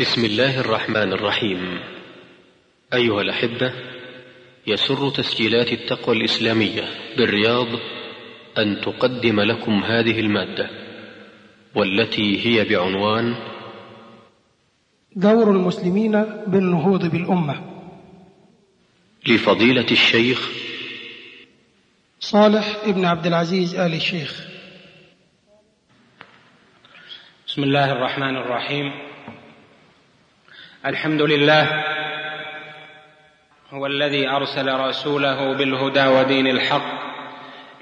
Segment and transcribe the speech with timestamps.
[0.00, 1.80] بسم الله الرحمن الرحيم.
[2.94, 3.72] أيها الأحبة
[4.66, 7.66] يسر تسجيلات التقوى الإسلامية بالرياض
[8.58, 10.70] أن تقدم لكم هذه المادة
[11.74, 13.34] والتي هي بعنوان
[15.16, 16.12] دور المسلمين
[16.46, 17.84] بالنهوض بالأمة.
[19.26, 20.50] لفضيلة الشيخ
[22.20, 24.48] صالح ابن عبد العزيز آل الشيخ.
[27.46, 29.09] بسم الله الرحمن الرحيم.
[30.86, 31.84] الحمد لله
[33.70, 37.00] هو الذي أرسل رسوله بالهدى ودين الحق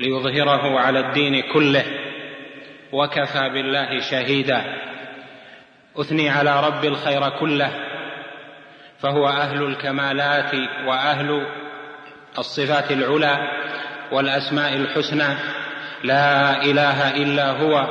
[0.01, 1.85] ليظهره على الدين كله
[2.93, 4.65] وكفى بالله شهيدا.
[5.97, 7.71] أثني على رب الخير كله
[8.99, 10.55] فهو أهل الكمالات
[10.87, 11.47] وأهل
[12.39, 13.39] الصفات العلى
[14.13, 15.35] والأسماء الحسنى.
[16.05, 17.87] لا إله إلا هو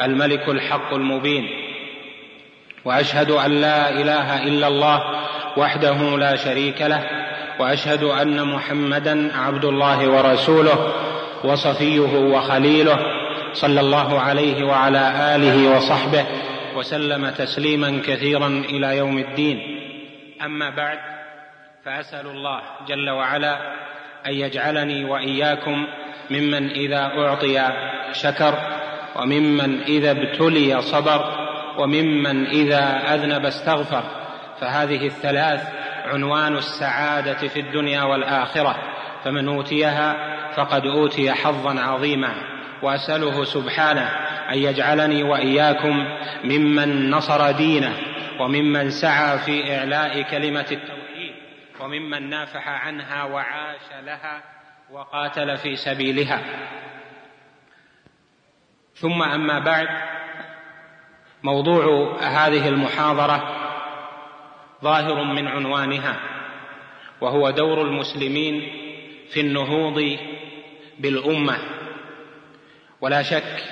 [0.00, 1.61] الملك الحق المبين.
[2.84, 5.02] وأشهد أن لا إله إلا الله
[5.56, 7.04] وحده لا شريك له
[7.58, 10.92] وأشهد أن محمدا عبد الله ورسوله
[11.44, 12.98] وصفيه وخليله
[13.52, 16.26] صلى الله عليه وعلى آله وصحبه
[16.76, 19.58] وسلم تسليما كثيرا إلى يوم الدين.
[20.44, 20.98] أما بعد
[21.84, 23.56] فأسأل الله جل وعلا
[24.26, 25.86] أن يجعلني وإياكم
[26.30, 27.72] ممن إذا أعطي
[28.12, 28.54] شكر
[29.16, 31.41] وممن إذا ابتلي صبر
[31.78, 34.02] وممن إذا أذنب استغفر
[34.60, 35.68] فهذه الثلاث
[36.04, 38.76] عنوان السعادة في الدنيا والآخرة
[39.24, 40.16] فمن أوتيها
[40.56, 42.34] فقد أوتي حظا عظيما.
[42.82, 44.06] وأسأله سبحانه
[44.50, 46.04] أن يجعلني وإياكم
[46.44, 47.96] ممن نصر دينه
[48.40, 51.34] وممن سعى في إعلاء كلمة التوحيد
[51.80, 54.42] وممن نافح عنها وعاش لها
[54.90, 56.42] وقاتل في سبيلها.
[58.94, 59.88] ثم أما بعد
[61.42, 63.58] موضوع هذه المحاضرة
[64.82, 66.16] ظاهر من عنوانها
[67.20, 68.72] وهو دور المسلمين
[69.30, 70.18] في النهوض
[70.98, 71.58] بالأمة.
[73.00, 73.64] ولا شك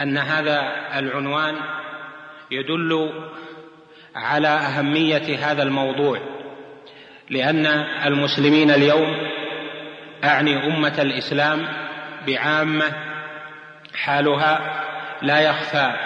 [0.00, 0.60] أن هذا
[0.98, 1.56] العنوان
[2.50, 3.12] يدل
[4.14, 6.20] على أهمية هذا الموضوع
[7.30, 7.66] لأن
[8.06, 9.16] المسلمين اليوم
[10.24, 11.68] أعني أمة الإسلام
[12.26, 12.92] بعامة
[13.94, 14.84] حالها
[15.22, 16.05] لا يخفى.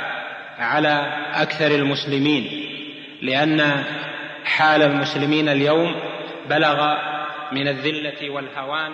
[0.61, 2.67] على أكثر المسلمين
[3.23, 3.85] لأن
[4.45, 5.97] حال المسلمين اليوم
[6.51, 6.95] بلغ
[7.53, 8.93] من الذلة والهوان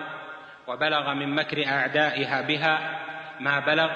[0.66, 2.78] وبلغ من مكر أعدائها بها
[3.40, 3.90] ما بلغ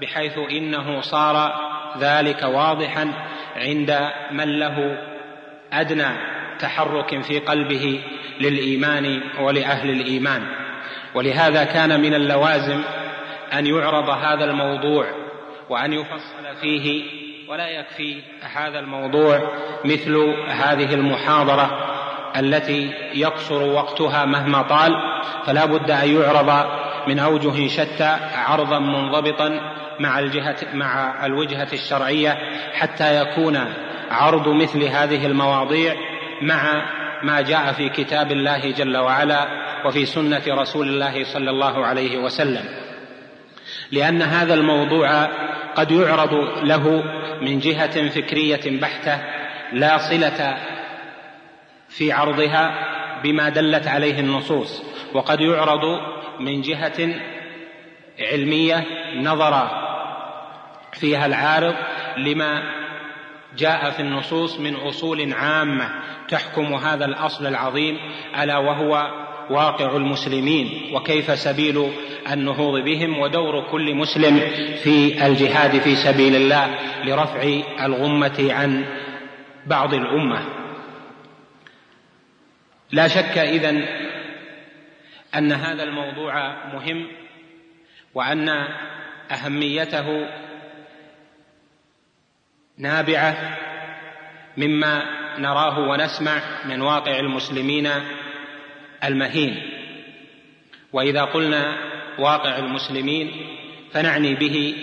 [0.00, 1.54] بحيث إنه صار
[1.98, 3.12] ذلك واضحا
[3.56, 4.98] عند من له
[5.72, 6.08] أدنى
[6.58, 8.00] تحرك في قلبه
[8.40, 10.42] للإيمان ولأهل الإيمان.
[11.14, 12.82] ولهذا كان من اللوازم
[13.52, 15.25] أن يعرض هذا الموضوع
[15.70, 17.02] وان يفصل فيه
[17.48, 18.22] ولا يكفي
[18.54, 19.52] هذا الموضوع
[19.84, 20.16] مثل
[20.48, 21.96] هذه المحاضرة
[22.36, 24.92] التي يقصر وقتها مهما طال
[25.46, 26.66] فلا بد أن يعرض
[27.08, 29.60] من أوجه شتى عرضا منضبطا
[30.00, 32.38] مع الجهة مع الوجهة الشرعية
[32.72, 33.74] حتى يكون
[34.10, 35.94] عرض مثل هذه المواضيع
[36.42, 36.82] مع
[37.22, 39.48] ما جاء في كتاب الله جل وعلا
[39.86, 42.64] وفي سنة رسول الله صلى الله عليه وسلم.
[43.92, 45.28] لأن هذا الموضوع
[45.76, 47.04] قد يعرض له
[47.42, 49.20] من جهة فكرية بحتة
[49.72, 50.56] لا صلة
[51.88, 52.74] في عرضها
[53.22, 54.82] بما دلت عليه النصوص
[55.14, 56.00] وقد يعرض
[56.40, 57.14] من جهة
[58.20, 58.84] علمية
[59.16, 59.70] نظر
[60.92, 61.74] فيها العارض
[62.16, 62.62] لما
[63.56, 65.88] جاء في النصوص من أصول عامة
[66.28, 67.98] تحكم هذا الأصل العظيم
[68.42, 71.92] ألا وهو واقع المسلمين وكيف سبيل
[72.32, 74.40] النهوض بهم ودور كل مسلم
[74.82, 77.42] في الجهاد في سبيل الله لرفع
[77.84, 78.84] الغمة عن
[79.66, 80.44] بعض الأمة.
[82.92, 83.84] لا شك إذن
[85.34, 87.06] أن هذا الموضوع مهم
[88.14, 88.48] وأن
[89.30, 90.28] أهميته
[92.78, 93.58] نابعة
[94.56, 95.02] مما
[95.38, 97.90] نراه ونسمع من واقع المسلمين
[99.06, 99.72] المهين.
[100.92, 101.78] وإذا قلنا
[102.18, 103.32] واقع المسلمين
[103.92, 104.76] فنعني به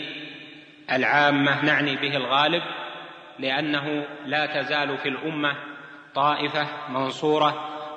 [0.92, 2.64] العامة نعني به الغالب
[3.40, 5.56] لأنه لا تزال في الأمة
[6.16, 7.50] طائفة منصورة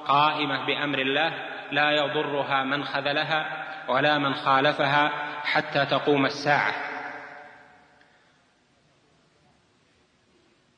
[0.06, 1.32] قائمة بأمر الله
[1.72, 5.08] لا يضرها من خذلها ولا من خالفها
[5.42, 6.74] حتى تقوم الساعة.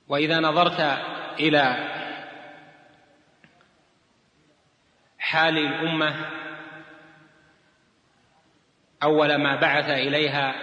[0.09, 0.81] وإذا نظرت
[1.41, 1.77] إلى
[5.29, 6.15] حال الأمة
[9.03, 10.55] أول ما بعث إليها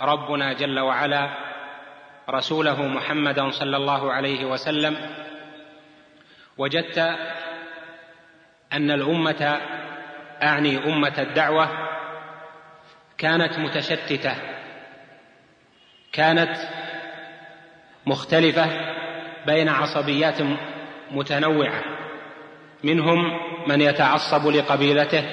[0.00, 1.30] ربنا جل وعلا
[2.30, 4.96] رسوله محمدا صلى الله عليه وسلم
[6.58, 6.98] وجدت
[8.72, 9.60] أن الأمة
[10.42, 11.68] أعني أمة الدعوة
[13.18, 14.34] كانت متشتتة
[16.12, 16.56] كانت
[18.06, 18.66] مختلفة
[19.46, 20.42] بين عصبيات
[21.10, 21.99] متنوعة.
[22.84, 25.24] منهم من يتعصب لقبيلته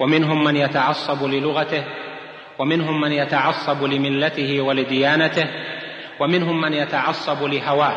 [0.00, 1.84] ومنهم من يتعصب للغته
[2.58, 5.46] ومنهم من يتعصب لملته ولديانته
[6.20, 7.96] ومنهم من يتعصب لهواه.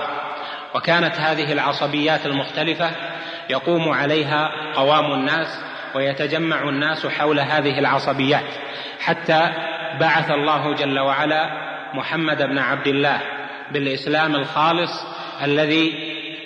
[0.76, 2.92] وكانت هذه العصبيات المختلفة
[3.50, 5.48] يقوم عليها قوام الناس
[5.96, 8.46] ويتجمع الناس حول هذه العصبيات.
[9.00, 9.52] حتى
[10.00, 13.22] بعث الله جل وعلا محمد بن عبد الله
[13.72, 15.06] بالإسلام الخالص
[15.44, 15.94] الذي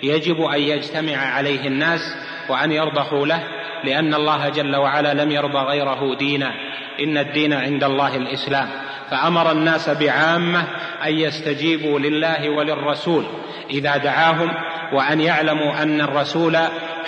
[0.04, 2.16] يجب أن يجتمع عليه الناس
[2.52, 3.44] وان يرضخوا له
[3.84, 6.52] لأن الله جل وعلا لم يرضى غيره دينا.
[7.00, 8.70] إن الدين عند الله الإسلام.
[9.12, 10.64] فأمر الناس بعامة
[11.06, 13.26] أن يستجيبوا لله وللرسول.
[13.70, 14.52] إذا دعاهم
[14.94, 16.58] وأن يعلموا أن الرسول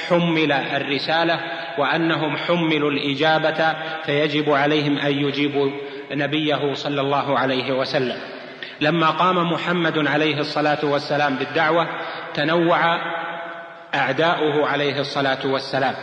[0.10, 1.40] حمل الرسالة
[1.78, 3.75] وأنهم حملوا الإجابة
[4.06, 5.72] فيجب عليهم أن يجيبوا
[6.12, 8.18] نبيه صلى الله عليه وسلم.
[8.81, 11.88] لما قام محمد عليه الصلاة والسلام بالدعوة
[12.34, 12.98] تنوع
[13.95, 15.95] أعداؤه عليه الصلاة والسلام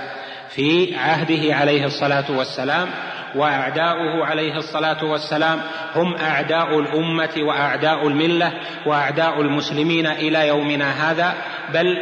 [0.48, 2.88] في عهده عليه الصلاة والسلام
[3.34, 5.60] وأعداؤه عليه الصلاة والسلام
[5.94, 8.52] هم أعداء الأمة وأعداء الملة
[8.87, 11.34] وأعداء المسلمين إلى يومنا هذا
[11.75, 11.98] بل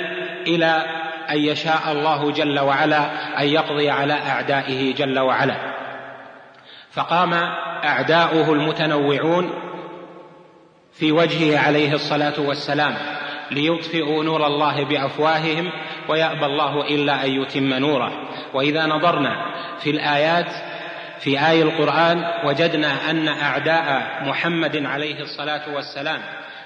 [0.47, 0.83] إلى
[1.31, 3.01] أن يشاء الله جل وعلا
[3.41, 5.57] أن يقضي على أعدائه جل وعلا.
[6.91, 7.35] فقام
[7.85, 9.51] أعداؤه المتنوعون
[10.93, 12.95] في وجهه عليه الصلاة والسلام.
[13.51, 15.71] ليطفئوا نور الله بأفواههم
[16.09, 18.13] ويأبى الله إلا أن يتم نوره.
[18.55, 19.47] وإذا نظرنا
[19.83, 20.53] في الآيات
[21.21, 26.21] في آي القرآن وجدنا أن أعداء محمد عليه الصلاة والسلام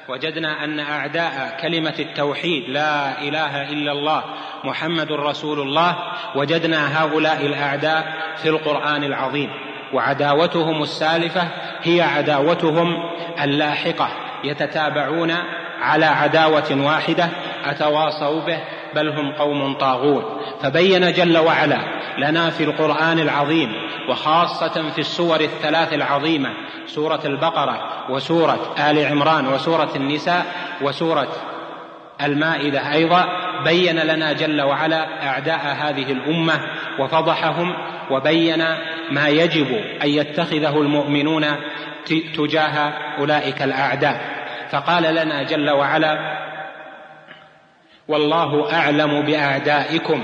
[0.09, 4.25] وجدنا أن أعداء كلمة التوحيد لا إله إلا الله
[4.65, 5.97] محمد رسول الله
[6.37, 9.51] وجدنا هؤلاء الأعداء في القرآن العظيم.
[9.93, 11.49] وعداوتهم السالفة
[11.83, 13.11] هي عداوتهم
[13.43, 14.09] اللاحقة
[14.45, 15.35] يتتابعون
[15.83, 17.29] على عداوة واحدة
[17.65, 18.59] أتواصوا به
[18.95, 20.25] بل هم قوم طاغون.
[20.63, 21.79] فبين جل وعلا
[22.19, 23.73] لنا في القرآن العظيم
[24.09, 26.51] وخاصة في السور الثلاث العظيمة
[26.87, 30.47] سورة البقرة وسورة آل عمران وسورة النساء
[30.83, 31.29] وسورة
[32.23, 33.27] المائدة أيضا
[33.65, 36.61] بين لنا جل وعلا أعداء هذه الأمة
[36.99, 37.75] وفضحهم
[38.11, 38.65] وبين
[39.11, 41.47] ما يجب أن يتخذه المؤمنون
[42.37, 44.42] تجاه أولئك الأعداء.
[44.73, 46.39] فقال لنا جل وعلا
[48.09, 50.23] والله أعلم بأعدائكم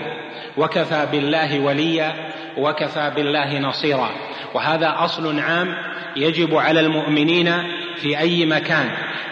[0.57, 2.15] وكفى بالله وليا
[2.57, 4.11] وكفى بالله نصيرا.
[4.55, 5.75] وهذا أصل عام
[6.17, 7.53] يجب على المؤمنين
[7.97, 8.91] في أي مكان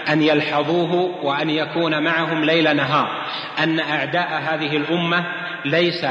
[0.08, 3.08] أن يلحظوه وأن يكون معهم ليل نهار.
[3.58, 5.24] أن أعداء هذه الأمة
[5.64, 6.06] ليس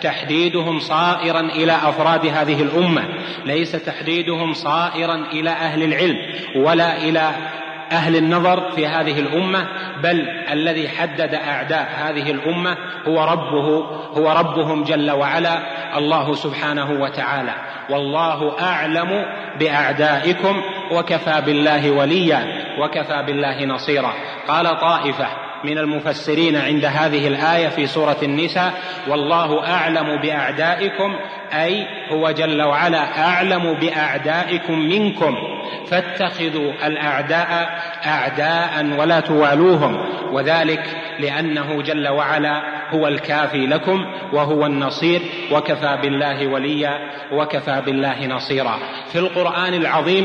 [0.00, 3.04] تحديدهم صائرا إلى أفراد هذه الأمة
[3.44, 6.16] ليس تحديدهم صائرا إلى أهل العلم
[6.56, 7.32] ولا إلى
[7.92, 9.66] أهل النظر في هذه الأمة
[10.02, 12.76] بل الذي حدد أعداء هذه الأمة
[13.08, 13.86] هو ربه
[14.16, 15.58] هو ربهم جل وعلا
[15.98, 17.54] الله سبحانه وتعالى.
[17.90, 19.24] والله أعلم
[19.58, 20.62] بأعدائكم
[20.92, 22.46] وكفى بالله وليا
[22.78, 24.12] وكفى بالله نصيرا.
[24.48, 28.72] قال طائفة من المفسرين عند هذه الآية في سورة النساء
[29.08, 31.16] والله أعلم بأعدائكم
[31.52, 35.36] أي هو جل وعلا أعلم بأعدائكم منكم.
[35.90, 39.96] فاتخذوا الأعداء اعداء ولا توالوهم
[40.32, 45.20] وذلك لأنه جل وعلا هو الكافي لكم وهو النصير
[45.52, 46.98] وكفى بالله وليا
[47.32, 48.78] وكفى بالله نصيرا.
[49.12, 50.24] في القرآن العظيم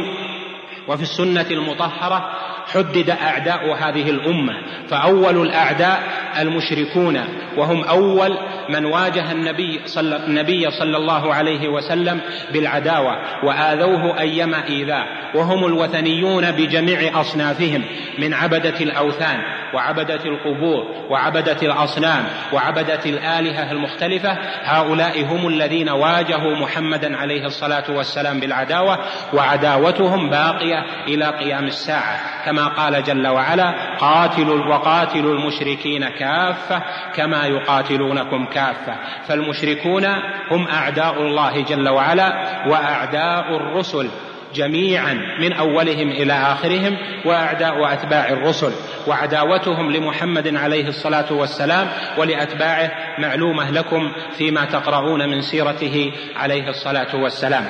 [0.87, 2.29] وفي السنة المطهرة
[2.67, 4.53] حدد أعداء هذه الأمة
[4.89, 6.03] فأول الأعداء
[6.39, 7.19] المشركون
[7.57, 8.37] وهم أول
[8.69, 12.21] من واجه النبي صلى, النبي صلى الله عليه وسلم
[12.53, 17.83] بالعداوة وآذوه ايما إيذاء وهم الوثنيون بجميع أصنافهم
[18.17, 19.39] من عبدة الأوثان.
[19.73, 28.39] وعبدة القبور وعبدة الأصنام وعبدة الآلهة المختلفة هؤلاء هم الذين واجهوا محمدا عليه الصلاة والسلام
[28.39, 28.99] بالعداوة
[29.33, 32.45] وعداوتهم باقية إلى قيام الساعة.
[32.45, 36.83] كما قال جل وعلا قاتلوا وقاتلوا المشركين كافة
[37.15, 38.95] كما يقاتلونكم كافة
[39.27, 40.05] فالمشركون
[40.51, 42.33] هم أعداء الله جل وعلا
[42.67, 44.09] وأعداء الرسل.
[44.53, 48.71] جميعا من أولهم إلى آخرهم وأعداء اتباع الرسل.
[49.07, 57.65] وعداوتهم لمحمد عليه الصلاة والسلام ولأتباعه معلومة لكم فيما تقرؤون من سيرته عليه الصلاة والسلام.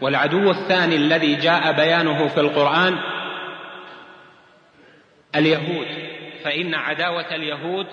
[0.00, 2.98] والعدو الثاني الذي جاء بيانه في القرآن
[5.36, 5.86] اليهود.
[6.44, 7.86] فإن عداوة اليهود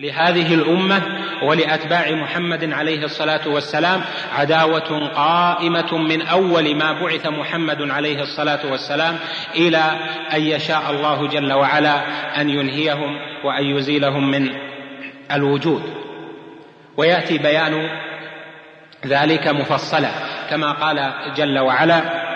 [0.00, 1.02] لهذه الأمة
[1.42, 4.00] ولأتباع محمد عليه الصلاة والسلام
[4.32, 9.16] عداوة قائمة من أول ما بعث محمد عليه الصلاة والسلام
[9.54, 9.82] إلى
[10.34, 12.02] أن يشاء الله جل وعلا
[12.40, 14.48] أن ينهيهم وأن يزيلهم من
[15.32, 15.82] الوجود.
[16.96, 17.88] ويأتي بيان
[19.06, 20.10] ذلك مفصلا
[20.50, 22.27] كما قال جل وعلا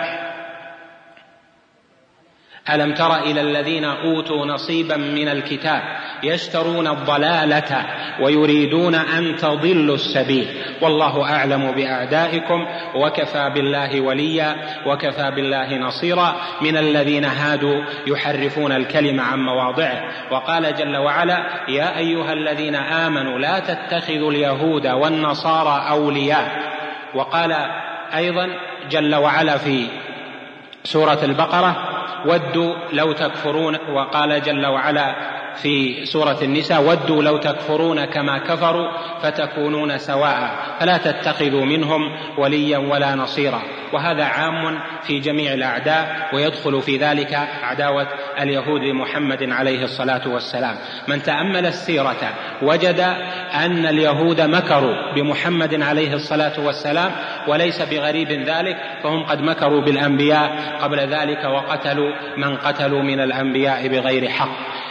[2.69, 5.81] ألم تر إلى الذين أوتوا نصيبا من الكتاب
[6.23, 7.85] يشترون الضلالة
[8.21, 10.47] ويريدون أن تضلوا السبيل؟
[10.81, 14.55] والله أعلم بأعدائكم وكفى بالله وليا
[14.85, 16.35] وكفى بالله نصيرا.
[16.61, 20.03] من الذين هادوا يحرفون الكلم عن مواضعه.
[20.31, 26.73] وقال جل وعلا يا أيها الذين آمنوا لا تتخذوا اليهود والنصارى أولياء.
[27.15, 27.55] وقال
[28.15, 28.49] أيضا
[28.89, 29.87] جل وعلا في
[30.83, 31.92] سورة البقرة
[32.25, 35.15] ودوا لو تكفرون وقال جل وعلا
[35.61, 38.87] في سورة النساء ودوا لو تكفرون كما كفروا
[39.21, 40.75] فتكونون سواء.
[40.79, 43.61] فلا تتخذوا منهم وليا ولا نصيرا.
[43.93, 47.33] وهذا عام في جميع الأعداء ويدخل في ذلك
[47.63, 48.07] عداوة
[48.39, 50.75] اليهود لمحمد عليه الصلاة والسلام.
[51.07, 52.99] من تأمل السيرة وجد
[53.53, 57.11] أن اليهود مكروا بمحمد عليه الصلاة والسلام
[57.47, 64.29] وليس بغريب ذلك فهم قد مكروا بالأنبياء قبل ذلك وقتلوا من قتلوا من الأنبياء بغير
[64.29, 64.82] حق.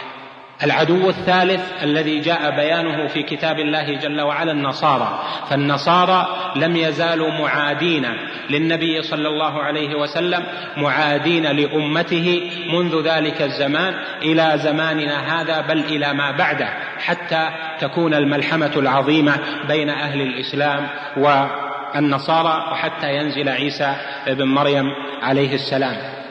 [0.63, 5.23] العدو الثالث الذي جاء بيانه في كتاب الله جل وعلا النصارى.
[5.49, 8.05] فالنصارى لم يزالوا معادين
[8.49, 10.43] للنبي صلى الله عليه وسلم
[10.77, 18.71] معادين لأمته منذ ذلك الزمان إلى زماننا هذا بل إلى ما بعده حتى تكون الملحمة
[18.75, 23.95] العظيمة بين أهل الإسلام والنصارى وحتى ينزل عيسى
[24.27, 24.85] ابن مريم
[25.21, 26.22] عليه السلام.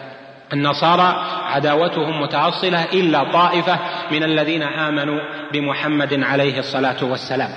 [0.52, 1.16] النصارى
[1.47, 3.78] عداوتهم متأصلة إلا طائفة
[4.11, 5.21] من الذين آمنوا
[5.52, 7.50] بمحمد عليه الصلاة والسلام.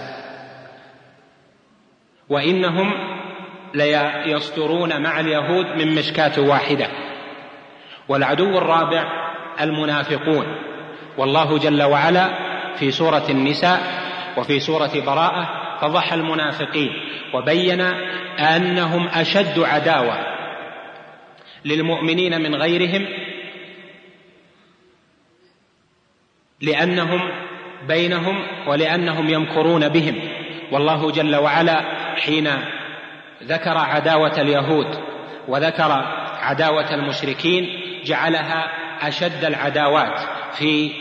[2.30, 2.94] وإنهم
[3.74, 6.88] ليصدرون مع اليهود من مشكاة واحدة.
[8.10, 9.04] والعدو الرابع
[9.62, 10.46] المنافقون.
[11.18, 12.30] والله جل وعلا
[12.76, 13.80] في سورة النساء
[14.38, 15.50] وفي سورة براءة
[15.82, 16.90] فضح المنافقين
[17.34, 17.82] وبين
[18.40, 20.35] أنهم أشد عداوة.
[21.66, 23.08] للمؤمنين من غيرهم
[26.62, 27.32] لأنهم
[27.88, 30.16] بينهم ولأنهم يمكرون بهم.
[30.72, 31.82] والله جل وعلا
[32.16, 32.50] حين
[33.44, 34.88] ذكر عداوة اليهود
[35.48, 35.92] وذكر
[36.40, 37.68] عداوة المشركين
[38.06, 38.72] جعلها
[39.08, 40.20] أشد العداوات
[40.54, 40.92] في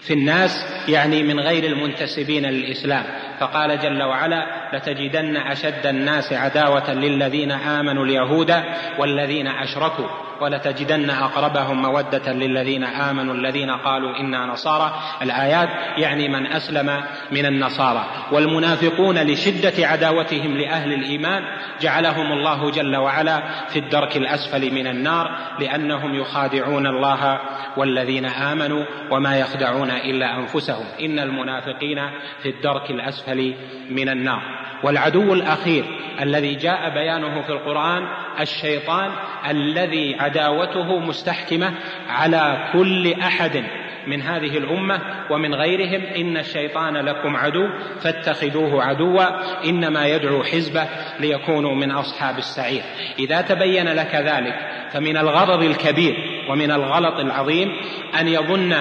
[0.00, 3.04] في الناس يعني من غير المنتسبين للإسلام.
[3.40, 8.54] فقال جل وعلا لتجدن أشد الناس عداوة للذين آمنوا اليهود
[8.98, 10.25] والذين أشركوا.
[10.40, 14.94] ولتجدن أقربهم مودة للذين آمنوا الذين قالوا إنا نصارى.
[15.22, 18.04] الآيات يعني من أسلم من النصارى.
[18.32, 21.42] والمنافقون لشدة عداوتهم لأهل الإيمان
[21.80, 27.40] جعلهم الله جل وعلا في الدرك الأسفل من النار لأنهم يخادعون الله
[27.76, 30.84] والذين آمنوا وما يخدعون إلا أنفسهم.
[31.00, 32.10] إن المنافقين
[32.42, 33.54] في الدرك الأسفل
[33.90, 34.42] من النار.
[34.82, 35.84] والعدو الأخير
[36.20, 38.06] الذي جاء بيانه في القرآن
[38.40, 39.10] الشيطان
[39.50, 41.74] الذي عداوته مستحكمة
[42.08, 43.64] على كل أحد
[44.06, 46.02] من هذه الأمة ومن غيرهم.
[46.16, 47.68] إن الشيطان لكم عدو
[48.02, 49.24] فاتخذوه عدوا.
[49.64, 50.88] إنما يدعو حزبه
[51.20, 52.82] ليكونوا من أصحاب السعير.
[53.18, 54.54] إذا تبين لك ذلك
[54.92, 56.16] فمن الغرض الكبير
[56.50, 57.72] ومن الغلط العظيم
[58.20, 58.74] أن يظن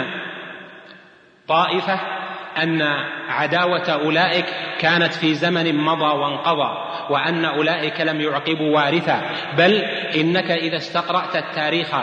[1.48, 2.25] طائفة
[2.64, 2.82] أن
[3.28, 4.46] عداوة أولئك
[4.80, 6.78] كانت في زمن مضى وانقضى
[7.10, 9.22] وأن أولئك لم يعقبوا وارثا.
[9.58, 9.74] بل
[10.16, 11.96] إنك إذا استقرأت التاريخ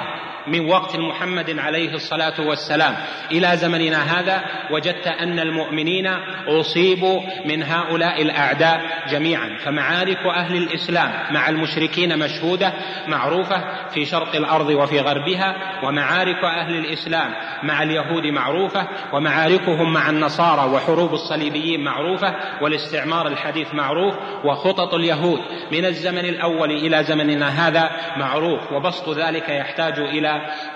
[0.46, 2.94] من وقت محمد عليه الصلاة والسلام
[3.30, 6.06] إلى زمننا هذا وجدت أن المؤمنين
[6.46, 8.80] أصيبوا من هؤلاء الأعداء
[9.10, 9.58] جميعا.
[9.64, 12.72] فمعارك أهل الإسلام مع المشركين مشهودة
[13.08, 20.70] معروفة في شرق الأرض وفي غربها ومعارك أهل الإسلام مع اليهود معروفة ومعاركهم مع النصارى
[20.70, 25.40] وحروب الصليبيين معروفة والاستعمار الحديث معروف وخطط اليهود
[25.72, 30.31] من الزمن الأول إلى زمننا هذا معروف وبسط ذلك يحتاج إلى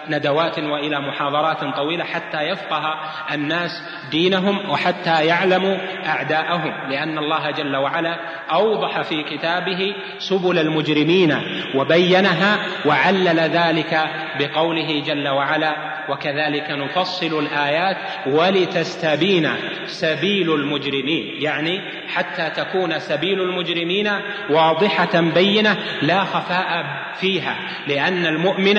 [0.09, 2.95] ندوات وإلى محاضرات طويلة حتى يفقه
[3.33, 8.17] الناس دينهم وحتى يعلموا أعداءهم لأن الله جل وعلا
[8.51, 11.39] أوضح في كتابه سبل المجرمين
[11.75, 14.09] وبينها وعلل ذلك
[14.39, 17.97] بقوله جل وعلا وكذلك نفصل الآيات
[18.27, 19.51] ولتستبين
[19.87, 24.11] سبيل المجرمين يعني حتى تكون سبيل المجرمين
[24.51, 26.85] واضحة بينة لا خفاء
[27.21, 28.79] فيها لأن المؤمن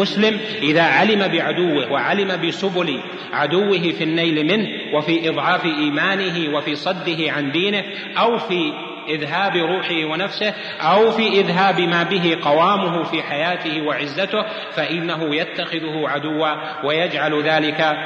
[0.00, 3.00] المسلم إذا علم بعدوه وعلم بسبل
[3.32, 7.84] عدوه في النيل منه وفي إضعاف إيمانه وفي صده عن دينه
[8.18, 8.72] أو في
[9.08, 14.42] إذهاب روحه ونفسه أو في إذهاب ما به قوامه في حياته وعزته
[14.76, 17.96] فإنه يتخذه عدوا ويجعل ذلك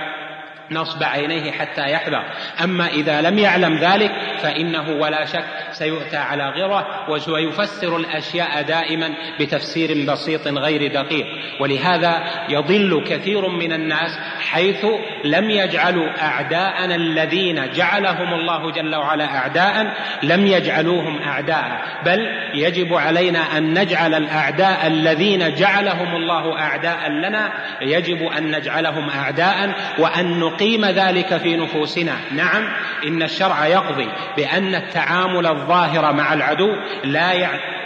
[0.70, 2.24] نصب عينيه حتى يحذر.
[2.64, 10.12] أما إذا لم يعلم ذلك فإنه ولا شك سيؤتى على غرة ويفسر الأشياء دائما بتفسير
[10.12, 11.26] بسيط غير دقيق.
[11.60, 14.18] ولهذا يضل كثير من الناس
[14.54, 14.86] حيث
[15.24, 21.82] لم يجعلوا أعداءنا الذين جعلهم الله جل وعلا أعداء لم يجعلوهم أعداء.
[22.04, 29.74] بل يجب علينا أن نجعل الأعداء الذين جعلهم الله أعداء لنا يجب أن نجعلهم أعداء
[29.98, 32.16] وأن نقيم ذلك في نفوسنا.
[32.32, 32.68] نعم
[33.06, 37.32] إن الشرع يقضي بأن التعامل الظاهر مع العدو لا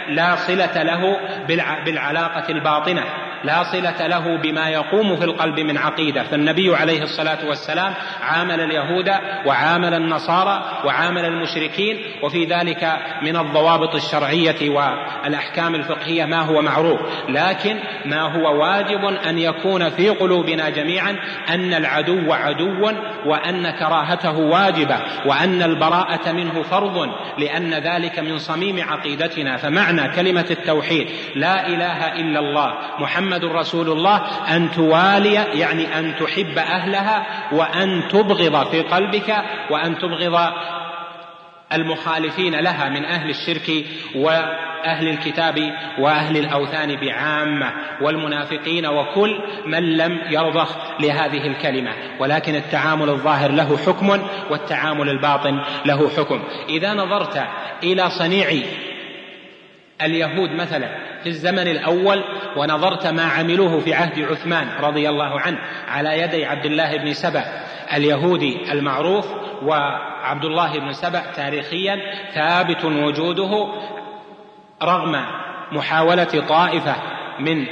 [0.09, 1.19] لا صلة له
[1.85, 3.28] بالعلاقة الباطنة.
[3.43, 6.23] لا صلة له بما يقوم في القلب من عقيدة.
[6.23, 9.09] فالنبي عليه الصلاة والسلام عامل اليهود
[9.45, 16.99] وعامل النصارى وعامل المشركين وفي ذلك من الضوابط الشرعية والأحكام الفقهية ما هو معروف.
[17.29, 21.15] لكن ما هو واجب أن يكون في قلوبنا جميعا
[21.49, 22.91] أن العدو عدو
[23.25, 29.57] وأن كراهته واجبة وأن البراءة منه فرض لأن ذلك من صميم عقيدتنا.
[29.57, 34.21] فمعنى كلمة التوحيد لا إله إلا الله محمد محمد رسول الله
[34.55, 39.35] أن توالي يعني أن تحب أهلها وأن تبغض في قلبك
[39.69, 40.53] وأن تبغض
[41.73, 47.71] المخالفين لها من أهل الشرك وأهل الكتاب وأهل الأوثان بعامة
[48.01, 51.91] والمنافقين وكل من لم يرضخ لهذه الكلمة.
[52.19, 54.19] ولكن التعامل الظاهر له حكم
[54.49, 56.43] والتعامل الباطن له حكم.
[56.69, 57.43] إذا نظرت
[57.83, 58.63] إلى صنيع
[60.01, 60.87] اليهود مثلا
[61.23, 62.23] في الزمن الأول
[62.57, 67.43] ونظرت ما عملوه في عهد عثمان رضي الله عنه على يدي عبد الله بن سبأ
[67.93, 69.25] اليهودي المعروف
[69.63, 71.99] وعبد الله بن سبأ تاريخيا
[72.33, 73.67] ثابت وجوده
[74.83, 75.25] رغم
[75.71, 76.95] محاولة طائفة
[77.39, 77.65] من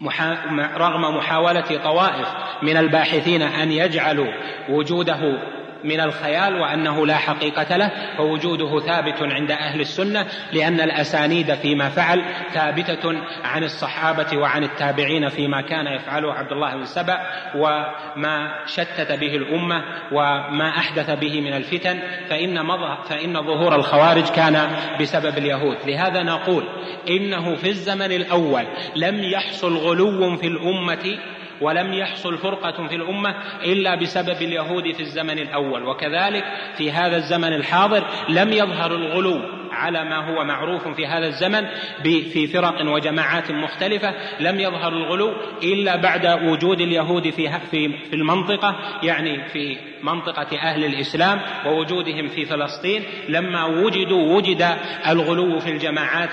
[0.00, 0.38] محا...
[0.76, 2.28] رغم محاولة طوائف
[2.62, 4.32] من الباحثين أن يجعلوا
[4.68, 5.38] وجوده
[5.84, 12.24] من الخيال وأنه لا حقيقة له فوجوده ثابت عند أهل السنة لأن الأسانيد فيما فعل
[12.52, 13.12] ثابتة
[13.44, 17.20] عن الصحابة وعن التابعين فيما كان يفعله عبد الله بن سبأ
[17.54, 22.66] وما شتت به الأمة وما أحدث به من الفتن فإن
[23.08, 25.76] فإن ظهور الخوارج كان بسبب اليهود.
[25.86, 26.64] لهذا نقول
[27.08, 28.66] إنه في الزمن الأول
[28.96, 31.18] لم يحصل غلو في الأمة
[31.60, 35.84] ولم يحصل فرقة في الأمة إلا بسبب اليهود في الزمن الأول.
[35.84, 36.44] وكذلك
[36.76, 39.40] في هذا الزمن الحاضر لم يظهر الغلو
[39.72, 41.66] على ما هو معروف في هذا الزمن
[42.04, 44.14] في فرق وجماعات مختلفة.
[44.40, 51.40] لم يظهر الغلو إلا بعد وجود اليهود في في المنطقة يعني في منطقة أهل الإسلام
[51.66, 53.02] ووجودهم في فلسطين.
[53.28, 54.66] لما وجدوا وجد
[55.08, 56.30] الغلو في الجماعات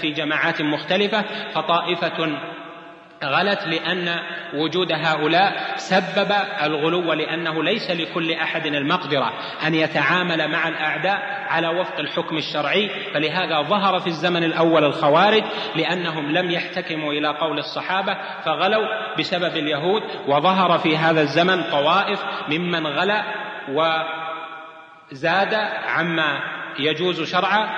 [0.00, 2.38] في جماعات مختلفة فطائفة
[3.24, 4.18] غلت لأن
[4.54, 9.32] وجود هؤلاء سبب الغلو لأنه ليس لكل أحد المقدرة
[9.66, 12.90] أن يتعامل مع الأعداء على وفق الحكم الشرعي.
[13.14, 15.44] فلهذا ظهر في الزمن الأول الخوارج
[15.76, 22.86] لأنهم لم يحتكموا إلى قول الصحابة فغلوا بسبب اليهود وظهر في هذا الزمن طوائف ممن
[22.86, 23.24] غلا
[25.12, 25.54] وزاد
[25.86, 26.40] عما
[26.78, 27.68] يجوز شرعا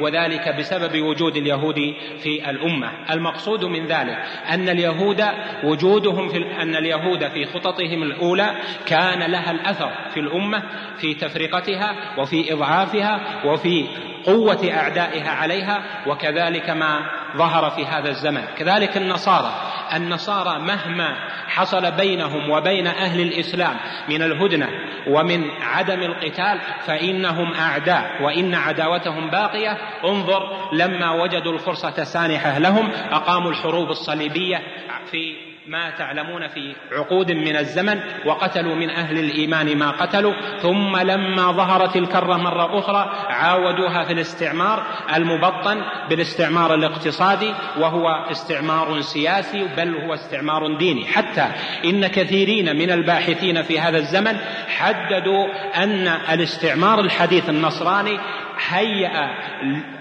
[0.00, 2.90] وذلك بسبب وجود اليهود في الأمة.
[3.10, 5.24] المقصود من ذلك أن اليهود
[5.64, 8.54] وجودهم في أن اليهود في خططهم الأولى
[8.86, 10.62] كان لها الأثر في الأمة
[10.98, 13.86] في تفرقتها وفي إضعافها وفي
[14.26, 17.00] قوة أعدائها عليها وكذلك ما
[17.36, 18.42] ظهر في هذا الزمن.
[18.58, 23.76] كذلك النصارى النصارى مهما حصل بينهم وبين أهل الإسلام
[24.08, 24.68] من الهدنة
[25.06, 29.78] ومن عدم القتال فإنهم أعداء وإن عداوتهم باقية.
[30.04, 34.62] انظر لما وجدوا الفرصة سانحة لهم أقاموا الحروب الصليبية
[35.10, 41.52] في ما تعلمون في عقود من الزمن وقتلوا من أهل الإيمان ما قتلوا ثم لما
[41.52, 44.82] ظهرت الكرة مرة أخرى عاودوها في الاستعمار
[45.16, 51.06] المبطن بالاستعمار الاقتصادي وهو استعمار سياسي بل هو استعمار ديني.
[51.06, 51.46] حتى
[51.84, 54.36] إن كثيرين من الباحثين في هذا الزمن
[54.68, 55.46] حددوا
[55.82, 58.18] أن الاستعمار الحديث النصراني
[58.68, 59.30] هيأ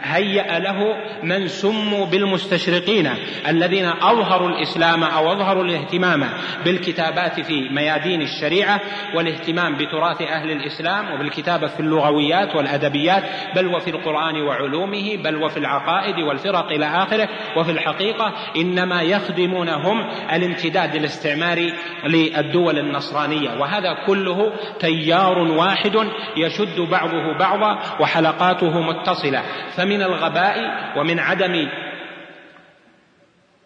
[0.06, 3.10] هيأ له من سموا بالمستشرقين
[3.48, 6.30] الذين أظهروا الإسلام أو أظهروا الاهتمام
[6.66, 8.82] بالكتابات في ميادين الشريعة
[9.16, 13.24] والاهتمام بتراث أهل الإسلام وبالكتابة في اللغويات والأدبيات
[13.56, 17.30] بل وفي القرآن وعلومه بل وفي العقائد والفرق إلى آخره.
[17.58, 21.74] وفي الحقيقة إنما يخدمونهم الامتداد الاستعماري
[22.06, 23.60] للدول النصرانية.
[23.60, 25.96] وهذا كله تيار واحد
[26.38, 29.44] يشد بعضه بعضا وحلقاته متصلة.
[29.76, 31.68] فمن الغباء ومن عدم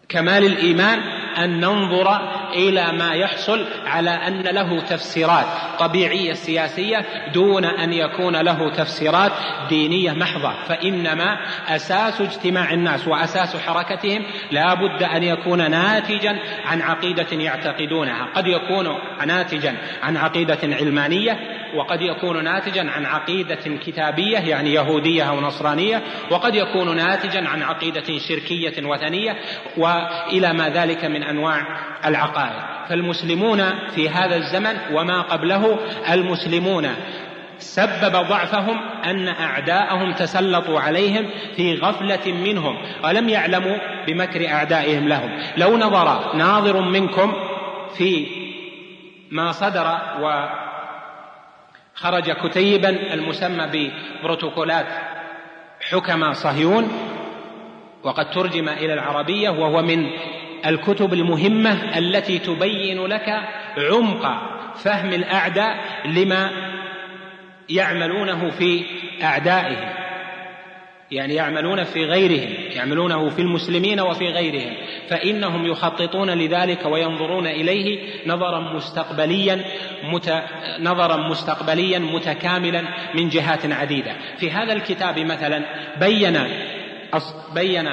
[0.10, 1.00] كمال الإيمان
[1.38, 5.46] أن ننظر إلى ما يحصل على أن له تفسيرات
[5.80, 9.32] طبيعية سياسية دون أن يكون له تفسيرات
[9.70, 10.54] دينية محضة.
[10.68, 18.26] فإنما أساس اجتماع الناس وأساس حركتهم لا بد أن يكون ناتجا عن عقيدة يعتقدونها.
[18.36, 21.40] قد يكون ناتجا عن عقيدة علمانية
[21.76, 28.18] وقد يكون ناتجا عن عقيدة كتابية يعني يهودية أو نصرانية وقد يكون ناتجا عن عقيدة
[28.18, 29.36] شركية وثنية
[29.78, 31.62] وإلى ما ذلك من أنواع
[32.06, 32.39] العقائد.
[32.90, 33.64] فالمسلمون
[33.96, 35.80] في هذا الزمن وما قبله
[36.12, 36.90] المسلمون
[37.60, 45.30] سبب ضعفهم أن أعداءهم تسلطوا عليهم في غفلة منهم ولم يعلموا بمكر أعدائهم لهم.
[45.58, 47.34] لو نظر ناظر منكم
[47.98, 48.28] في
[49.32, 49.98] ما صدر
[51.96, 54.88] وخرج كتيبا المسمى ببروتوكولات
[55.90, 56.92] حكم صهيون
[58.04, 60.10] وقد ترجم إلى العربية وهو من
[60.66, 63.42] الكتب المهمة التي تبين لك
[63.78, 66.52] عمق فهم الأعداء لما
[67.70, 68.84] يعملونه في
[69.24, 69.90] أعدائهم.
[71.12, 74.74] يعني يعملون في غيرهم يعملونه في المسلمين وفي غيرهم.
[75.10, 79.64] فإنهم يخططون لذلك وينظرون إليه نظرا مستقبليا
[80.04, 80.44] مت...
[80.80, 82.84] نظرا مستقبليا متكاملا
[83.16, 84.16] من جهات عديدة.
[84.38, 85.66] في هذا الكتاب مثلا
[86.00, 86.40] بين
[87.54, 87.90] بين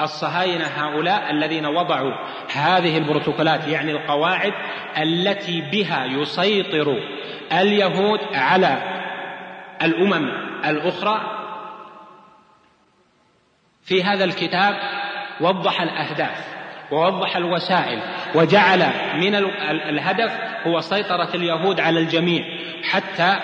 [0.00, 2.12] الصهاينة هؤلاء الذين وضعوا
[2.54, 4.52] هذه البروتوكولات يعني القواعد
[4.98, 6.96] التي بها يسيطر
[7.52, 8.78] اليهود على
[9.82, 10.28] الأمم
[10.64, 11.20] الأخرى.
[13.84, 14.74] في هذا الكتاب
[15.40, 16.54] وضح الأهداف
[16.92, 18.02] ووضح الوسائل
[18.34, 19.34] وجعل من
[19.88, 20.32] الهدف
[20.66, 22.44] هو سيطرة اليهود على الجميع
[22.90, 23.36] حتى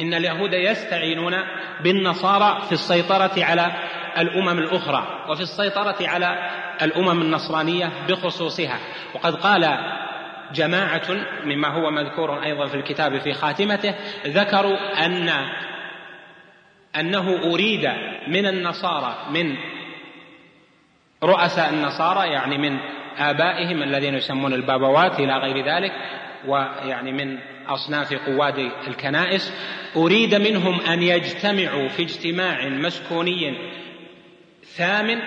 [0.00, 1.34] إن اليهود يستعينون
[1.82, 3.72] بالنصارى في السيطرة على
[4.18, 6.50] الأمم الأخرى وفي السيطرة على
[6.82, 8.78] الأمم النصرانية بخصوصها.
[9.14, 9.78] وقد قال
[10.54, 13.94] جماعة مما هو مذكور أيضا في الكتاب في خاتمته
[14.26, 15.30] ذكروا أن
[16.96, 17.88] أنه أريد
[18.28, 19.56] من النصارى من
[21.24, 22.78] رؤساء النصارى يعني من
[23.18, 25.92] آبائهم الذين يسمون البابوات إلى غير ذلك
[26.48, 29.52] ويعني من أصناف قواد الكنائس
[29.96, 33.58] أريد منهم أن يجتمعوا في اجتماع مسكوني
[34.76, 35.18] ثامن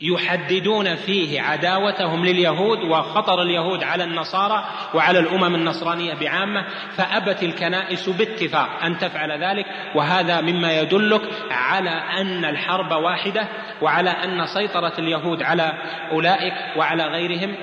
[0.00, 8.82] يحددون فيه عداوتهم لليهود وخطر اليهود على النصارى وعلى الأمم النصرانية بعامة فأبت الكنائس باتفاق
[8.82, 13.48] أن تفعل ذلك وهذا مما يدلك على أن الحرب واحدة
[13.82, 15.72] وعلى أن سيطرة اليهود على
[16.12, 17.54] أولئك وعلى غيرهم.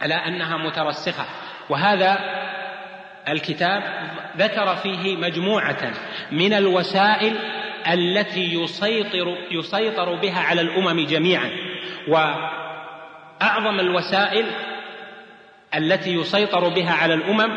[0.00, 1.24] على أنها مترسخة.
[1.70, 2.18] وهذا
[3.28, 3.82] الكتاب
[4.36, 5.92] ذكر فيه مجموعة
[6.32, 7.36] من الوسائل
[7.92, 11.50] التي يسيطر يسيطر بها على الأمم جميعا.
[12.08, 14.46] وأعظم الوسائل
[15.74, 17.56] التي يسيطر بها على الأمم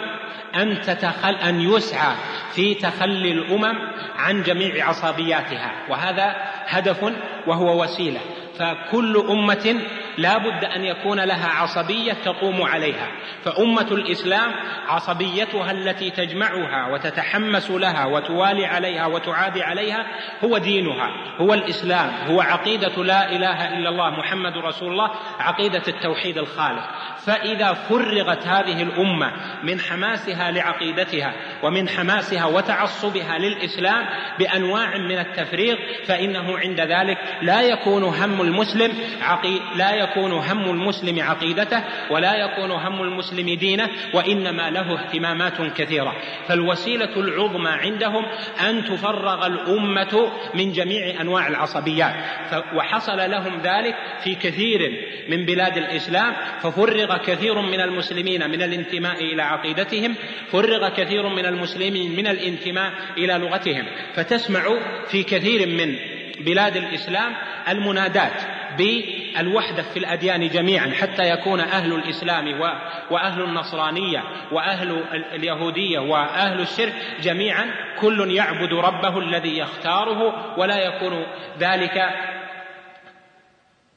[0.56, 2.16] أن تتخل أن يسعى
[2.56, 3.78] في تخلي الأمم
[4.16, 5.72] عن جميع عصبياتها.
[5.90, 6.36] وهذا
[6.68, 7.14] هدف
[7.48, 8.20] وهو وسيلة.
[8.60, 9.82] فكل أمة
[10.18, 13.08] لا بد أن يكون لها عصبية تقوم عليها.
[13.44, 14.52] فأمة الإسلام
[14.88, 20.06] عصبيتها التي تجمعها وتتحمس لها وتوالي عليها وتعادي عليها
[20.44, 26.38] هو دينها هو الإسلام هو عقيدة لا إله إلا الله محمد رسول الله عقيدة التوحيد
[26.38, 26.84] الخالص.
[27.26, 29.32] فإذا فرغت هذه الأمة
[29.64, 34.06] من حماسها لعقيدتها ومن حماسها وتعصبها للإسلام
[34.40, 41.22] بأنواع من التفريغ فإنه عند ذلك لا يكون هم المسلم عقي لا يكون هم المسلم
[41.22, 46.16] عقيدته ولا يكون هم المسلم دينه وإنما له اهتمامات كثيرة.
[46.48, 48.26] فالوسيلة العظمى عندهم
[48.70, 52.14] أن تفرغ الأمة من جميع أنواع العصبيات.
[52.76, 54.80] وحصل لهم ذلك في كثير
[55.30, 60.16] من بلاد الإسلام ففرغ كثير من المسلمين من الانتماء إلى عقيدتهم
[60.52, 63.86] فرغ كثير من المسلمين من الانتماء إلى لغتهم.
[64.16, 64.62] فتسمع
[65.08, 67.36] في كثير من بلاد الإسلام
[67.70, 68.42] المنادات
[68.78, 72.62] بالوحدة في الأديان جميعا حتى يكون أهل الإسلام
[73.12, 77.66] وأهل النصرانية وأهل اليهودية وأهل الشرك جميعا
[78.00, 81.26] كل يعبد ربه الذي يختاره ولا يكون
[81.60, 82.10] ذلك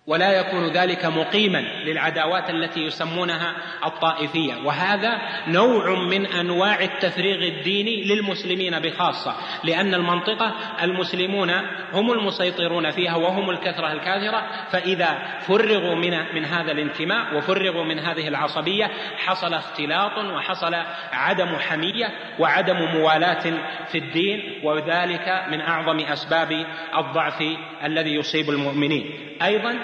[0.06, 4.54] ولا يكون ذلك مقيما للعداوات التي يسمونها الطائفية.
[4.64, 9.34] وهذا نوع من أنواع التفريغ الديني للمسلمين بخاصة
[9.64, 11.50] لأن المنطقة المسلمون
[11.92, 14.46] هم المسيطرون فيها وهم الكثرة الكاثرة.
[14.70, 20.74] فإذا فرغوا من من هذا الانتماء وفرغوا من هذه العصبية حصل اختلاط وحصل
[21.12, 23.42] عدم حمية وعدم موالاة
[23.88, 26.66] في الدين وذلك من أعظم أسباب
[26.98, 27.42] الضعف
[27.84, 29.10] الذي يصيب المؤمنين.
[29.42, 29.78] أيضا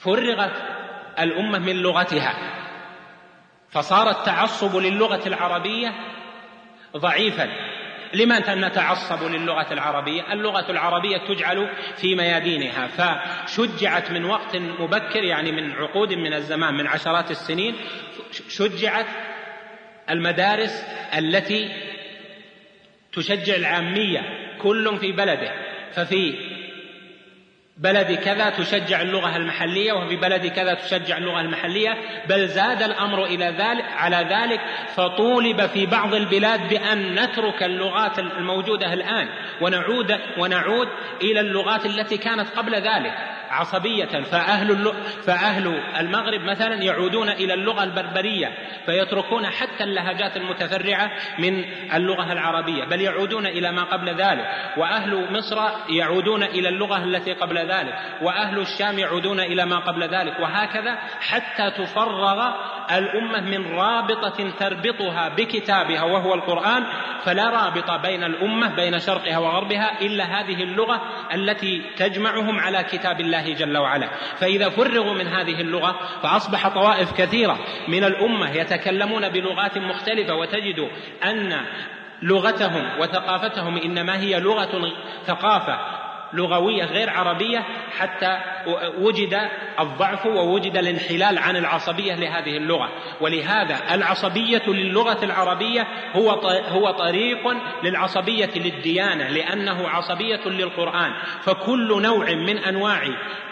[0.00, 0.52] فرغت
[1.18, 2.34] الأمة من لغتها.
[3.70, 5.94] فصار التعصب للغة العربية
[6.96, 7.48] ضعيفا.
[8.14, 12.86] لماذا نتعصب للغة العربية؟ اللغة العربية تجعل في ميادينها.
[12.86, 17.76] فشجعت من وقت مبكر يعني من عقود من الزمان من عشرات السنين
[18.48, 19.06] شجعت
[20.10, 20.84] المدارس
[21.18, 21.70] التي
[23.12, 24.20] تشجع العامية
[24.62, 25.52] كل في بلده.
[25.92, 26.49] ففي
[27.80, 33.44] بلد كذا تشجع اللغة المحلية وفي بلد كذا تشجع اللغة المحلية بل زاد الأمر إلى
[33.44, 34.60] ذلك على ذلك
[34.96, 39.28] فطولب في بعض البلاد بأن نترك اللغات الموجودة الآن
[39.60, 40.88] ونعود ونعود
[41.22, 43.14] إلى اللغات التي كانت قبل ذلك.
[43.50, 44.92] عصبية فأهل
[45.26, 48.52] فأهل المغرب مثلا يعودون إلى اللغة البربرية
[48.86, 54.50] فيتركون حتى اللهجات المتفرعة من اللغة العربية بل يعودون إلى ما قبل ذلك.
[54.76, 55.58] وأهل مصر
[55.88, 60.40] يعودون إلى اللغة التي قبل ذلك وأهل الشام يعودون إلى ما قبل ذلك.
[60.40, 62.50] وهكذا حتى تفرغ
[62.90, 66.84] الأمة من رابطة تربطها بكتابها وهو القرآن
[67.24, 71.02] فلا رابط بين الأمة بين شرقها وغربها إلا هذه اللغة
[71.34, 74.08] التي تجمعهم على كتاب الله جل وعلا.
[74.38, 80.88] فإذا فرغوا من هذه اللغة فأصبح طوائف كثيرة من الأمة يتكلمون بلغات مختلفة وتجد
[81.24, 81.60] أن
[82.22, 84.92] لغتهم وثقافتهم إنما هي لغة
[85.26, 85.99] ثقافة
[86.32, 87.64] لغوية غير عربية
[87.98, 88.38] حتى
[88.98, 89.38] وجد
[89.80, 92.88] الضعف ووجد الانحلال عن العصبية لهذه اللغة.
[93.20, 96.30] ولهذا العصبية للغة العربية هو
[96.68, 101.12] هو طريق للعصبية للديانة لأنه عصبية للقرآن.
[101.42, 103.02] فكل نوع من أنواع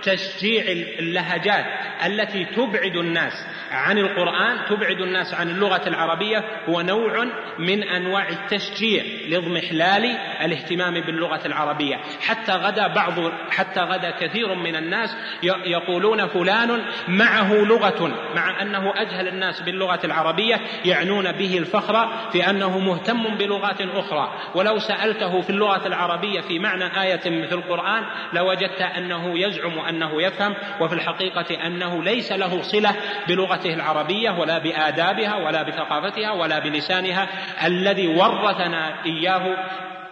[0.02, 0.64] تشجيع
[0.98, 1.64] اللهجات
[2.06, 3.32] التي تبعد الناس
[3.70, 10.04] عن القرآن تبعد الناس عن اللغة العربية هو نوع من أنواع التشجيع لاضمحلال
[10.44, 11.96] الاهتمام باللغة العربية.
[12.20, 13.14] حتى غدا بعض
[13.50, 20.60] حتى غدا كثير من الناس يقولون فلان معه لغة مع أنه أجهل الناس باللغة العربية
[20.84, 24.32] يعنون به الفخر في أنه مهتم بلغات أخرى.
[24.54, 28.02] ولو سألته في اللغة العربية في معنى آية في القرآن
[28.32, 32.94] لوجدت أنه يزعم أنه يفهم وفي الحقيقة أنه ليس له صلة
[33.28, 37.28] بلغته العربية ولا بآدابها ولا بثقافتها ولا بلسانها
[37.64, 39.56] الذي ورثنا إياه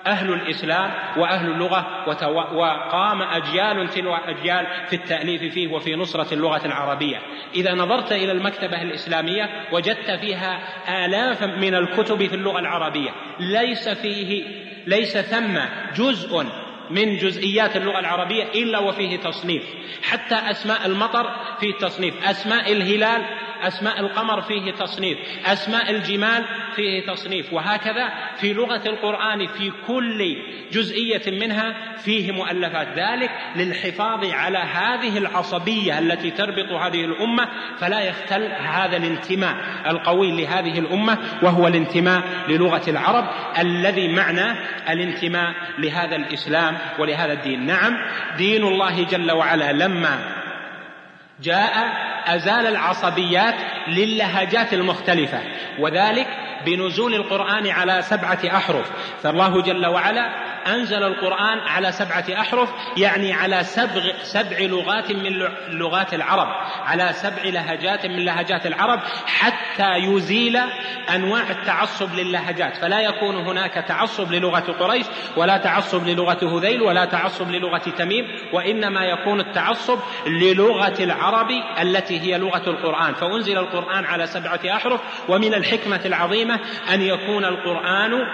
[0.06, 2.08] أهل الإسلام وأهل اللغة
[2.54, 7.16] وقام أجيال تلو أجيال في التأليف فيه وفي نصرة اللغة العربية.
[7.54, 10.58] إذا نظرت إلى المكتبة الإسلامية وجدت فيها
[11.06, 13.10] آلافا من الكتب في اللغة العربية.
[13.40, 14.44] ليس فيه
[14.86, 15.58] ليس ثم
[15.96, 16.46] جزء
[16.90, 19.64] من جزئيات اللغة العربية إلا وفيه تصنيف.
[20.02, 23.22] حتى أسماء المطر فيه تصنيف أسماء الهلال
[23.62, 26.44] أسماء القمر فيه تصنيف أسماء الجمال
[26.76, 30.36] فيه تصنيف وهكذا في لغة القرآن في كل
[30.72, 32.88] جزئية منها فيه مؤلفات.
[32.96, 40.78] ذلك للحفاظ على هذه العصبية التي تربط هذه الأمة فلا يختل هذا الانتماء القوي لهذه
[40.78, 47.66] الأمة وهو الانتماء للغة العرب الذي معنى الانتماء لهذا الإسلام ولهذا الدين.
[47.66, 47.96] نعم
[48.36, 50.18] دين الله جل وعلا لما
[51.42, 53.54] جاء أزال العصبيات
[53.88, 55.40] للهجات المختلفة
[55.78, 56.26] وذلك
[56.66, 58.90] بنزول القرآن على سبعة أحرف.
[59.22, 65.32] فالله جل وعلا أنزل القرآن على سبعة أحرف يعني على سبع, سبع لغات من
[65.68, 66.48] لغات العرب
[66.84, 70.56] على سبع لهجات من لهجات العرب حتى يزيل
[71.14, 72.76] أنواع التعصب للهجات.
[72.76, 79.04] فلا يكون هناك تعصب للغة قريش ولا تعصب للغة هذيل ولا تعصب للغة تميم وإنما
[79.04, 81.50] يكون التعصب للغة العرب
[81.82, 83.14] التي هي لغة القرآن.
[83.14, 86.60] فأنزل القرآن على سبعة أحرف ومن الحكمة العظيمة
[86.94, 88.26] أن يكون القرآن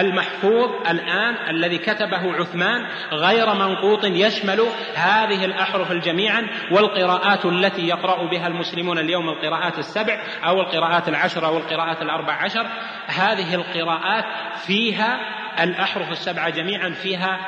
[0.00, 4.60] المحفوظ الآن الذي كتبه عثمان غير منقوط يشمل
[4.94, 11.56] هذه الأحرف جميعا والقراءات التي يقرأ بها المسلمون اليوم القراءات السبع أو القراءات العشر أو
[11.56, 12.66] القراءات الأربع عشر.
[13.06, 14.24] هذه القراءات
[14.66, 15.20] فيها
[15.60, 17.40] الأحرف السبعة جميعا فيها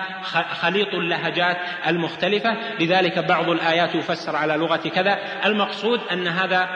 [0.61, 1.57] خليط اللهجات
[1.87, 2.57] المختلفة.
[2.81, 5.19] لذلك بعض الآيات يفسر على لغة كذا.
[5.45, 6.69] المقصود أن هذا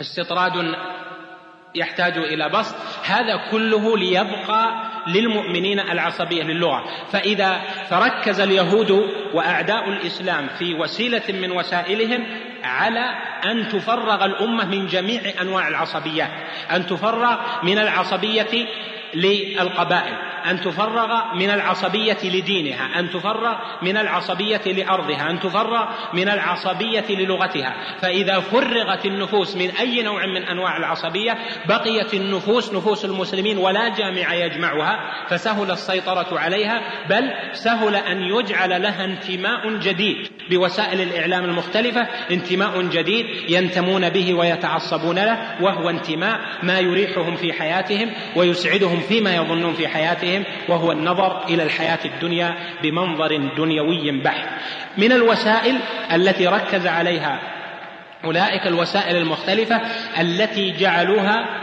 [0.00, 0.56] استطراد
[1.74, 2.76] يحتاج إلى بسط.
[3.04, 6.84] هذا كله ليبقى للمؤمنين العصبية للغة.
[7.12, 8.90] فإذا فركز اليهود
[9.34, 12.26] وأعداء الإسلام في وسيلة من وسائلهم
[12.64, 16.30] على أن تفرغ الأمة من جميع أنواع العصبيات
[16.70, 18.66] أن تفرغ من العصبية
[19.14, 27.04] للقبائل أن تفرغ من العصبية لدينها أن تفرغ من العصبية لأرضها أن تفرغ من العصبية
[27.10, 27.74] للغتها.
[28.00, 34.34] فإذا فرغت النفوس من أي نوع من أنواع العصبية بقيت النفوس نفوس المسلمين ولا جامع
[34.34, 40.28] يجمعها فسهل السيطرة عليها بل سهل أن يجعل لها انتماء جديد.
[40.50, 48.10] بوسائل الإعلام المختلفة انتماء جديد ينتمون به ويتعصبون له وهو انتماء ما يريحهم في حياتهم
[48.36, 54.48] ويسعدهم فيما يظنون في حياتهم وهو النظر إلى الحياة الدنيا بمنظر دنيوي بحت.
[54.98, 55.78] من الوسائل
[56.12, 57.38] التي ركز عليها
[58.24, 59.80] أولئك الوسائل المختلفة
[60.20, 61.62] التي جعلوها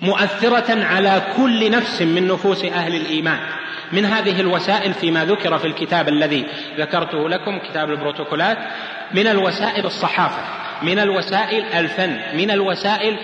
[0.00, 3.38] مؤثرة على كل نفس من نفوس أهل الإيمان.
[3.92, 6.46] من هذه الوسائل فيما ذكر في الكتاب الذي
[6.78, 8.58] ذكرته لكم كتاب البروتوكولات
[9.14, 10.42] من الوسائل الصحافة
[10.82, 13.16] من الوسائل الفن من الوسائل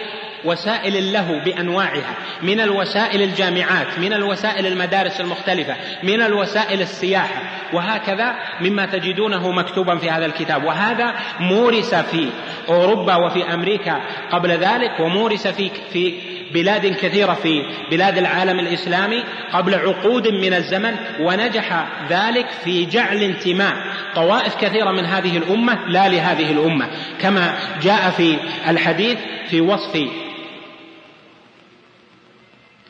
[0.44, 8.86] وسائل اللهو بأنواعها من الوسائل الجامعات من الوسائل المدارس المختلفة من الوسائل السياحة وهكذا مما
[8.86, 10.64] تجدونه مكتوبا في هذا الكتاب.
[10.64, 12.30] وهذا مورس في
[12.68, 14.00] أوروبا وفي أمريكا
[14.32, 16.14] قبل ذلك ومورس في في
[16.54, 23.76] بلاد كثيرة في بلاد العالم الإسلامي قبل عقود من الزمن ونجح ذلك في جعل انتماء
[24.14, 26.88] طوائف كثيرة من هذه الأمة لا لهذه الأمة.
[27.20, 28.36] كما جاء في
[28.68, 29.18] الحديث
[29.50, 29.98] في وصف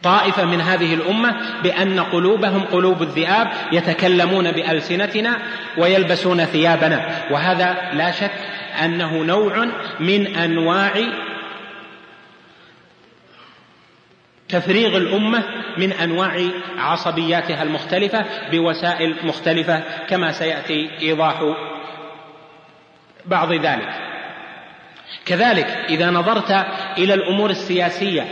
[0.02, 5.38] طائفة من هذه الأمة بأن قلوبهم قلوب الذئاب يتكلمون بألسنتنا
[5.78, 7.08] ويلبسون ثيابنا.
[7.30, 8.30] وهذا لا شك
[8.84, 9.68] أنه نوع
[10.00, 10.92] من أنواع
[14.52, 15.44] تفريغ الأمة
[15.78, 16.40] من أنواع
[16.78, 21.54] عصبياتها المختلفة بوسائل مختلفة كما سيأتي إيضاح
[23.26, 23.88] بعض ذلك.
[25.26, 26.50] كذلك إذا نظرت
[26.98, 28.28] إلى الأمور السياسية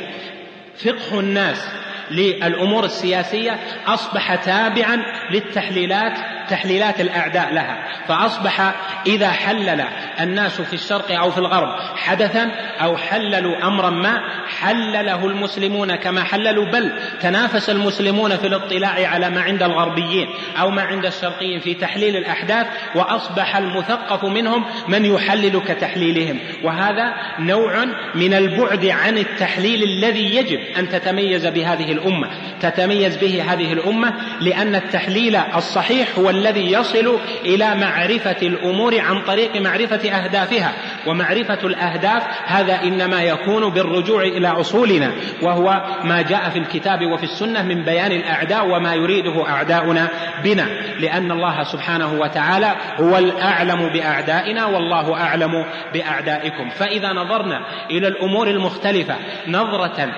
[0.84, 1.68] فقه الناس
[2.10, 6.18] للأمور السياسية أصبح تابعا للتحليلات
[6.50, 7.78] تحليلات الأعداء لها.
[8.08, 8.74] فأصبح
[9.06, 9.84] إذا حلل
[10.20, 14.20] الناس في الشرق أو في الغرب حدثا أو حللوا امرا ما
[14.60, 20.28] حلله المسلمون كما حللوا بل تنافس المسلمون في الاطلاع على ما عند الغربيين
[20.60, 26.38] أو ما عند الشرقيين في تحليل الأحداث وأصبح المثقف منهم من يحلل كتحليلهم.
[26.62, 27.84] وهذا نوع
[28.14, 32.30] من البعد عن التحليل الذي يجب أن تتميز بهذه الأمة.
[32.60, 39.56] تتميز به هذه الأمة لأن التحليل الصحيح هو الذي يصل إلى معرفة الأمور عن طريق
[39.56, 40.72] معرفة أهدافها.
[41.06, 47.62] ومعرفة الأهداف هذا إنما يكون بالرجوع إلى أصولنا وهو ما جاء في الكتاب وفي السنة
[47.62, 50.08] من بيان الأعداء وما يريده أعداؤنا
[50.44, 50.66] بنا.
[50.98, 56.70] لأن الله سبحانه وتعالى هو الأعلم بأعدائنا والله أعلم بأعدائكم.
[56.70, 59.16] فإذا نظرنا إلى الأمور المختلفة
[59.48, 60.10] نظره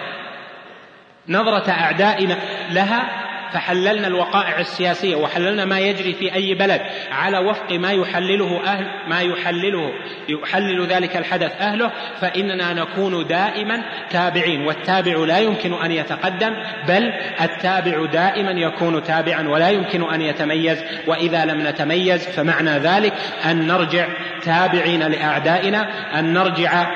[1.28, 2.37] نظرة أعدائنا
[2.70, 8.87] لها فحللنا الوقائع السياسية وحللنا ما يجري في أي بلد على وفق ما يحلله أهل
[9.09, 9.93] ما يحلله
[10.29, 16.55] يحلل ذلك الحدث أهله فإننا نكون دائما تابعين والتابع لا يمكن أن يتقدم
[16.88, 23.12] بل التابع دائما يكون تابعا ولا يمكن أن يتميز وإذا لم نتميز فمعنى ذلك
[23.45, 24.09] أن نرجع
[24.43, 25.88] تابعين لأعدائنا
[26.19, 26.87] أن نرجع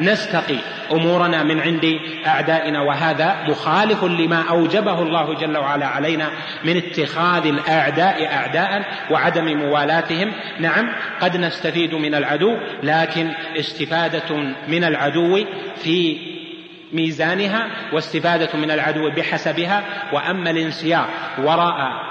[0.00, 0.58] نستقي
[0.92, 6.30] أمورنا من عند أعدائنا وهذا مخالف لما أوجبه الله جل وعلا علينا
[6.64, 10.32] من اتخاذ الأعداء اعداء وعدم موالاتهم.
[10.60, 14.36] نعم قد نستفيد من العدو لكن استفادة
[14.68, 15.44] من العدو
[15.76, 16.16] في
[16.92, 19.82] ميزانها واستفادة من العدو بحسبها.
[20.12, 21.08] وأما الانسياق
[21.38, 22.09] وراء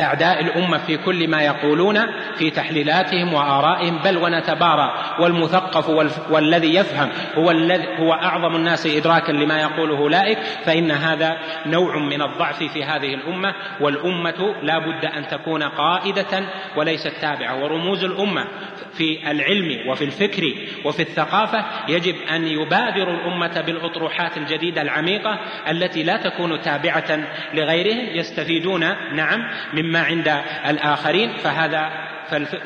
[0.00, 1.98] أعداء الأمة في كل ما يقولون
[2.36, 5.88] في تحليلاتهم وآرائهم بل ونتبارى والمثقف
[6.30, 12.22] والذي يفهم هو الذي هو أعظم الناس إدراكا لما يقوله أولئك فإن هذا نوع من
[12.22, 16.44] الضعف في هذه الأمة والأمة لا بد أن تكون قائدة
[16.76, 17.62] وليست تابعة.
[17.64, 18.44] ورموز الأمة
[18.92, 25.38] في العلم وفي الفكر وفي الثقافة يجب أن يبادر الأمة بالأطروحات الجديدة العميقة
[25.70, 27.18] التي لا تكون تابعة
[27.54, 28.16] لغيرهم.
[28.16, 28.80] يستفيدون
[29.14, 29.40] نعم
[29.82, 31.90] مما عند الآخرين فهذا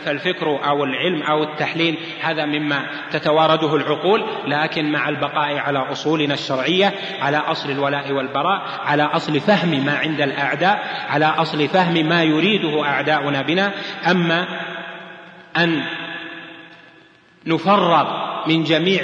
[0.05, 6.95] فالفكر أو العلم أو التحليل هذا مما تتوارده العقول لكن مع البقاء على أصولنا الشرعية
[7.21, 12.85] على أصل الولاء والبراء على أصل فهم ما عند الأعداء على أصل فهم ما يريده
[12.85, 13.73] أعداؤنا بنا
[14.11, 14.47] أما
[15.57, 15.83] أن
[17.47, 19.03] نفرغ من جميع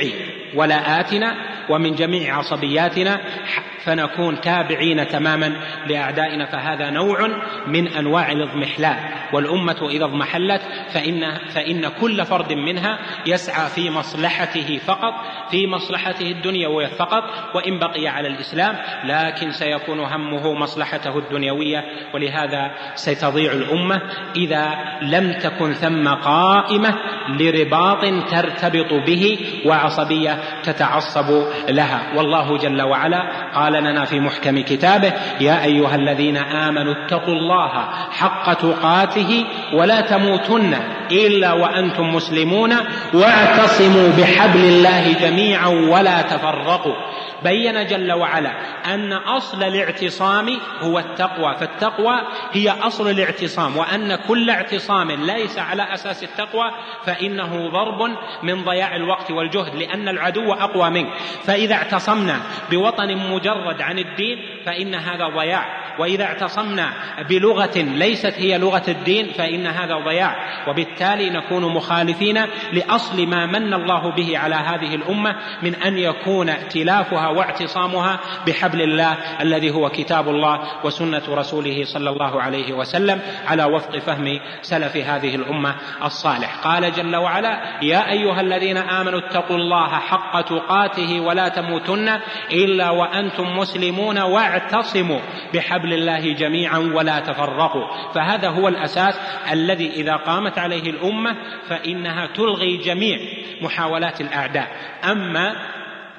[0.55, 1.35] ولاءاتنا
[1.69, 3.21] ومن جميع عصبياتنا
[3.85, 5.53] فنكون تابعين تماما
[5.87, 7.29] لأعدائنا فهذا نوع
[7.67, 8.97] من أنواع الاضمحلال.
[9.33, 15.15] والأمة إذا اضمحلت فان فإن كل فرد منها يسعى في مصلحته فقط
[15.51, 21.85] في مصلحته الدنيوية فقط وإن بقي على الإسلام لكن سيكون همه مصلحته الدنيوية.
[22.15, 24.03] ولهذا ستضيع الأمة
[24.37, 24.71] إذا
[25.03, 26.99] لم تكن ثم قائمة
[27.29, 28.01] لرباط
[28.31, 32.03] ترتبط به وعصبية تتعصب لها.
[32.17, 33.23] والله جل وعلا
[33.55, 37.71] قال لنا في محكم كتابه يا أيها الذين آمنوا اتقوا الله
[38.11, 40.75] حق تقاته ولا تموتن
[41.11, 42.75] إلا وأنتم مسلمون
[43.15, 46.95] واعتصموا بحبل الله جميعا ولا تفرقوا.
[47.43, 48.51] بين جل وعلا
[48.95, 52.15] أن أصل الاعتصام هو التقوى فالتقوى
[52.53, 56.71] هي أصل الاعتصام وأن كل اعتصام ليس على أساس التقوى
[57.07, 61.09] فإنه ضرب من ضياع الوقت والجهد لأن العدو أقوى منك.
[61.45, 62.41] فإذا اعتصمنا
[62.71, 65.83] بوطن مجرد عن الدين فإن هذا ضياع.
[65.99, 66.93] وإذا اعتصمنا
[67.29, 70.37] بلغة ليست هي لغة الدين فإن هذا ضياع.
[70.69, 72.41] وبالتالي نكون مخالفين
[72.73, 79.17] لأصل ما من الله به على هذه الأمة من أن يكون ائتلافها واعتصامها بحبل الله
[79.41, 85.35] الذي هو كتاب الله وسنة رسوله صلى الله عليه وسلم على وفق فهم سلف هذه
[85.35, 85.75] الأمة
[86.05, 86.57] الصالح.
[86.65, 92.09] قال جل وعلا يا أيها الذين آمنوا اتقوا الله حق تقاته ولا تموتن
[92.53, 95.21] إلا وأنتم مسلمون واعتصموا
[95.55, 98.13] بحبل الله جميعا ولا تفرقوا.
[98.15, 99.15] فهذا هو الأساس
[99.53, 101.37] الذي إذا قامت عليه الأمة
[101.69, 103.19] فإنها تلغي جميع
[103.63, 104.69] محاولات الأعداء.
[105.05, 105.57] أما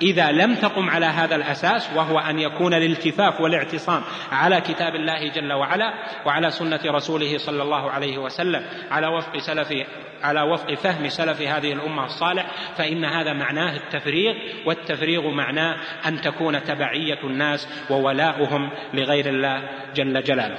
[0.01, 4.01] إذا لم تقم على هذا الأساس وهو أن يكون الالتفاف والاعتصام
[4.31, 5.93] على كتاب الله جل وعلا
[6.25, 9.73] وعلى سنة رسوله صلى الله عليه وسلم على وفق سلف
[10.23, 12.45] على وفق فهم سلف هذه الأمة الصالح
[12.77, 20.57] فإن هذا معناه التفريغ والتفريغ معناه أن تكون تبعية الناس وولاؤهم لغير الله جل جلاله.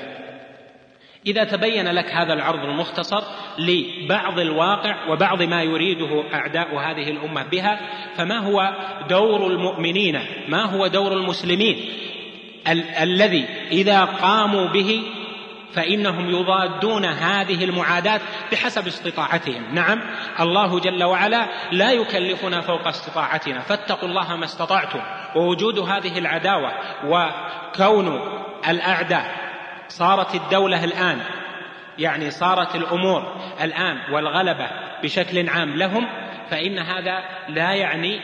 [1.26, 3.22] إذا تبين لك هذا العرض المختصر
[3.58, 7.80] لبعض الواقع وبعض ما يريده أعداء هذه الأمة بها
[8.16, 8.76] فما هو
[9.08, 11.76] دور المؤمنين؟ ما هو دور المسلمين؟
[12.68, 15.02] ال- الذي إذا قاموا به
[15.74, 18.20] فإنهم يضادون هذه المعاداة
[18.52, 19.74] بحسب استطاعتهم.
[19.74, 20.00] نعم
[20.40, 23.60] الله جل وعلا لا يكلفنا فوق استطاعتنا.
[23.60, 25.00] فاتقوا الله ما استطعتم.
[25.36, 26.72] ووجود هذه العداوة
[27.06, 28.20] وكون
[28.68, 29.34] الأعداء
[29.88, 31.20] صارت الدولة الآن
[31.98, 34.70] يعني صارت الأمور الآن والغلبة
[35.02, 36.06] بشكل عام لهم
[36.50, 38.20] فإن هذا لا يعني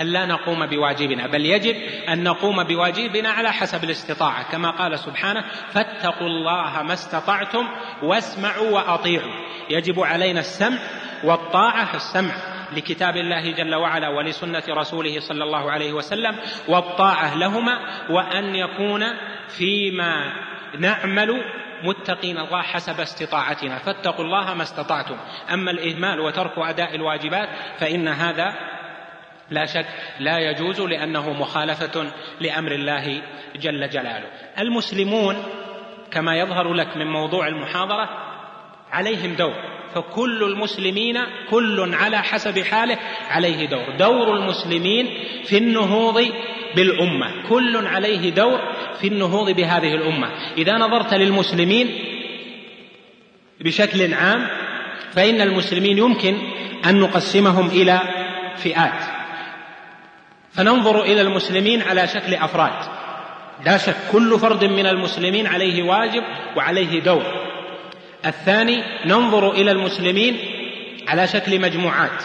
[0.00, 1.76] أن لا نقوم بواجبنا بل يجب
[2.08, 4.52] أن نقوم بواجبنا على حسب الاستطاعة.
[4.52, 7.68] كما قال سبحانه فاتقوا الله ما استطعتم
[8.02, 9.32] واسمعوا وأطيعوا.
[9.70, 10.78] يجب علينا السمع
[11.24, 12.34] والطاعة السمع
[12.76, 16.36] لكتاب الله جل وعلا ولسنة رسوله صلى الله عليه وسلم
[16.68, 17.78] والطاعة لهما
[18.10, 19.04] وأن يكون
[19.48, 20.32] فيما
[20.78, 21.42] نعمل
[21.82, 23.78] متقين الله حسب استطاعتنا.
[23.78, 25.16] فاتقوا الله ما استطعتم.
[25.52, 28.77] أما الإهمال وترك أداء الواجبات فإن هذا
[29.50, 29.86] لا شك
[30.20, 33.22] لا يجوز لأنه مخالفة لأمر الله
[33.56, 34.28] جل جلاله.
[34.58, 35.36] المسلمون
[36.10, 38.08] كما يظهر لك من موضوع المحاضرة
[38.90, 39.54] عليهم دور
[39.94, 41.18] فكل المسلمين
[41.50, 42.98] كل على حسب حاله
[43.30, 43.96] عليه دور.
[43.98, 45.08] دور المسلمين
[45.44, 46.32] في النهوض
[46.76, 48.60] بالأمة كل عليه دور
[49.00, 50.28] في النهوض بهذه الأمة.
[50.58, 51.88] إذا نظرت للمسلمين
[53.60, 54.46] بشكل عام
[55.12, 56.38] فإن المسلمين يمكن
[56.86, 58.00] أن نقسمهم إلى
[58.56, 59.17] فئات.
[60.52, 62.72] فننظر إلى المسلمين على شكل أفراد.
[63.66, 66.22] لا شك كل فرد من المسلمين عليه واجب
[66.56, 67.22] وعليه دور.
[68.26, 70.38] الثاني ننظر إلى المسلمين
[71.08, 72.22] على شكل مجموعات.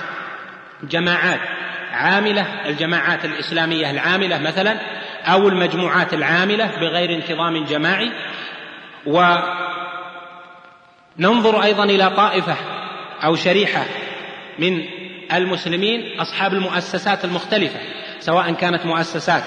[0.84, 1.40] جماعات
[1.92, 4.78] عاملة الجماعات الإسلامية العاملة مثلا
[5.26, 8.12] أو المجموعات العاملة بغير انتظام جماعي.
[11.18, 12.56] وننظر أيضا إلى طائفة
[13.24, 13.86] أو شريحة
[14.60, 14.86] من
[15.34, 17.80] المسلمين أصحاب المؤسسات المختلفة.
[18.24, 19.44] سواء كانت مؤسسات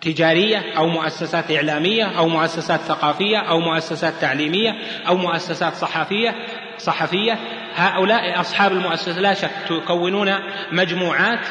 [0.00, 4.74] تجارية أو مؤسسات إعلامية أو مؤسسات ثقافية أو مؤسسات تعليمية
[5.08, 6.34] أو مؤسسات صحفية
[6.78, 7.38] صحفية.
[7.74, 10.34] هؤلاء أصحاب المؤسسات لا شك تكونون
[10.72, 11.46] مجموعات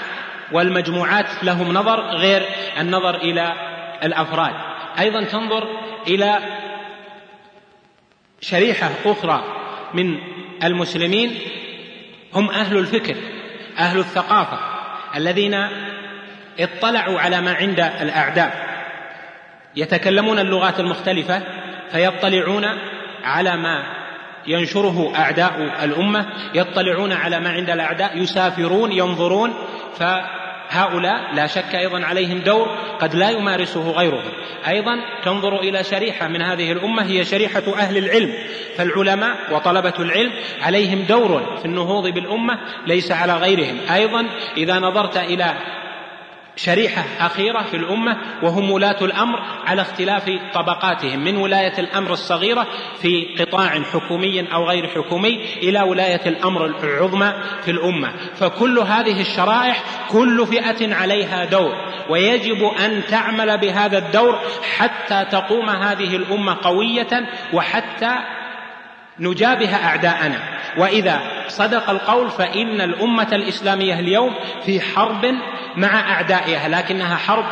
[0.52, 2.46] والمجموعات لهم نظر غير
[2.80, 3.54] النظر إلى
[4.04, 4.54] الأفراد.
[5.00, 5.68] أيضا تنظر
[6.08, 6.40] إلى
[8.42, 9.44] شريحة أخرى
[9.94, 10.18] من
[10.64, 11.40] المسلمين
[12.34, 13.16] هم أهل الفكر
[13.78, 14.77] أهل الثقافة.
[15.16, 15.68] الذين
[16.60, 18.68] اطلعوا على ما عند الأعداء.
[19.76, 21.42] يتكلمون اللغات المختلفة
[21.92, 22.66] فيطلعون
[23.24, 23.84] على ما
[24.48, 29.54] ينشره أعداء الأمة يطلعون على ما عند الأعداء يسافرون ينظرون
[30.00, 30.04] ف
[30.70, 32.68] هؤلاء لا شك أيضا عليهم دور
[33.00, 34.32] قد لا يمارسه غيرهم.
[34.68, 38.34] أيضا تنظر إلى شريحة من هذه الأمة هي شريحة أهل العلم.
[38.78, 43.78] فالعلماء وطلبة العلم عليهم دور في النهوض بالأمة ليس على غيرهم.
[43.94, 44.26] أيضا
[44.58, 45.54] إذا نظرت إلى
[46.58, 52.68] شريحة أخيرة في الأمة وهم ولاة الأمر على اختلاف طبقاتهم من ولاية الأمر الصغيرة
[53.02, 58.14] في قطاع حكومي أو غير حكومي إلى ولاية الأمر العظمى في الأمة.
[58.36, 61.76] فكل هذه الشرائح كل فئة عليها دور
[62.10, 64.40] ويجب أن تعمل بهذا الدور
[64.78, 68.16] حتى تقوم هذه الأمة قوية وحتى
[69.20, 70.58] نجابه أعداءنا.
[70.78, 74.34] وإذا صدق القول فإن الأمة الإسلامية اليوم
[74.66, 75.26] في حرب
[75.78, 77.46] مع أعدائها لكنها حرب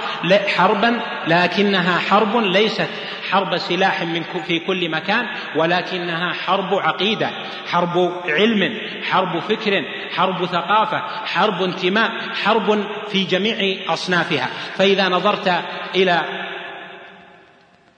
[0.58, 2.90] حربا لكنها حرب ليست
[3.32, 7.30] حرب سلاح من في كل مكان ولكنها حرب عقيدة
[7.72, 8.78] حرب علم
[9.12, 9.84] حرب فكر
[10.16, 12.12] حرب ثقافة حرب انتماء
[12.44, 14.50] حرب في جميع أصنافها.
[14.78, 15.64] فإذا نظرت
[15.96, 16.22] إلى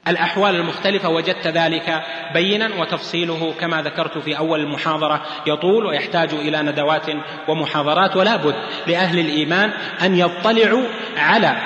[0.08, 2.04] الأحوال المختلفة وجدت ذلك
[2.34, 5.22] بينا وتفصيله كما ذكرت في أول المحاضرة.
[5.48, 7.06] يطول ويحتاج إلى ندوات
[7.48, 8.56] ومحاضرات ولا بد
[8.88, 10.84] لأهل الإيمان أن يطلعوا
[11.18, 11.58] على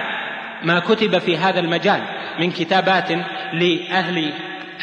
[0.63, 2.01] ما كتب في هذا المجال
[2.39, 3.11] من كتابات
[3.53, 4.33] لأهل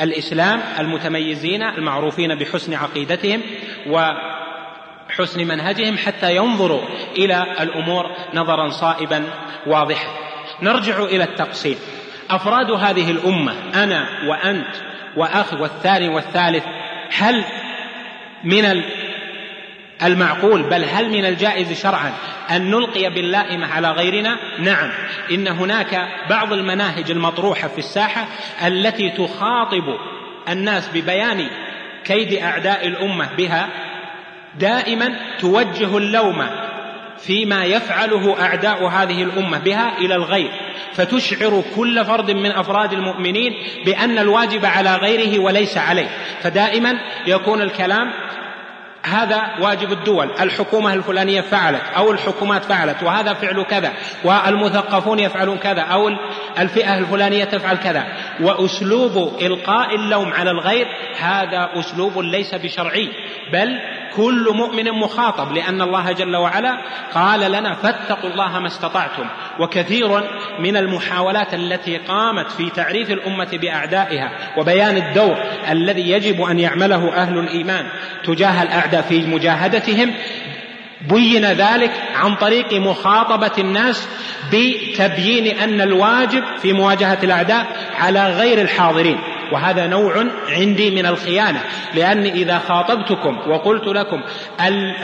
[0.00, 3.42] الإسلام المتميزين المعروفين بحسن عقيدتهم
[3.86, 6.82] وحسن منهجهم حتى ينظروا
[7.16, 9.24] إلى الأمور نظرا صائبا
[9.66, 10.08] واضحا.
[10.62, 11.78] نرجع إلى التقسيم.
[12.30, 14.74] أفراد هذه الأمة أنا وأنت
[15.16, 16.64] وأخ والثاني والثالث
[17.18, 17.44] هل
[18.44, 18.82] من
[20.02, 22.12] المعقول بل هل من الجائز شرعا
[22.50, 24.90] أن نلقي باللائمة على غيرنا؟ نعم.
[25.30, 28.26] إن هناك بعض المناهج المطروحة في الساحة
[28.66, 29.98] التي تخاطب
[30.48, 31.46] الناس ببيان
[32.04, 33.68] كيد أعداء الأمة بها
[34.58, 36.46] دائما توجه اللوم
[37.20, 40.50] فيما يفعله أعداء هذه الأمة بها إلى الغير.
[40.94, 43.52] فتشعر كل فرد من أفراد المؤمنين
[43.84, 46.08] بأن الواجب على غيره وليس عليه.
[46.42, 48.10] فدائما يكون الكلام
[49.02, 50.30] هذا واجب الدول.
[50.40, 53.92] الحكومة الفلانية فعلت أو الحكومات فعلت وهذا فعل كذا
[54.24, 56.10] والمثقفون يفعلون كذا أو
[56.58, 58.04] الفئة الفلانية تفعل كذا.
[58.40, 60.86] وأسلوب إلقاء اللوم على الغير
[61.20, 63.08] هذا أسلوب ليس بشرعي
[63.52, 63.78] بل
[64.16, 66.78] كل مؤمن مخاطب لأن الله جل وعلا
[67.14, 69.26] قال لنا فاتقوا الله ما استطعتم.
[69.60, 70.22] وكثير
[70.58, 75.36] من المحاولات التي قامت في تعريف الأمة بأعدائها وبيان الدور
[75.70, 77.86] الذي يجب أن يعمله أهل الإيمان
[78.24, 80.14] تجاه الأعداء في مجاهدتهم
[81.08, 84.08] بين ذلك عن طريق مخاطبة الناس
[84.52, 87.66] بتبيين أن الواجب في مواجهة الأعداء
[87.98, 89.18] على غير الحاضرين.
[89.52, 91.60] وهذا نوع عندي من الخيانة
[91.94, 94.20] لأني إذا خاطبتكم وقلت لكم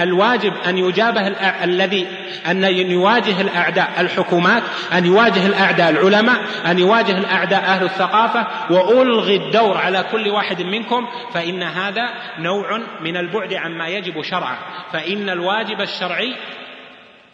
[0.01, 1.26] الواجب أن يجابه
[1.64, 2.07] الذي
[2.47, 9.78] أن يواجه الأعداء الحكومات أن يواجه الأعداء العلماء أن يواجه الأعداء أهل الثقافة وألغي الدور
[9.78, 14.57] على كل واحد منكم فإن هذا نوع من البعد عما يجب شرعا
[14.92, 16.36] فإن الواجب الشرعي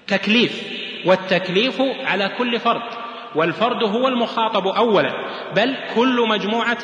[0.07, 0.63] تكليف
[1.05, 3.10] والتكليف على كل فرد.
[3.35, 5.13] والفرد هو المخاطب اولا
[5.57, 6.79] بل كل مجموعة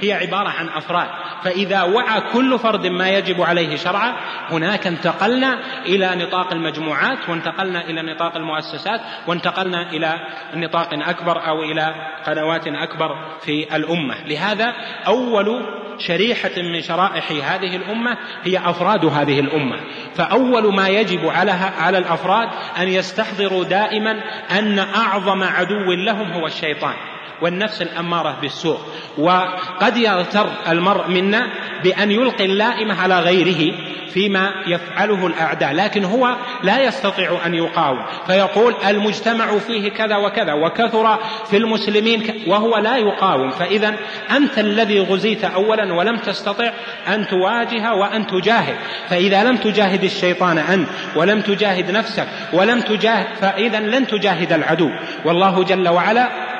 [0.00, 1.08] هي عبارة عن أفراد.
[1.44, 4.14] فإذا وعى كل فرد ما يجب عليه شرعا
[4.50, 10.14] هناك انتقلنا إلى نطاق المجموعات وانتقلنا إلى نطاق المؤسسات وانتقلنا إلى
[10.54, 11.94] نطاق أكبر أو إلى
[12.26, 14.14] قنوات أكبر في الأمة.
[14.26, 14.74] لهذا
[15.06, 19.80] أول شريحة من شرائح هذه الأمة هي أفراد هذه الأمة.
[20.14, 22.48] فأول ما يجب على على الأفراد
[22.78, 26.94] أن يستحضروا دائما أن أعظم عدو لهم هو الشيطان.
[27.42, 28.78] والنفس الأمارة بالسوء.
[29.18, 31.46] وقد يغتر المرء منا
[31.84, 33.74] بأن يلقي اللائمه على غيره
[34.12, 37.98] فيما يفعله الأعداء لكن هو لا يستطيع أن يقاوم.
[38.26, 41.18] فيقول المجتمع فيه كذا وكذا وكثر
[41.50, 43.50] في المسلمين وهو لا يقاوم.
[43.50, 43.94] فإذا
[44.30, 46.72] أنت الذي غزيت اولا ولم تستطع
[47.08, 48.76] أن تواجه وأن تجاهد.
[49.08, 54.90] فإذا لم تجاهد الشيطان أنت ولم تجاهد نفسك ولم تجاهد فإذا لن تجاهد العدو.
[55.24, 56.51] والله جل وعلا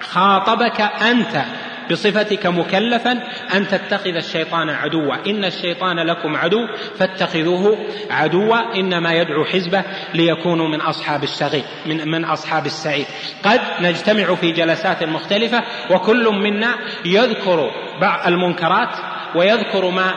[0.00, 1.44] خاطبك أنت
[1.90, 3.12] بصفتك مكلفا
[3.54, 5.14] أن تتخذ الشيطان عدوا.
[5.26, 6.66] إن الشيطان لكم عدو
[6.98, 7.78] فاتخذوه
[8.10, 8.74] عدوا.
[8.74, 9.84] إنما يدعو حزبه
[10.14, 13.06] ليكونوا من أصحاب السعير من, من أصحاب السعير
[13.44, 16.74] قد نجتمع في جلسات مختلفة وكل منا
[17.04, 17.70] يذكر
[18.00, 18.96] بعض المنكرات
[19.34, 20.14] ويذكر ما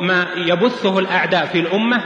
[0.00, 2.04] ما يبثه الأعداء في الأمة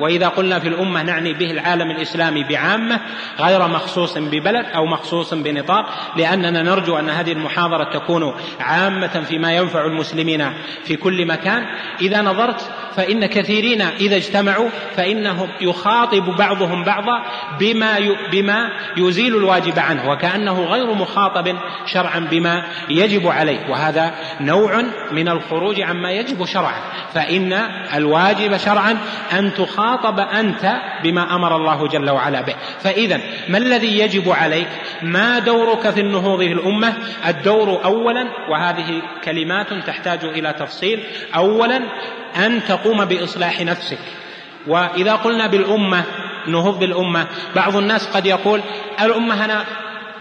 [0.00, 3.00] وإذا قلنا في الأمة نعني به العالم الإسلامي بعامة
[3.40, 5.86] غير مخصوص ببلد أو مخصوص بنطاق
[6.16, 10.52] لأننا نرجو أن هذه المحاضرة تكون عامة فيما ينفع المسلمين
[10.84, 11.66] في كل مكان.
[12.00, 17.22] إذا نظرت فإن كثيرين إذا اجتمعوا فإنهم يخاطب بعضهم بعضا
[17.60, 17.98] بما
[18.32, 23.70] بما يزيل الواجب عنه وكأنه غير مخاطب شرعا بما يجب عليه.
[23.70, 24.82] وهذا نوع
[25.12, 26.80] من الخروج عما يجب شرعا.
[27.14, 27.52] فإن
[27.94, 28.98] الواجب شرعا
[29.32, 29.89] أن تخاطب
[30.40, 32.54] أنت بما أمر الله جل وعلا به.
[32.80, 34.68] فإذا ما الذي يجب عليك؟
[35.02, 36.94] ما دورك في النهوض في الأمة؟
[37.28, 41.04] الدور أولا وهذه كلمات تحتاج إلى تفصيل
[41.36, 41.80] أولا
[42.36, 43.98] أن تقوم بإصلاح نفسك.
[44.66, 46.04] وإذا قلنا بالأمة
[46.46, 47.26] نهض بالأمة
[47.56, 48.60] بعض الناس قد يقول
[49.00, 49.64] الأمة أنا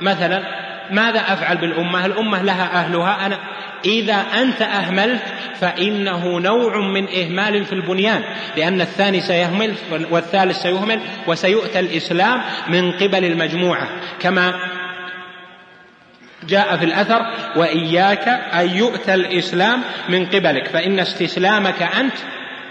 [0.02, 0.44] مثلا
[0.92, 3.40] ماذا أفعل بالأمة؟ الأمة لها أهلها أنا
[3.86, 5.22] إذا أنت أهملت
[5.60, 8.24] فإنه نوع من إهمال في البنيان
[8.58, 9.76] لأن الثاني سيهمل
[10.12, 13.88] والثالث سيهمل وسيؤتى الإسلام من قبل المجموعة.
[14.20, 14.54] كما
[16.48, 17.22] جاء في الأثر
[17.56, 22.14] وإياك أن يؤتى الإسلام من قبلك فإن استسلامك أنت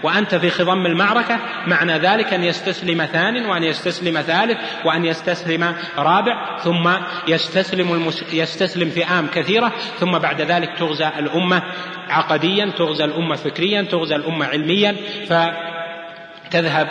[0.03, 6.57] وأنت في خضم المعركة معنى ذلك أن يستسلم ثان وأن يستسلم ثالث وأن يستسلم رابع
[6.57, 6.89] ثم
[7.27, 8.33] يستسلم المس...
[8.33, 11.63] يستسلم فئام كثيرة ثم بعد ذلك تغزى الأمة
[12.09, 14.95] عقديا تغزى الأمة فكريا تغزى الأمة علميا
[15.27, 16.87] فتذهب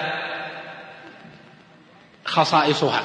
[2.25, 3.03] خصائصها.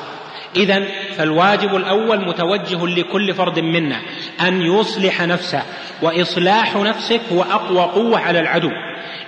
[0.55, 0.83] إذا
[1.17, 4.01] فالواجب الأول متوجه لكل فرد منا
[4.41, 5.63] أن يصلح نفسه
[6.01, 8.69] وإصلاح نفسك هو أقوى قوة على العدو.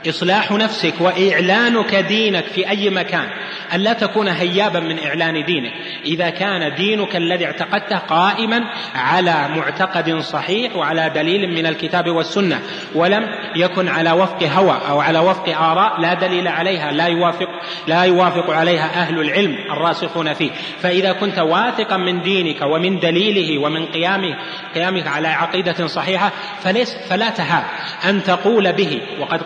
[0.07, 3.27] إصلاح نفسك وإعلانك دينك في أي مكان
[3.73, 5.73] أن لا تكون هيابا من إعلان دينك.
[6.05, 8.63] إذا كان دينك الذي اعتقدته قائما
[8.95, 12.61] على معتقد صحيح وعلى دليل من الكتاب والسنة
[12.95, 17.49] ولم يكن على وفق هوى أو على وفق آراء لا دليل عليها لا يوافق
[17.87, 20.51] لا يوافق عليها أهل العلم الراسخون فيه.
[20.79, 24.35] فإذا كنت واثقا من دينك ومن دليله ومن قيامه
[24.75, 26.31] قيامك على عقيدة صحيحة
[26.63, 27.63] فليس فلا تهاب.
[28.09, 29.41] أن تقول به وقد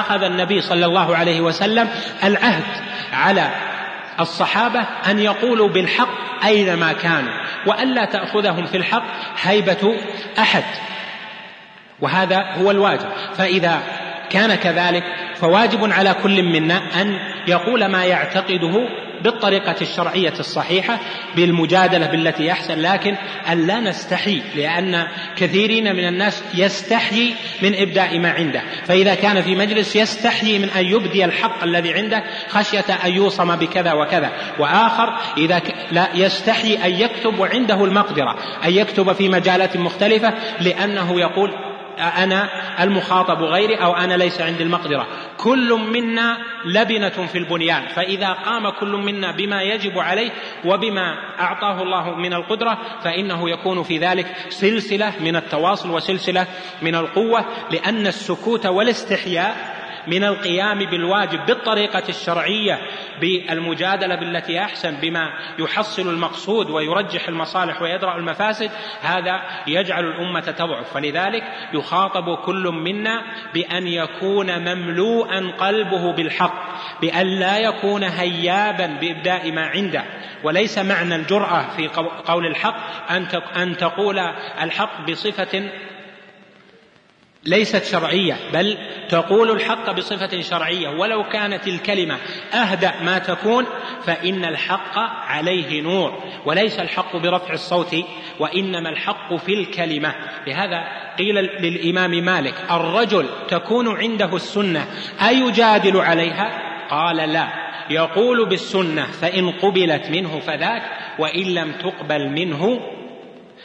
[0.00, 1.88] أخذ النبي صلى الله عليه وسلم
[2.24, 2.64] العهد
[3.12, 3.50] على
[4.20, 7.32] الصحابة أن يقولوا بالحق أينما كانوا
[7.66, 9.04] وألا تأخذهم في الحق
[9.42, 9.94] هيبة
[10.38, 10.64] أحد.
[12.00, 13.08] وهذا هو الواجب.
[13.34, 13.80] فإذا
[14.30, 17.18] كان كذلك فواجب على كل منا أن
[17.48, 18.88] يقول ما يعتقده
[19.24, 20.98] بالطريقة الشرعية الصحيحة
[21.36, 23.16] بالمجادلة بالتي أحسن لكن
[23.52, 25.06] أن لا نستحي لأن
[25.36, 28.62] كثيرين من الناس يستحيي من إبداء ما عنده.
[28.86, 33.92] فإذا كان في مجلس يستحيي من أن يبدي الحق الذي عنده خشية أن يوصم بكذا
[33.92, 34.32] وكذا.
[34.58, 35.62] وآخر إذا
[35.92, 42.48] لا يستحيي أن يكتب وعنده المقدرة أن يكتب في مجالات مختلفة لأنه يقول أنا
[42.82, 45.06] المخاطب غيري أو أنا ليس عندي المقدرة.
[45.36, 47.88] كل منا لبنة في البنيان.
[47.88, 50.30] فإذا قام كل منا بما يجب عليه
[50.64, 56.46] وبما أعطاه الله من القدرة فإنه يكون في ذلك سلسلة من التواصل وسلسلة
[56.82, 62.78] من القوة لأن السكوت والاستحياء من القيام بالواجب بالطريقة الشرعية
[63.20, 68.70] بالمجادلة بالتي أحسن بما يحصل المقصود ويرجح المصالح ويدرأ المفاسد
[69.02, 70.94] هذا يجعل الأمة تضعف.
[70.94, 71.42] فلذلك
[71.72, 73.22] يخاطب كل منا
[73.54, 76.64] بأن يكون مملوءا قلبه بالحق
[77.00, 80.04] بأن لا يكون هيابا بإبداء ما عنده.
[80.44, 81.88] وليس معنى الجرأة في
[82.26, 83.10] قول الحق
[83.56, 84.18] أن تقول
[84.62, 85.70] الحق بصفة
[87.46, 88.78] ليست شرعية بل
[89.08, 90.88] تقول الحق بصفة شرعية.
[90.88, 92.18] ولو كانت الكلمة
[92.54, 93.66] أهدأ ما تكون
[94.04, 96.22] فإن الحق عليه نور.
[96.46, 97.96] وليس الحق برفع الصوت
[98.40, 100.14] وإنما الحق في الكلمة.
[100.46, 100.84] لهذا
[101.18, 104.86] قيل للإمام مالك الرجل تكون عنده السنة
[105.28, 107.64] أيجادل عليها؟ قال لا.
[107.90, 110.82] يقول بالسنة فإن قبلت منه فذاك
[111.18, 112.80] وإن لم تقبل منه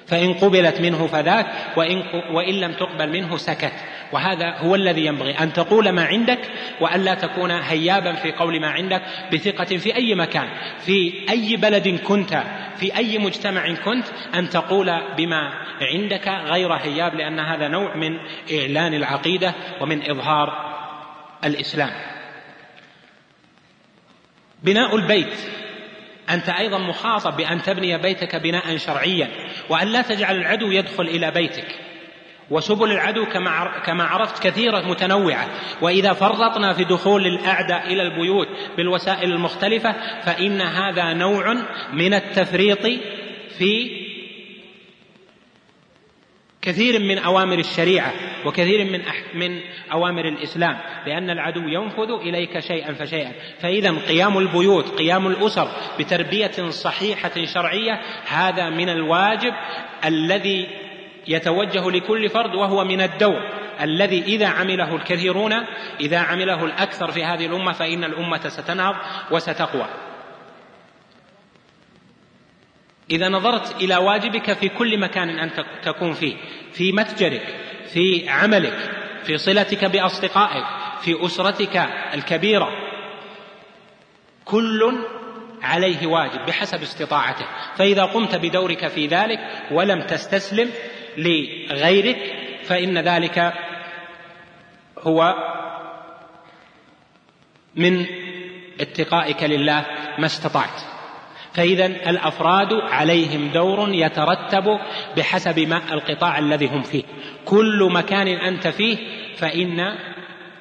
[0.09, 1.47] فإن قبلت منه فذاك
[1.77, 3.73] وإن, وإن لم تقبل منه سكت.
[4.11, 6.39] وهذا هو الذي ينبغي أن تقول ما عندك
[6.81, 9.01] وألا تكون هيابا في قول ما عندك
[9.33, 10.47] بثقة في أي مكان
[10.79, 12.43] في أي بلد كنت
[12.77, 14.05] في أي مجتمع كنت
[14.35, 15.51] أن تقول بما
[15.81, 18.17] عندك غير هياب لأن هذا نوع من
[18.51, 20.69] إعلان العقيدة ومن إظهار
[21.43, 21.91] الإسلام.
[24.63, 25.37] بناء البيت.
[26.29, 29.29] أنت أيضا مخاطب بأن تبني بيتك بناء شرعيا
[29.69, 31.67] وأن لا تجعل العدو يدخل إلى بيتك.
[32.49, 33.25] وسبل العدو
[33.85, 35.47] كما عرفت كثيرة متنوعة.
[35.81, 41.55] وإذا فرطنا في دخول الأعداء إلى البيوت بالوسائل المختلفة فإن هذا نوع
[41.93, 42.81] من التفريط
[43.57, 44.08] في
[46.61, 48.13] كثير من أوامر الشريعة
[48.45, 49.01] وكثير من
[49.33, 49.59] من
[49.91, 53.31] أوامر الإسلام لأن العدو ينفذ إليك شيئا فشيئا.
[53.61, 59.53] فإذا قيام البيوت قيام الأسر بتربية صحيحة شرعية هذا من الواجب
[60.05, 60.67] الذي
[61.27, 63.41] يتوجه لكل فرد وهو من الدور.
[63.81, 65.53] الذي إذا عمله الكثيرون
[65.99, 68.95] إذا عمله الأكثر في هذه الأمة فإن الأمة ستنهض
[69.31, 69.87] وستقوى.
[73.11, 76.35] إذا نظرت إلى واجبك في كل مكان أنت تكون فيه
[76.73, 77.55] في متجرك
[77.93, 78.91] في عملك
[79.23, 80.65] في صلتك بأصدقائك
[81.01, 81.77] في أسرتك
[82.13, 82.69] الكبيرة.
[84.45, 84.97] كل
[85.61, 87.45] عليه واجب بحسب استطاعته.
[87.75, 89.39] فإذا قمت بدورك في ذلك
[89.71, 90.69] ولم تستسلم
[91.17, 92.17] لغيرك
[92.63, 93.53] فإن ذلك
[94.99, 95.35] هو
[97.75, 98.05] من
[98.81, 99.85] اتقائك لله
[100.17, 100.88] ما استطعت.
[101.53, 104.79] فإذا الأفراد عليهم دور يترتب
[105.17, 107.03] بحسب ما القطاع الذي هم فيه.
[107.45, 108.97] كل مكان أنت فيه
[109.37, 109.95] فإن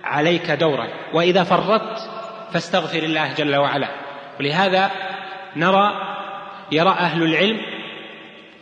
[0.05, 0.89] عليك دورا.
[1.15, 2.11] وإذا فرطت
[2.53, 3.89] فاستغفر الله جل وعلا.
[4.41, 4.91] ولهذا
[5.57, 5.93] نرى
[6.73, 7.61] يرى أهل العلم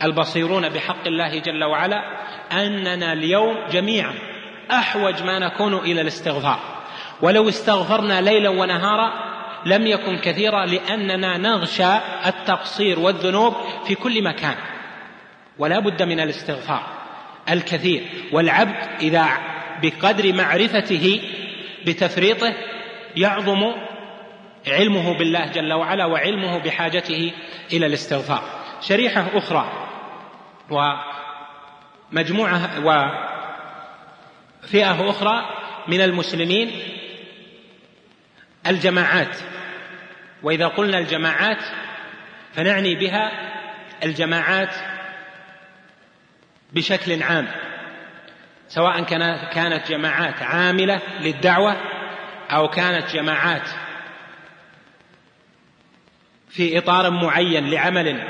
[0.03, 2.01] البصيرون بحق الله جل وعلا
[2.51, 4.13] أننا اليوم جميعا
[4.71, 6.59] أحوج ما نكون إلى الاستغفار.
[7.21, 9.26] ولو استغفرنا ليلا ونهارا
[9.65, 11.95] لم يكن كثيرا لأننا نغشى
[12.25, 13.55] التقصير والذنوب
[13.85, 14.55] في كل مكان.
[15.57, 16.83] ولا بد من الاستغفار
[17.49, 18.03] الكثير.
[18.31, 19.27] والعبد إذا
[19.81, 21.21] بقدر معرفته
[21.85, 22.53] بتفريطه
[23.15, 23.73] يعظم
[24.67, 27.33] علمه بالله جل وعلا وعلمه بحاجته
[27.73, 28.43] إلى الاستغفار.
[28.81, 29.87] شريحة أخرى
[32.11, 32.69] ومجموعة
[34.63, 35.45] وفئة أخرى
[35.87, 36.71] من المسلمين
[38.67, 39.37] الجماعات.
[40.43, 41.63] وإذا قلنا الجماعات
[42.53, 43.31] فنعني بها
[44.03, 44.75] الجماعات
[46.73, 47.47] بشكل عام.
[48.67, 49.03] سواء
[49.53, 51.75] كانت جماعات عاملة للدعوة
[52.51, 53.69] أو كانت جماعات
[56.49, 58.27] في إطار معين لعمل.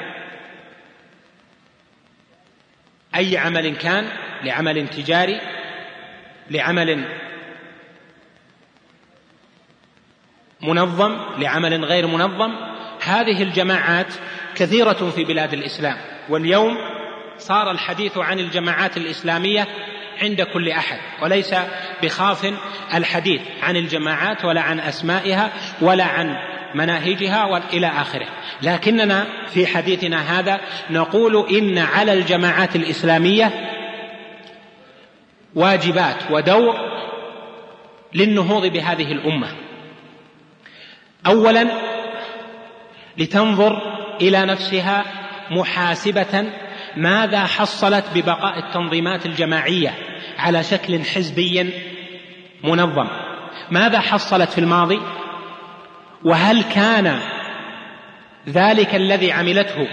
[3.16, 4.10] أي عمل كان؟
[4.44, 5.42] لعمل تجاري
[6.50, 7.06] لعمل
[10.62, 12.54] منظم لعمل غير منظم.
[13.04, 14.14] هذه الجماعات
[14.56, 15.98] كثيرة في بلاد الإسلام.
[16.30, 16.78] واليوم
[17.38, 19.68] صار الحديث عن الجماعات الإسلامية
[20.22, 21.56] عند كل أحد وليس
[22.04, 22.54] بخاف
[22.94, 25.52] الحديث عن الجماعات ولا عن أسمائها
[25.82, 26.38] ولا عن
[26.76, 28.28] مناهجها والى آخره.
[28.62, 33.74] لكننا في حديثنا هذا نقول إن على الجماعات الإسلامية
[35.56, 36.76] واجبات ودور
[38.14, 39.48] للنهوض بهذه الأمة.
[41.28, 41.68] اولا
[43.18, 43.82] لتنظر
[44.22, 45.06] إلى نفسها
[45.52, 46.52] محاسبة
[46.98, 49.94] ماذا حصلت ببقاء التنظيمات الجماعية
[50.40, 51.74] على شكل حزبي
[52.64, 53.08] منظم.
[53.72, 55.02] ماذا حصلت في الماضي؟
[56.26, 57.20] وهل كان
[58.50, 59.88] ذلك الذي عملته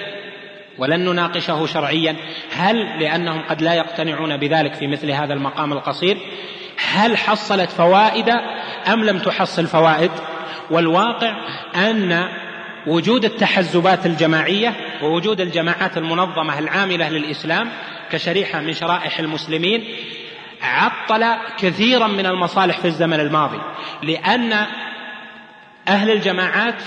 [0.78, 2.16] ولن نناقشه شرعيا؟
[2.56, 6.18] هل لأنهم قد لا يقتنعون بذلك في مثل هذا المقام القصير؟
[6.92, 8.28] هل حصلت فوائد
[8.92, 10.10] أم لم تحصل فوائد؟
[10.70, 11.36] والواقع
[11.74, 12.28] أن
[12.86, 17.70] وجود التحزبات الجماعية ووجود الجماعات المنظمة العاملة للإسلام
[18.10, 19.84] كشريحة من شرائح المسلمين
[20.62, 21.24] عطل
[21.58, 23.60] كثيرا من المصالح في الزمن الماضي
[24.02, 24.66] لأن
[25.88, 26.82] أهل الجماعات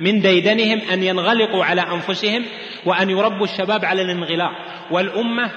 [0.00, 2.44] من ديدنهم أن ينغلقوا على أنفسهم
[2.84, 4.52] وأن يربوا الشباب على الانغلاق.
[4.90, 5.50] والأمة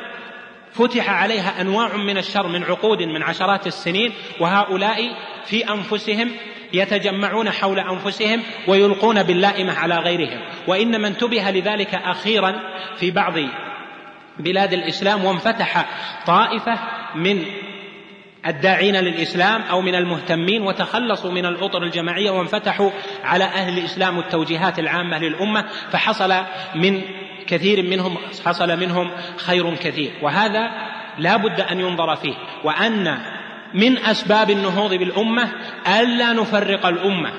[0.73, 6.31] فتح عليها أنواع من الشر من عقود من عشرات السنين وهؤلاء في أنفسهم
[6.73, 10.39] يتجمعون حول أنفسهم ويلقون باللائمة على غيرهم.
[10.67, 12.59] وانما انتبه لذلك أخيرا
[12.97, 13.33] في بعض
[14.39, 15.85] بلاد الإسلام وانفتح
[16.25, 16.79] طائفة
[17.15, 17.45] من
[18.47, 22.89] الداعين للإسلام أو من المهتمين وتخلصوا من الأطر الجماعية وانفتحوا
[23.23, 26.33] على أهل الإسلام التوجيهات العامة للأمة فحصل
[26.75, 27.01] من
[27.47, 30.11] كثير منهم حصل منهم خير كثير.
[30.21, 30.71] وهذا
[31.17, 32.33] لا بد أن ينظر فيه.
[32.63, 33.17] وأن
[33.73, 35.49] من أسباب النهوض بالأمة
[35.99, 37.31] ألا نفرق الأمة.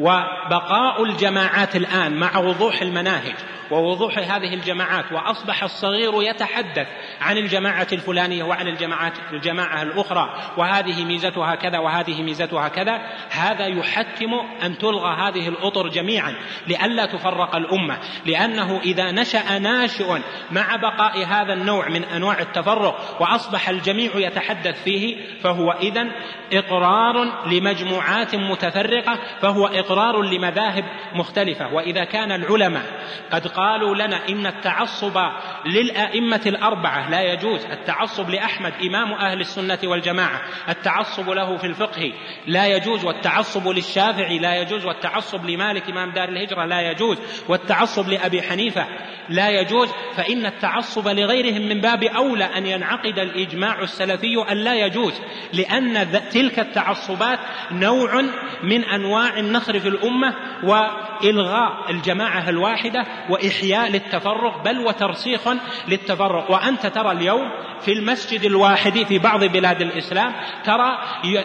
[0.00, 3.34] وبقاء الجماعات الآن مع وضوح المناهج
[3.72, 6.86] ووضوح هذه الجماعات وأصبح الصغير يتحدث
[7.20, 13.00] عن الجماعة الفلانية وعن الجماعات الجماعة الأخرى وهذه ميزتها كذا وهذه ميزتها كذا.
[13.30, 16.34] هذا يحتم أن تلغى هذه الأطر جميعا
[16.66, 20.18] لئلا تفرق الأمة لأنه إذا نشأ ناشئ
[20.50, 26.06] مع بقاء هذا النوع من أنواع التفرق وأصبح الجميع يتحدث فيه فهو اذا
[26.52, 31.74] إقرار لمجموعات متفرقة فهو إقرار لمذاهب مختلفة.
[31.74, 32.84] وإذا كان العلماء
[33.32, 35.18] قد قالوا لنا إن التعصب
[35.66, 37.64] للأئمة الأربعة لا يجوز.
[37.64, 40.40] التعصب لأحمد إمام أهل السنة والجماعة.
[40.68, 42.12] التعصب له في الفقه
[42.46, 48.42] لا يجوز والتعصب للشافعي لا يجوز والتعصب لمالك إمام دار الهجرة لا يجوز والتعصب لأبي
[48.42, 48.86] حنيفة
[49.28, 49.92] لا يجوز.
[50.16, 55.20] فإن التعصب لغيرهم من باب أولى أن ينعقد الإجماع السلفي أن لا يجوز
[55.52, 57.38] لأن تلك التعصبات
[57.72, 58.22] نوع
[58.62, 63.06] من أنواع النخر في الأمة وإلغاء الجماعة الواحدة
[63.52, 65.40] وإحياء للتفرق بل وترسيخ
[65.88, 66.50] للتفرق.
[66.50, 67.50] وأنت ترى اليوم
[67.80, 70.32] في المسجد الواحد في بعض بلاد الإسلام
[70.64, 70.98] ترى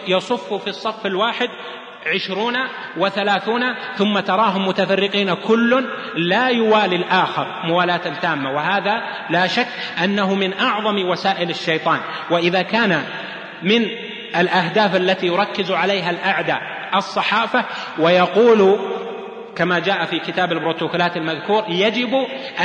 [0.08, 1.48] يصف في الصف الواحد
[2.06, 2.56] عشرون
[2.96, 5.84] وثلاثون ثم تراهم متفرقين كل
[6.16, 9.68] لا يوالي الآخر موالاة تامة وهذا لا شك
[10.04, 12.00] أنه من أعظم وسائل الشيطان.
[12.30, 13.04] وإذا كان
[13.62, 13.86] من
[14.36, 16.60] الأهداف التي يركز عليها الأعداء
[16.94, 17.64] الصحافة
[17.98, 18.78] ويقول
[19.58, 22.10] كما جاء في كتاب البروتوكولات المذكور يجب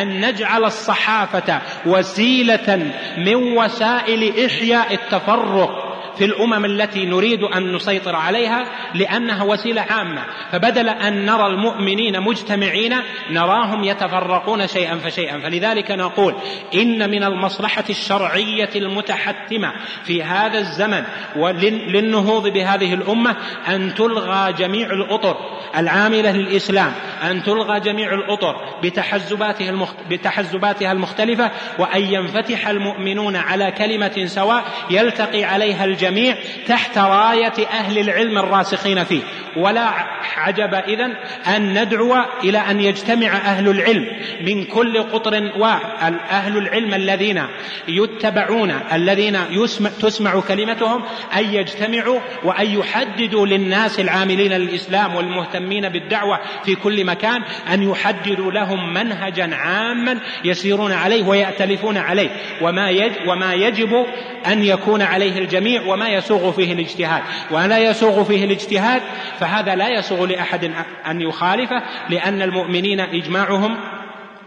[0.02, 5.83] أن نجعل الصحافة وسيلة من وسائل إحياء التفرق.
[6.18, 10.24] في الأمم التي نريد أن نسيطر عليها لأنها وسيلة عامة.
[10.52, 12.96] فبدل أن نرى المؤمنين مجتمعين
[13.32, 15.40] نراهم يتفرقون شيئا فشيئا.
[15.40, 16.36] فلذلك نقول
[16.76, 21.04] إن من المصلحة الشرعية المتحتمة في هذا الزمن
[21.36, 23.36] وللنهوض بهذه الأمة
[23.68, 25.38] أن تلغى جميع الأطر
[25.78, 26.94] العاملة للإسلام
[27.24, 29.96] أن تلغى جميع الأطر بتحزباتها المخت...
[30.10, 36.03] بتحزباتها المختلفة وأن ينفتح المؤمنون على كلمة سواء يلتقي عليها الجميع.
[36.04, 36.36] الجميع
[36.68, 39.22] تحت راية أهل العلم الراسخين فيه.
[39.58, 39.90] ولا
[40.38, 41.16] عجب إذن
[41.56, 44.08] أن ندعو إلى أن يجتمع أهل العلم
[44.42, 47.44] من كل قطر وأهل العلم الذين
[47.88, 51.04] يتبعون الذين يسمع تسمع كلمتهم
[51.38, 57.42] أن يجتمعوا وأن يحددوا للناس العاملين للإسلام والمهتمين بالدعوة في كل مكان
[57.74, 62.30] أن يحددوا لهم منهجا عاما يسيرون عليه ويأتلفون عليه.
[62.62, 62.90] وما
[63.28, 64.06] وما يجب
[64.48, 67.24] أن يكون عليه الجميع وما يسوغ فيه الاجتهاد.
[67.52, 69.02] ولا يسوغ فيه الاجتهاد
[69.40, 70.72] فهذا لا يسوغ لأحد
[71.08, 73.78] أن يخالفه لأن المؤمنين إجماعهم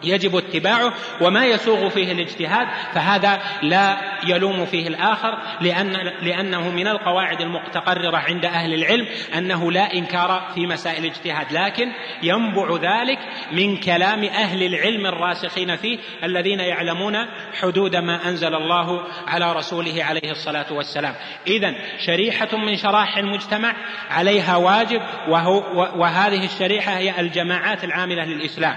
[0.03, 5.93] يجب اتباعه وما يسوغ فيه الاجتهاد فهذا لا يلوم فيه الآخر لأن
[6.23, 9.07] لأنه من القواعد المتقررة عند أهل العلم
[9.39, 11.93] أنه لا إنكار في مسائل الاجتهاد لكن
[12.23, 13.19] ينبع ذلك
[13.53, 17.17] من كلام أهل العلم الراسخين فيه الذين يعلمون
[17.61, 21.15] حدود ما أنزل الله على رسوله عليه الصلاة والسلام.
[21.47, 21.75] إذا
[22.07, 23.77] شريحة من شرائح المجتمع
[24.11, 25.63] عليها واجب وهو
[26.01, 28.77] وهذه الشريحة هي الجماعات العاملة للإسلام.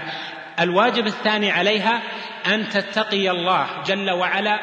[0.60, 2.02] الواجب الثاني عليها
[2.46, 4.60] أن تتقي الله جل وعلا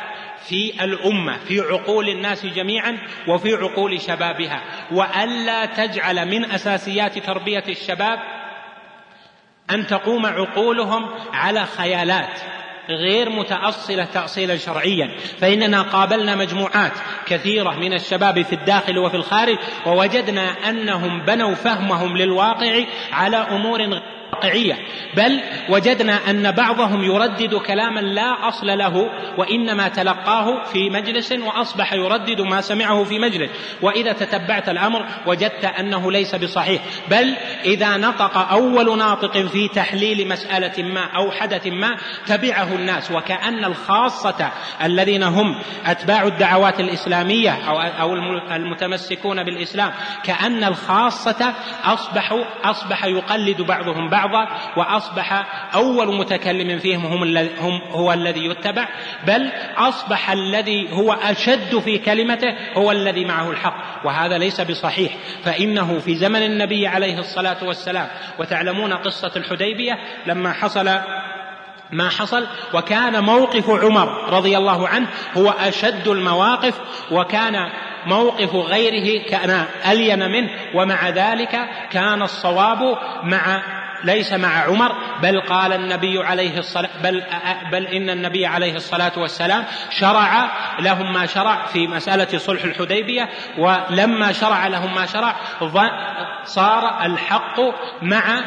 [0.47, 4.61] في الأمة في عقول الناس جميعا وفي عقول شبابها.
[4.91, 8.19] وألا تجعل من أساسيات تربية الشباب
[9.71, 12.39] أن تقوم عقولهم على خيالات
[12.89, 15.11] غير متأصلة تأصيلا شرعيا.
[15.39, 16.93] فإننا قابلنا مجموعات
[17.25, 23.79] كثيرة من الشباب في الداخل وفي الخارج ووجدنا أنهم بنوا فهمهم للواقع على أمور
[24.33, 24.77] واقعية.
[25.15, 32.41] بل وجدنا أن بعضهم يردد كلاما لا أصل له وإنما تلقاه في مجلس وأصبح يردد
[32.41, 33.49] ما سمعه في مجلس.
[33.81, 36.81] وإذا تتبعت الأمر وجدت أنه ليس بصحيح.
[37.11, 37.33] بل
[37.65, 41.97] إذا نطق أول ناطق في تحليل مسألة ما أو حدث ما
[42.27, 44.51] تبعه الناس وكأن الخاصة
[44.83, 48.13] الذين هم أتباع الدعوات الإسلامية أو أو
[48.51, 49.91] المتمسكون بالإسلام
[50.23, 51.53] كأن الخاصة
[51.83, 54.47] أصبحوا أصبح يقلد بعضهم بعض بعضا
[54.77, 55.45] وأصبح
[55.75, 58.87] أول متكلم فيهم هم, هم هو الذي يتبع
[59.27, 65.99] بل أصبح الذي هو أشد في كلمته هو الذي معه الحق وهذا ليس بصحيح فإنه
[65.99, 68.07] في زمن النبي عليه الصلاة والسلام
[68.39, 70.89] وتعلمون قصة الحديبية لما حصل
[71.91, 75.07] ما حصل وكان موقف عمر رضي الله عنه
[75.37, 76.79] هو أشد المواقف
[77.11, 77.69] وكان
[78.05, 85.73] موقف غيره كان ألين منه ومع ذلك كان الصواب مع ليس مع عمر بل قال
[85.73, 87.23] النبي عليه الصلاة بل,
[87.71, 94.31] بل إن النبي عليه الصلاة والسلام شرع لهم ما شرع في مسألة صلح الحديبية ولما
[94.31, 95.35] شرع لهم ما شرع
[96.43, 97.59] صار الحق
[98.01, 98.43] مع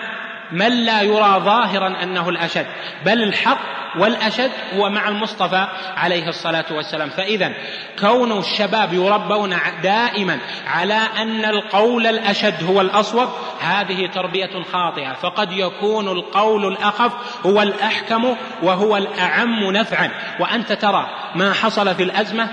[0.52, 2.66] من لا يرى ظاهرا أنه الأشد
[3.06, 3.60] بل الحق
[3.98, 7.08] والأشد هو مع المصطفى عليه الصلاة والسلام.
[7.08, 7.52] فاذا
[8.00, 13.28] كون الشباب يربون دائما على أن القول الأشد هو الأصوب
[13.60, 15.12] هذه تربية خاطئة.
[15.12, 17.12] فقد يكون القول الاخف
[17.46, 20.10] هو الأحكم وهو الأعم نفعا.
[20.40, 22.48] وأنت ترى ما حصل في الأزمة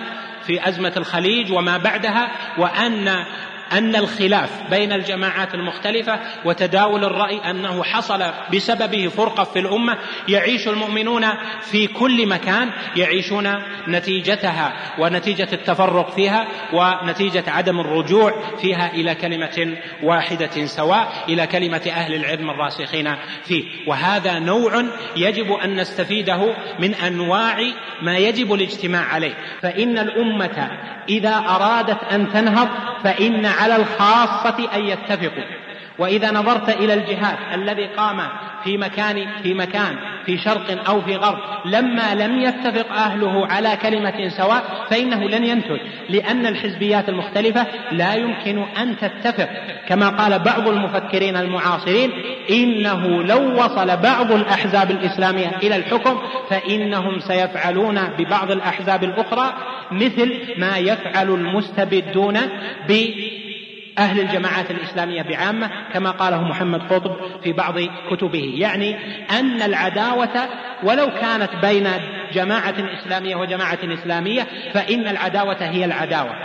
[0.48, 3.26] في أزمة الخليج وما بعدها وأن
[3.72, 9.98] أن الخلاف بين الجماعات المختلفة وتداول الرأي أنه حصل بسببه فرقة في الأمة
[10.28, 11.26] يعيش المؤمنون
[11.62, 13.54] في كل مكان يعيشون
[13.88, 22.14] نتيجتها ونتيجة التفرق فيها ونتيجة عدم الرجوع فيها إلى كلمة واحدة سواء إلى كلمة أهل
[22.14, 23.64] العلم الراسخين فيه.
[23.88, 24.84] وهذا نوع
[25.16, 27.64] يجب أن نستفيده من أنواع
[28.02, 29.34] ما يجب الاجتماع عليه.
[29.62, 30.70] فإن الأمة
[31.10, 32.70] إذا أرادت أن تنهض
[33.04, 35.44] فإن على الخاصة أن يتفقوا.
[36.00, 38.22] وإذا نظرت إلى الجهاد الذي قام
[38.64, 39.96] في مكان في مكان
[40.26, 45.80] في شرق أو في غرب لما لم يتفق أهله على كلمة سواء فإنه لن ينتج
[46.10, 49.50] لأن الحزبيات المختلفة لا يمكن أن تتفق.
[49.88, 52.12] كما قال بعض المفكرين المعاصرين
[52.50, 59.54] إنه لو وصل بعض الأحزاب الإسلامية إلى الحكم فإنهم سيفعلون ببعض الأحزاب الأخرى
[59.92, 62.40] مثل ما يفعل المستبدون
[62.88, 62.94] ب
[63.98, 67.74] أهل الجماعات الإسلامية بعامة كما قاله محمد قطب في بعض
[68.12, 68.54] كتبه.
[68.58, 68.96] يعني
[69.40, 70.48] أن العداوة
[70.84, 71.88] ولو كانت بين
[72.34, 76.36] جماعة إسلامية وجماعة إسلامية فإن العداوة هي العداوة.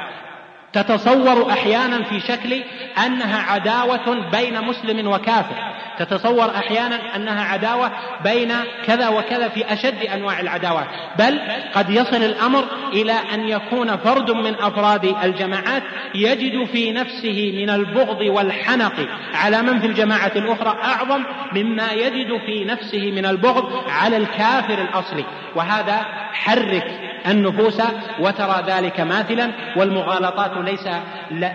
[0.73, 2.63] تتصور أحيانا في شكل
[3.07, 5.73] أنها عداوة بين مسلم وكافر.
[5.99, 7.91] تتصور أحيانا أنها عداوة
[8.25, 8.53] بين
[8.87, 10.87] كذا وكذا في أشد أنواع العداوات.
[11.19, 11.41] بل
[11.75, 15.83] قد يصل الأمر إلى أن يكون فرد من أفراد الجماعات
[16.15, 22.65] يجد في نفسه من البغض والحنق على من في الجماعة الأخرى أعظم مما يجد في
[22.65, 25.25] نفسه من البغض على الكافر الأصلي.
[25.55, 27.83] وهذا حرك النفوس
[28.21, 30.89] وترى ذلك ماثلا والمغالطات ليس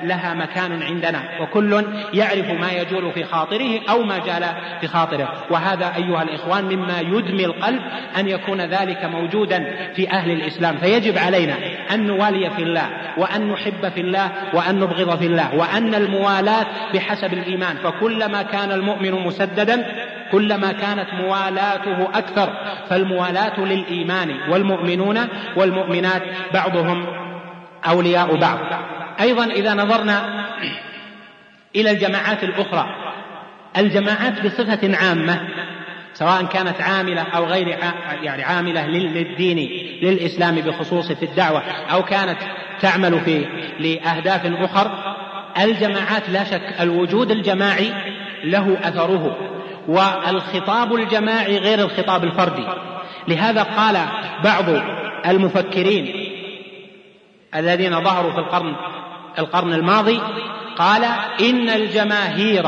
[0.03, 1.23] لها مكان عندنا.
[1.41, 4.45] وكل يعرف ما يجول في خاطره أو ما جال
[4.81, 5.33] في خاطره.
[5.49, 7.81] وهذا أيها الإخوان مما يدمي القلب
[8.17, 10.77] أن يكون ذلك موجودا في أهل الإسلام.
[10.77, 11.55] فيجب علينا
[11.91, 17.33] أن نوالي في الله وأن نحب في الله وأن نبغض في الله وأن الموالاة بحسب
[17.33, 17.75] الإيمان.
[17.75, 19.85] فكلما كان المؤمن مسددا
[20.31, 22.53] كلما كانت موالاته أكثر
[22.89, 26.21] فالموالاة للإيمان والمؤمنون والمؤمنات
[26.53, 27.05] بعضهم
[27.87, 28.59] أولياء بعض.
[29.19, 30.45] أيضا إذا نظرنا
[31.75, 32.95] إلى الجماعات الأخرى
[33.77, 35.47] الجماعات بصفة عامة
[36.13, 37.67] سواء كانت عاملة أو غير
[38.23, 39.57] يعني عاملة للدين
[40.01, 42.37] للإسلام بخصوص في الدعوة أو كانت
[42.81, 43.45] تعمل في
[43.79, 44.91] لأهداف أخر
[45.61, 47.93] الجماعات لا شك الوجود الجماعي
[48.43, 49.46] له أثره.
[49.87, 52.67] والخطاب الجماعي غير الخطاب الفردي.
[53.27, 53.97] لهذا قال
[54.43, 54.65] بعض
[55.25, 56.33] المفكرين
[57.55, 58.75] الذين ظهروا في القرن
[59.39, 60.21] القرن الماضي
[60.77, 61.03] قال
[61.41, 62.65] إن الجماهير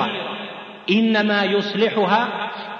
[0.90, 2.28] إنما يصلحها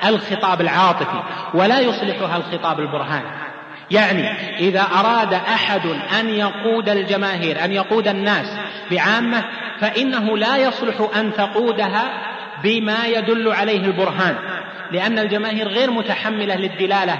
[0.06, 1.24] الخطاب العاطفي
[1.54, 3.50] ولا يصلحها الخطاب البرهاني
[3.92, 5.86] يعني إذا أراد أحد
[6.20, 8.58] أن يقود الجماهير أن يقود الناس
[8.92, 9.46] بعامة
[9.80, 12.30] فإنه لا يصلح أن تقودها
[12.64, 14.36] بما يدل عليه البرهان
[14.92, 17.20] لأن الجماهير غير متحملة للدلالة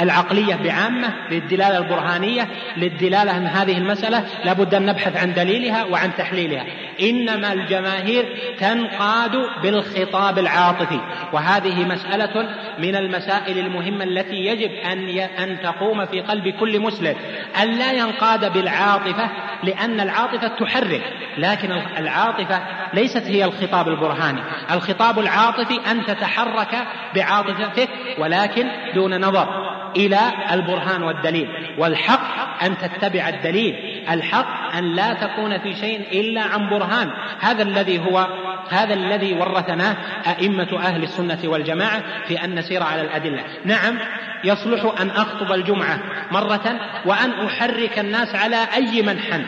[0.00, 6.64] العقلية بعامة للدلالة البرهانية للدلالة أن هذه المسألة لابد أن نبحث عن دليلها وعن تحليلها.
[7.00, 8.24] إنما الجماهير
[8.58, 11.00] تنقاد بالخطاب العاطفي
[11.32, 17.14] وهذه مسألة من المسائل المهمة التي يجب أن أن تقوم في قلب كل مسلم.
[17.62, 19.30] أن لا ينقاد بالعاطفة
[19.62, 21.02] لأن العاطفة تحرك
[21.38, 22.62] لكن العاطفة
[22.94, 24.40] ليست هي الخطاب البرهاني.
[24.70, 27.88] الخطاب العاطفي أن تتحرك بعاطفتك
[28.18, 29.48] ولكن دون نظر.
[29.96, 30.20] إلى
[30.52, 31.48] البرهان والدليل.
[31.78, 34.04] والحق أن تتبع الدليل.
[34.10, 37.10] الحق أن لا تكون في شيء إلا عن برهان.
[37.40, 38.26] هذا الذي هو
[38.70, 43.42] هذا الذي ورثناه أئمة أهل السنة والجماعة في أن نسير على الأدلة.
[43.64, 43.98] نعم
[44.44, 45.98] يصلح أن أخطب الجمعة
[46.30, 49.40] مرة وأن أحرك الناس على أي منحى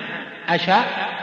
[0.48, 1.19] أشاء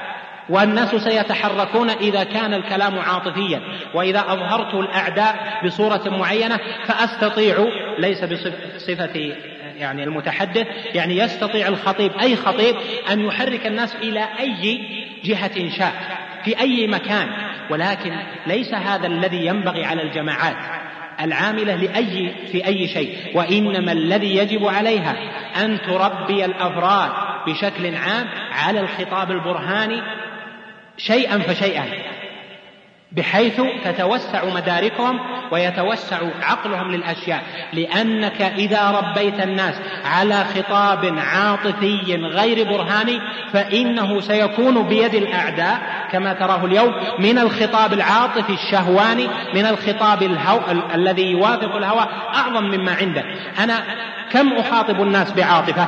[0.50, 3.62] والناس سيتحركون إذا كان الكلام عاطفيا.
[3.94, 7.68] وإذا أظهرت الأعداء بصورة معينة فأستطيع
[8.00, 9.34] ليس بصفة
[9.78, 12.76] يعني المتحدث يعني يستطيع الخطيب أي خطيب
[13.12, 14.80] أن يحرك الناس إلى أي
[15.24, 15.94] جهة شاء
[16.44, 17.28] في أي مكان.
[17.70, 18.16] ولكن
[18.48, 20.56] ليس هذا الذي ينبغي على الجماعات
[21.22, 23.18] العاملة لأي في أي شيء.
[23.34, 25.16] وإنما الذي يجب عليها
[25.64, 27.12] أن تربي الأفراد
[27.48, 30.02] بشكل عام على الخطاب البرهاني
[30.98, 31.86] شيئا فشيئا
[33.12, 35.20] بحيث تتوسع مداركهم
[35.52, 37.44] ويتوسع عقلهم للأشياء.
[37.74, 39.76] لأنك إذا ربيت الناس
[40.06, 43.22] على خطاب عاطفي غير برهاني
[43.54, 45.80] فإنه سيكون بيد الأعداء
[46.12, 50.60] كما تراه اليوم من الخطاب العاطفي الشهواني من الخطاب الهو...
[50.72, 50.92] ال...
[50.94, 53.24] الذي يوافق الهوى أعظم مما عنده.
[53.60, 53.84] أنا
[54.32, 55.88] كم اخاطب الناس بعاطفة؟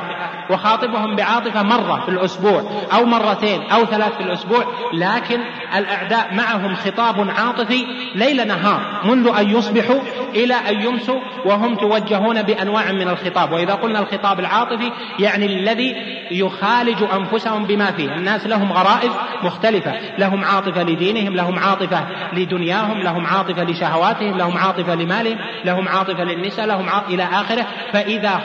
[0.50, 5.40] وخاطبهم بعاطفة مرة في الأسبوع أو مرتين أو ثلاث في الأسبوع لكن
[5.76, 10.00] الأعداء معهم خطاب عاطفي ليل نهار منذ أن يصبحوا
[10.34, 13.52] إلى أن يمسوا وهم توجهون بأنواع من الخطاب.
[13.52, 15.94] وإذا قلنا الخطاب العاطفي يعني الذي
[16.30, 18.14] يخالج أنفسهم بما فيه.
[18.14, 19.92] الناس لهم غرائز مختلفة.
[20.18, 26.66] لهم عاطفة لدينهم لهم عاطفة لدنياهم لهم عاطفة لشهواتهم لهم عاطفة لمالهم لهم عاطفة للنساء
[26.66, 27.66] لهم عاطفة إلى آخره.
[27.92, 28.40] فإذا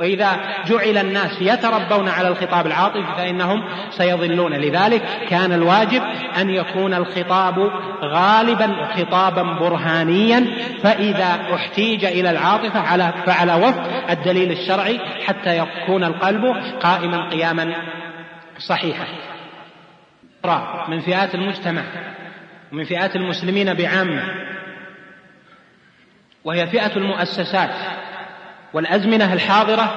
[0.00, 0.36] وإذا
[0.66, 4.52] جعل الناس يتربون على الخطاب العاطفي فإنهم سيضلون.
[4.52, 6.02] لذلك كان الواجب
[6.40, 7.70] أن يكون الخطاب
[8.02, 10.46] غالبا خطابا برهانيا
[10.82, 16.44] فإذا احتيج إلى العاطفة على فعلى وفق الدليل الشرعي حتى يكون القلب
[16.82, 17.74] قائما قياما
[18.58, 19.06] صحيحا.
[20.88, 21.82] من فئات المجتمع
[22.72, 24.22] ومن فئات المسلمين بعامة
[26.44, 27.70] وهي فئة المؤسسات.
[28.72, 29.94] والأزمنة الحاضرة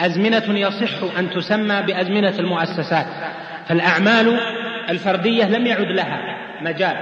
[0.00, 3.06] أزمنة يصح أن تسمى بأزمنة المؤسسات
[3.68, 4.40] فالأعمال
[4.88, 6.96] الفردية لم يعد لها مجال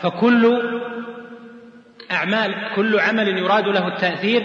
[0.00, 0.62] فكل
[2.12, 4.42] أعمال كل عمل يراد له التأثير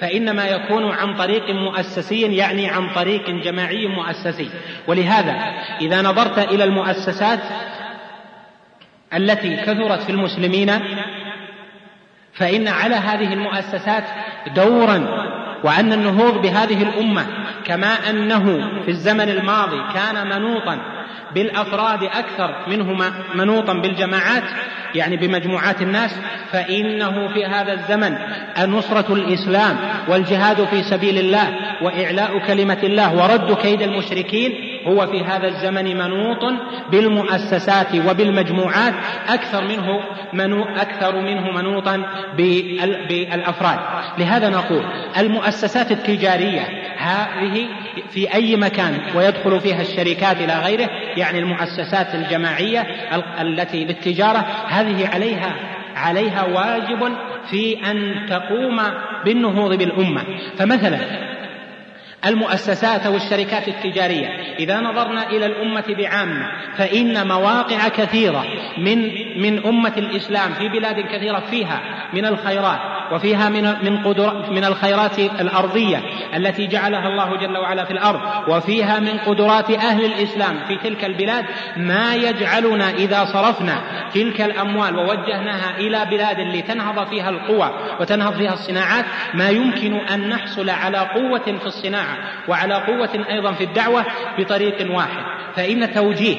[0.00, 4.50] فإنما يكون عن طريق مؤسسي يعني عن طريق جماعي مؤسسي.
[4.86, 5.32] ولهذا
[5.80, 7.40] إذا نظرت إلى المؤسسات
[9.14, 10.80] التي كثرت في المسلمين
[12.32, 14.04] فإن على هذه المؤسسات
[14.54, 15.28] دورا
[15.64, 17.26] وأن النهوض بهذه الأمة
[17.64, 20.78] كما أنه في الزمن الماضي كان منوطا
[21.34, 24.44] بالأفراد أكثر منه منوطا بالجماعات
[24.94, 26.10] يعني بمجموعات الناس
[26.52, 28.18] فإنه في هذا الزمن
[28.66, 29.76] نصره الإسلام
[30.08, 36.52] والجهاد في سبيل الله وإعلاء كلمة الله ورد كيد المشركين هو في هذا الزمن منوط
[36.90, 38.94] بالمؤسسات وبالمجموعات
[39.28, 40.00] أكثر منه
[40.32, 42.02] منو أكثر منه منوطا
[43.08, 43.78] بالأفراد.
[44.18, 44.82] لهذا نقول
[45.18, 46.68] المؤسسات التجارية
[46.98, 47.66] هذه
[48.10, 52.86] في أي مكان ويدخل فيها الشركات إلى غيره يعني المؤسسات الجماعية
[53.40, 55.54] التي للتجارة هذه عليها
[55.96, 57.12] عليها واجب
[57.50, 58.80] في أن تقوم
[59.24, 60.22] بالنهوض بالأمة.
[60.58, 60.98] فمثلا
[62.26, 64.28] المؤسسات أو الشركات التجارية.
[64.58, 66.46] إذا نظرنا إلى الأمة بعامة
[66.76, 68.44] فإن مواقع كثيرة
[68.78, 68.98] من
[69.42, 71.80] من أمة الإسلام في بلاد كثيرة فيها
[72.12, 72.80] من الخيرات
[73.12, 76.02] وفيها من من قدر من الخيرات الأرضية
[76.36, 81.44] التي جعلها الله جل وعلا في الأرض وفيها من قدرات أهل الإسلام في تلك البلاد
[81.76, 83.80] ما يجعلنا إذا صرفنا
[84.14, 89.04] تلك الأموال ووجهناها إلى بلاد لتنهض فيها القوى وتنهض فيها الصناعات
[89.34, 91.68] ما يمكن أن نحصل على قوة في
[92.48, 94.04] وعلى قوة أيضا في الدعوة
[94.38, 95.22] بطريق واحد
[95.56, 96.36] فإن توجيه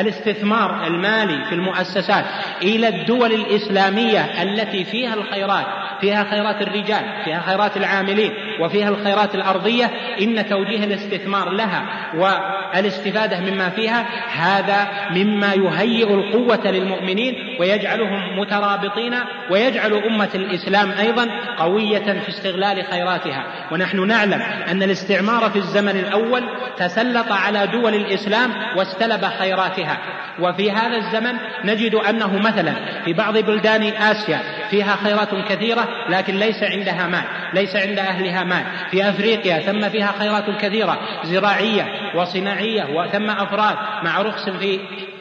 [0.00, 2.24] الاستثمار المالي في المؤسسات
[2.62, 5.66] إلى الدول الإسلامية التي فيها الخيرات
[6.00, 9.90] فيها خيرات الرجال فيها خيرات العاملين وفيها الخيرات الأرضية
[10.20, 11.84] إن توجيه الاستثمار لها
[12.14, 19.14] والإستفادة مما فيها هذا مما يهيئ القوة للمؤمنين ويجعلهم مترابطين
[19.50, 21.28] ويجعل أمة الإسلام أيضا
[21.58, 23.44] قوية في استغلال خيراتها.
[23.72, 26.42] ونحن نعلم أن الاستعمار في الزمن الأول
[26.76, 29.98] تسلط على دول الإسلام واستلب خيراتها.
[30.40, 32.74] وفي هذا الزمن نجد أنه مثلا
[33.04, 34.40] في بعض بلدان آسيا
[34.70, 37.24] فيها خيرات كثيرة لكن ليس عندها مال
[37.54, 44.22] ليس عند أهلها مال في أفريقيا ثم فيها خيرات كثيرة زراعية وصناعية وثم أفراد مع
[44.22, 44.80] رخص في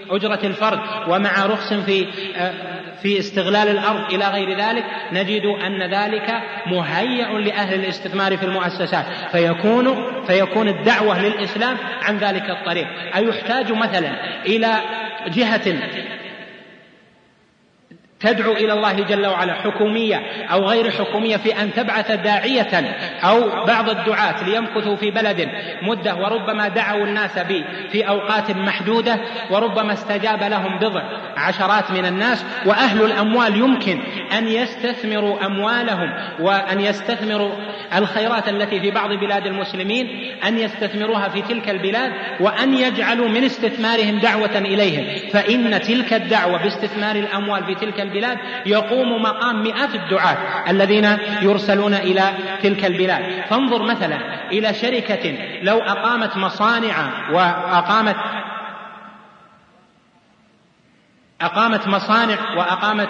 [0.09, 2.07] أجرة الفرد ومع رخص في
[2.37, 2.53] آه،
[3.01, 9.05] في استغلال الأرض إلى غير ذلك نجد أن ذلك مهيأ لأهل الاستثمار في المؤسسات.
[9.31, 12.87] فيكون فيكون الدعوة للإسلام عن ذلك الطريق.
[13.15, 14.11] أيحتاج مثلا
[14.45, 14.79] إلى
[15.27, 15.79] جهة
[18.23, 23.89] تدعو إلى الله جل وعلا حكومية أو غير حكومية في أن تبعث داعية أو بعض
[23.89, 25.49] الدعاة ليمكثوا في بلد
[25.81, 29.19] مدة وربما دعوا الناس به في أوقات محدودة
[29.49, 31.01] وربما استجاب لهم بضع
[31.37, 33.99] عشرات من الناس وأهل الأموال يمكن
[34.37, 37.51] أن يستثمروا أموالهم وأن يستثمروا
[37.95, 40.07] الخيرات التي في بعض بلاد المسلمين
[40.47, 45.29] أن يستثمروها في تلك البلاد وأن يجعلوا من استثمارهم دعوة إليهم.
[45.29, 48.10] فإن تلك الدعوة باستثمار الأموال في تلك البلاد
[48.65, 50.37] يقوم مقام مئات الدعاة
[50.69, 52.23] الذين يرسلون إلى
[52.63, 53.43] تلك البلاد.
[53.49, 58.15] فانظر مثلا إلى شركة لو أقامت مصانع وأقامت
[61.41, 63.09] أقامت مصانع وأقامت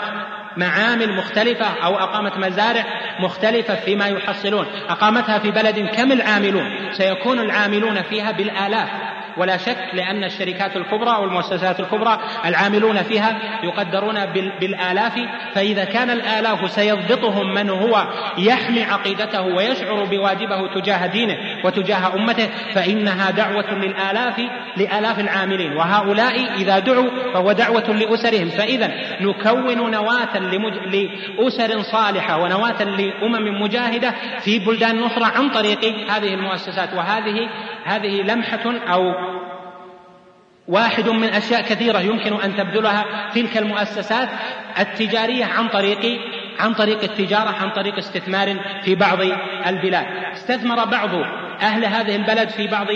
[0.58, 2.86] معامل مختلفة أو أقامت مزارع
[3.20, 4.66] مختلفة فيما يحصلون.
[4.90, 8.90] أقامتها في بلد كم العاملون؟ سيكون العاملون فيها بالآلاف.
[9.38, 14.26] ولا شك لأن الشركات الكبرى والمؤسسات الكبرى العاملون فيها يقدرون
[14.60, 15.14] بالآلاف
[15.54, 23.32] فإذا كان الآلاف سيضبطهم من هو يحمي عقيدته ويشعر بواجبه تجاه دينه وتجاه أمته فإنها
[23.32, 24.42] دعوة للآلاف
[24.78, 28.92] لآلاف العاملين وهؤلاء إذا دعوا فهو دعوة لأسرهم فإذا
[29.22, 30.38] نكون نواة.
[30.92, 37.50] لأسر صالحة ونواة لأمم مجاهدة في بلدان أخرى عن طريق هذه المؤسسات وهذه
[37.84, 39.14] هذه لمحة أو
[40.72, 44.30] واحد من أشياء كثيرة يمكن أن تبذلها تلك المؤسسات
[44.80, 46.20] التجارية عن طريق
[46.60, 49.20] عن طريق التجارة عن طريق استثمار في بعض
[49.68, 50.06] البلاد.
[50.34, 51.10] استثمر بعض
[51.62, 52.88] أهل هذه البلد في بعض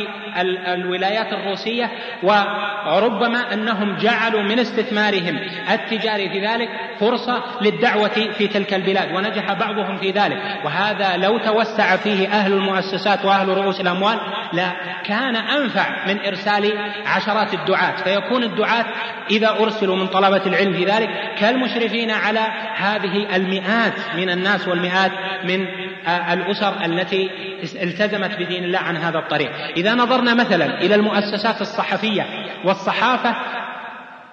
[0.67, 1.91] الولايات الروسية
[2.23, 5.39] وربما أنهم جعلوا من استثمارهم
[5.71, 6.69] التجاري في ذلك
[6.99, 10.37] فرصة للدعوة في تلك البلاد ونجح بعضهم في ذلك.
[10.65, 14.17] وهذا لو توسع فيه أهل المؤسسات وأهل رؤوس الأموال
[14.53, 14.71] لا
[15.05, 16.73] كان أنفع من إرسال
[17.05, 17.95] عشرات الدعاة.
[18.03, 18.85] فيكون الدعاة
[19.31, 21.09] إذا أرسلوا من طلبة العلم في ذلك
[21.39, 25.11] كالمشرفين على هذه المئات من الناس والمئات
[25.43, 25.67] من
[26.07, 27.29] الأسر التي
[27.81, 29.51] التزمت بدين الله عن هذا الطريق.
[29.77, 32.25] إذا نظرنا مثلا إلى المؤسسات الصحفية
[32.65, 33.35] والصحافة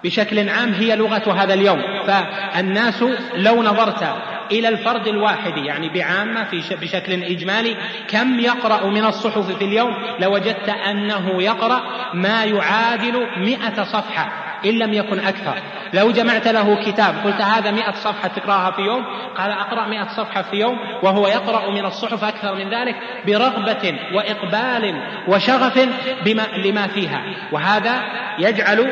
[0.03, 1.81] بشكل عام هي لغة هذا اليوم.
[2.07, 3.03] فالناس
[3.35, 4.15] لو نظرت
[4.51, 7.75] إلى الفرد الواحد يعني بعامة في بشكل إجمالي
[8.07, 11.81] كم يقرأ من الصحف في اليوم؟ لوجدت أنه يقرأ
[12.13, 14.52] ما يعادل مئة صفحة.
[14.65, 15.55] إن لم يكن أكثر.
[15.93, 19.05] لو جمعت له كتاب قلت هذا مئة صفحة تقرأها في يوم؟
[19.37, 22.95] قال أقرأ مئة صفحة في يوم وهو يقرأ من الصحف أكثر من ذلك
[23.27, 25.89] برغبة وإقبال وشغف
[26.25, 27.23] بما لما فيها.
[27.51, 28.01] وهذا
[28.39, 28.91] يجعل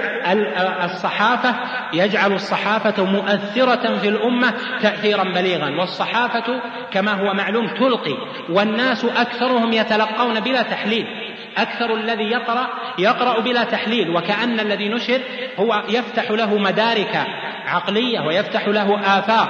[0.83, 1.55] الصحافة
[1.93, 5.69] يجعل الصحافة مؤثرة في الأمة تأثيرا بليغا.
[5.79, 6.61] والصحافة
[6.91, 8.17] كما هو معلوم تلقي
[8.49, 11.30] والناس أكثرهم يتلقون بلا تحليل.
[11.57, 12.67] أكثر الذي يقرأ
[12.99, 15.21] يقرأ بلا تحليل وكأن الذي نشر
[15.59, 17.27] هو يفتح له مدارك
[17.65, 19.49] عقلية ويفتح له آفاق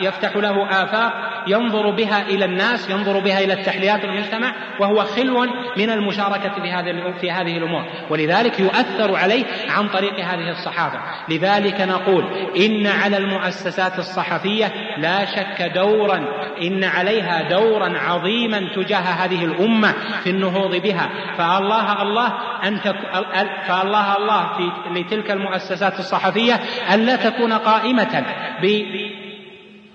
[0.00, 5.46] يفتح له آفاق ينظر بها إلى الناس ينظر بها إلى التحليات المجتمع وهو خلو
[5.76, 7.84] من المشاركة في هذه في هذه الأمور.
[8.10, 10.98] ولذلك يؤثر عليه عن طريق هذه الصحافة
[11.28, 12.24] لذلك نقول
[12.56, 16.24] إن على المؤسسات الصحفية لا شك دورا
[16.62, 19.94] إن عليها دورا عظيما تجاه هذه الأمة
[20.24, 21.10] في النهوض بها.
[21.38, 22.32] فالله الله
[22.84, 22.96] تك...
[23.68, 24.70] فالله الله في
[25.00, 26.60] لتلك المؤسسات الصحفية
[26.94, 28.24] ألا تكون قائمة
[28.62, 28.66] ب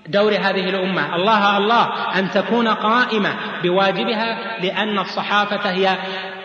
[0.08, 1.16] دور هذه الأمة.
[1.16, 5.98] الله الله أن تكون قائمة بواجبها لأن الصحافة هي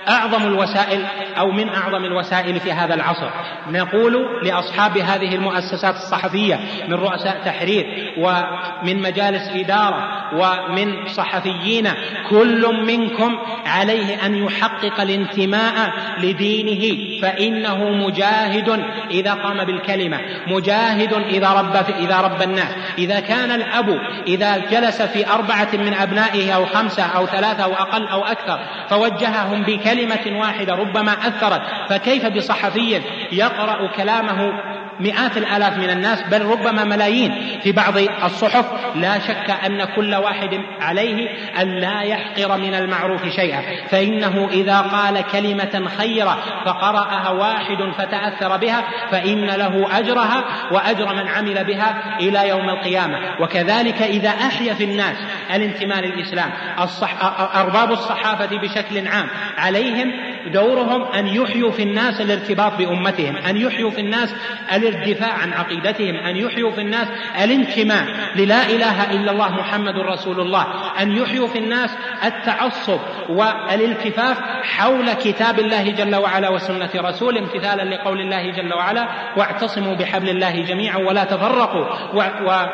[0.09, 1.05] أعظم الوسائل
[1.39, 3.29] أو من أعظم الوسائل في هذا العصر.
[3.69, 11.89] نقول لأصحاب هذه المؤسسات الصحفية من رؤساء تحرير ومن مجالس إدارة ومن صحفيين
[12.29, 17.21] كل منكم عليه أن يحقق الانتماء لدينه.
[17.21, 22.75] فإنه مجاهد إذا قام بالكلمة مجاهد إذا رب إذا رب الناس.
[22.97, 28.07] إذا كان الأب إذا جلس في أربعة من أبنائه أو خمسة أو ثلاثة أو أقل
[28.07, 28.59] أو أكثر
[28.89, 33.01] فوجههم بكلمة كلمة واحدة ربما أثرت فكيف بصحفي
[33.31, 34.53] يقرأ كلامه
[34.99, 38.65] مئات الآلاف من الناس بل ربما ملايين في بعض الصحف.
[38.95, 41.29] لا شك أن كل واحد عليه
[41.61, 43.61] أن لا يحقر من المعروف شيئا.
[43.89, 51.63] فإنه إذا قال كلمة خيرة فقرأها واحد فتأثر بها فإن له أجرها وأجر من عمل
[51.63, 53.17] بها إلى يوم القيامة.
[53.41, 55.17] وكذلك إذا أحيا في الناس
[55.55, 57.23] الانتماء للإسلام الصح...
[57.55, 64.01] أرباب الصحافة بشكل عام عليهم دورهم أن يحيوا في الناس الارتباط بأمتهم أن يحيوا في
[64.01, 64.35] الناس
[64.73, 67.07] الدفاع عن عقيدتهم أن يحيوا في الناس
[67.43, 68.05] الانتماء
[68.35, 70.65] للا إله إلا الله محمد رسول الله
[71.01, 72.99] أن يحيوا في الناس التعصب
[73.29, 79.07] والالتفاف حول كتاب الله جل وعلا وسنة رسوله امتثالا لقول الله جل وعلا
[79.37, 82.65] واعتصموا بحبل الله جميعا ولا تفرقوا و, و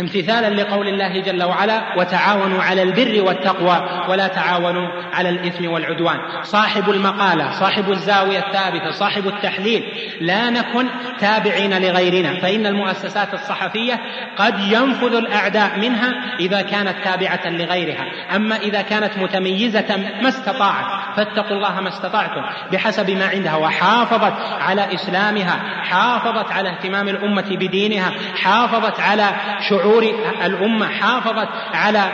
[0.00, 6.18] امتثالا لقول الله جل وعلا وتعاونوا على البر والتقوى ولا تعاونوا على الإثم والعدوان.
[6.42, 9.84] صاحب المقالة صاحب الزاوية الثابتة صاحب التحليل
[10.20, 10.86] لا نكن
[11.20, 12.40] تابعين لغيرنا.
[12.40, 14.00] فإن المؤسسات الصحفية
[14.36, 18.04] قد ينفذ الأعداء منها إذا كانت تابعة لغيرها.
[18.36, 22.42] أما إذا كانت متميزة ما استطاعت فاتقوا الله ما استطعتم
[22.72, 29.26] بحسب ما عندها وحافظت على إسلامها حافظت على اهتمام الأمة بدينها حافظت على
[29.68, 30.02] شعور شعور
[30.44, 32.12] الأمة حافظت على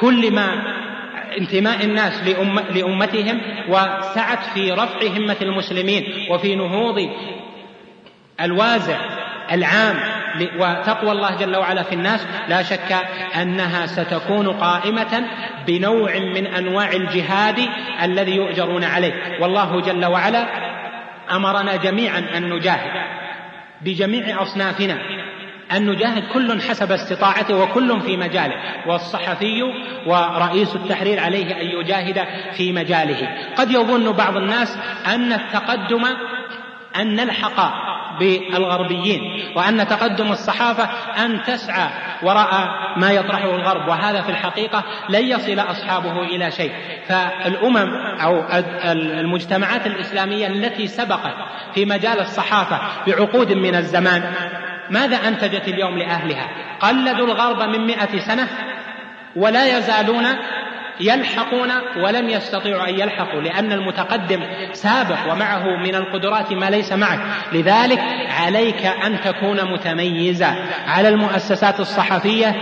[0.00, 0.62] كل ما
[1.38, 7.10] انتماء الناس لأم لأمتهم وسعت في رفع همة المسلمين وفي نهوض
[8.40, 8.96] الوازع
[9.52, 9.96] العام
[10.58, 12.26] وتقوى الله جل وعلا في الناس.
[12.48, 12.96] لا شك
[13.42, 15.24] أنها ستكون قائمة
[15.66, 17.68] بنوع من أنواع الجهاد
[18.02, 19.12] الذي يؤجرون عليه.
[19.40, 20.46] والله جل وعلا
[21.30, 22.90] أمرنا جميعا أن نجاهد
[23.80, 24.98] بجميع أصنافنا.
[25.72, 28.54] أن نجاهد كل حسب استطاعته وكل في مجاله.
[28.86, 29.62] والصحفي
[30.06, 32.26] ورئيس التحرير عليه أن يجاهد
[32.56, 33.28] في مجاله.
[33.56, 36.04] قد يظن بعض الناس أن التقدم
[36.96, 37.84] أن نلحق
[38.18, 39.20] بالغربيين
[39.56, 40.84] وأن تقدم الصحافة
[41.24, 41.88] أن تسعى
[42.22, 43.88] وراء ما يطرحه الغرب.
[43.88, 46.72] وهذا في الحقيقة لن يصل أصحابه إلى شيء.
[47.08, 48.44] فالأمم أو
[49.20, 51.34] المجتمعات الإسلامية التي سبقت
[51.74, 54.32] في مجال الصحافة بعقود من الزمان
[54.90, 56.48] ماذا أنتجت اليوم لأهلها؟
[56.80, 58.48] قلدوا الغرب من مئة سنة
[59.36, 60.24] ولا يزالون
[61.00, 64.40] يلحقون ولم يستطيعوا أن يلحقوا لأن المتقدم
[64.72, 67.20] سابق ومعه من القدرات ما ليس معك.
[67.52, 68.00] لذلك
[68.40, 70.54] عليك أن تكون متميزا
[70.86, 72.54] على المؤسسات الصحفية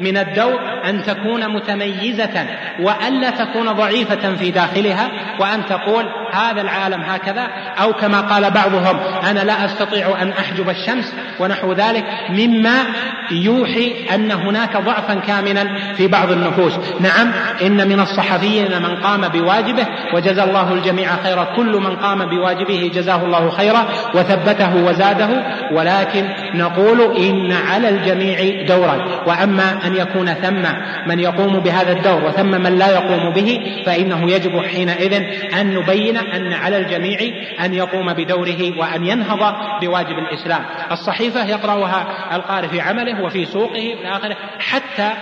[0.00, 2.46] من الدور أن تكون متميزة
[2.80, 5.10] وألا تكون ضعيفة في داخلها
[5.40, 7.48] وأن تقول هذا العالم هكذا
[7.82, 8.96] أو كما قال بعضهم
[9.30, 12.84] أنا لا أستطيع أن أحجب الشمس ونحو ذلك مما
[13.30, 16.78] يوحي أن هناك ضعفا كامنا في بعض النفوس.
[17.00, 17.32] نعم
[17.62, 21.44] إن من الصحفيين من قام بواجبه وجزى الله الجميع خيرا.
[21.56, 25.28] كل من قام بواجبه جزاه الله خيرا وثبته وزاده.
[25.72, 29.22] ولكن نقول إن على الجميع دورا.
[29.26, 30.62] وأما أن يكون ثم
[31.06, 35.12] من يقوم بهذا الدور وثم من لا يقوم به فإنه يجب حينئذ
[35.54, 37.18] أن نبين أن على الجميع
[37.64, 40.64] أن يقوم بدوره وأن ينهض بواجب الإسلام.
[40.92, 44.36] الصحيفة يقرأها القارئ في عمله وفي سوقه إلى آخره.
[44.58, 45.12] حتى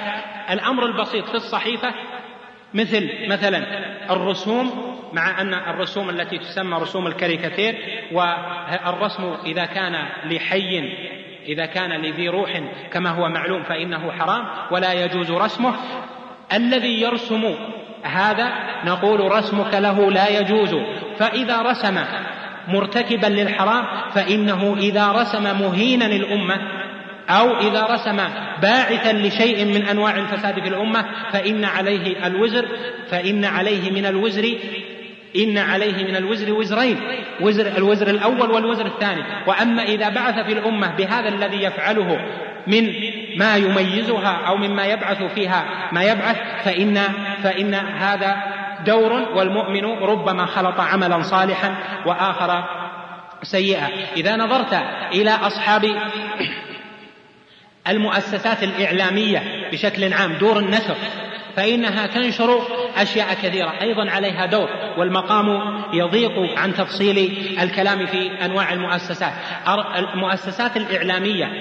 [0.50, 1.94] الأمر البسيط في الصحيفة
[2.74, 3.64] مثل مثلا
[4.10, 7.74] الرسوم مع أن الرسوم التي تسمى رسوم الكاريكاتير
[8.12, 10.80] والرسم إذا كان لحي
[11.46, 12.62] إذا كان لذي روح
[12.92, 15.74] كما هو معلوم فإنه حرام ولا يجوز رسمه.
[16.52, 17.54] الذي يرسم
[18.02, 18.52] هذا
[18.84, 20.76] نقول رسمك له لا يجوز.
[21.18, 21.98] فإذا رسم
[22.68, 23.84] مرتكبا للحرام
[24.14, 26.60] فإنه إذا رسم مهينا الأمة
[27.28, 28.16] أو إذا رسم
[28.62, 32.68] باعثا لشيء من أنواع الفساد في الأمة فإن عليه الوزر
[33.10, 34.58] فإن عليه من الوزر
[35.36, 37.00] إن عليه من الوزر وزرين
[37.40, 39.22] وزر الوزر الأول والوزر الثاني.
[39.46, 42.20] وأما إذا بعث في الأمة بهذا الذي يفعله
[42.66, 42.92] من
[43.38, 47.00] ما يميزها أو مما يبعث فيها ما يبعث فإن
[47.42, 48.36] فإن هذا
[48.86, 51.74] دور والمؤمن ربما خلط عملا صالحا
[52.06, 52.64] وآخر
[53.42, 54.82] سيئا إذا نظرت
[55.12, 55.96] إلى أصحاب
[57.88, 60.96] المؤسسات الإعلامية بشكل عام دور النشر
[61.56, 62.62] فإنها تنشر
[62.96, 63.72] أشياء كثيرة.
[63.82, 64.68] أيضا عليها دور
[64.98, 67.18] والمقام يضيق عن تفصيل
[67.62, 69.32] الكلام في أنواع المؤسسات.
[69.96, 71.52] المؤسسات الإعلامية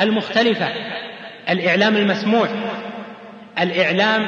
[0.00, 0.68] المختلفة
[1.50, 2.48] الإعلام المسموع
[3.60, 4.26] الإعلام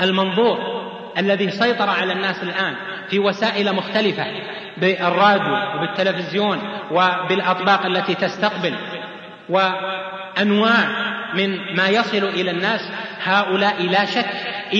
[0.00, 0.76] المنظور
[1.18, 2.74] الذي سيطر على الناس الآن
[3.10, 4.26] في وسائل مختلفة
[4.76, 6.58] بالراديو وبالتلفزيون
[6.90, 8.74] وبالأطباق التي تستقبل
[9.48, 12.80] وأنواع من ما يصل إلى الناس
[13.22, 14.26] هؤلاء لا شك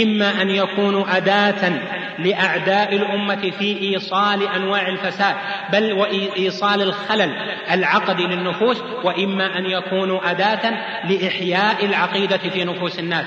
[0.02, 1.72] إما أن يكونوا أداة
[2.18, 5.34] لأعداء الأمة في إيصال أنواع الفساد
[5.72, 7.32] بل وإيصال الخلل
[7.70, 10.72] العقدي للنفوس وإما أن يكونوا أداة
[11.08, 13.26] لإحياء العقيدة في نفوس الناس.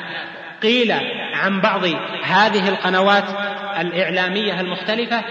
[0.63, 0.91] قيل
[1.33, 1.85] عن بعض
[2.23, 3.23] هذه القنوات
[3.79, 5.21] الإعلامية المختلفة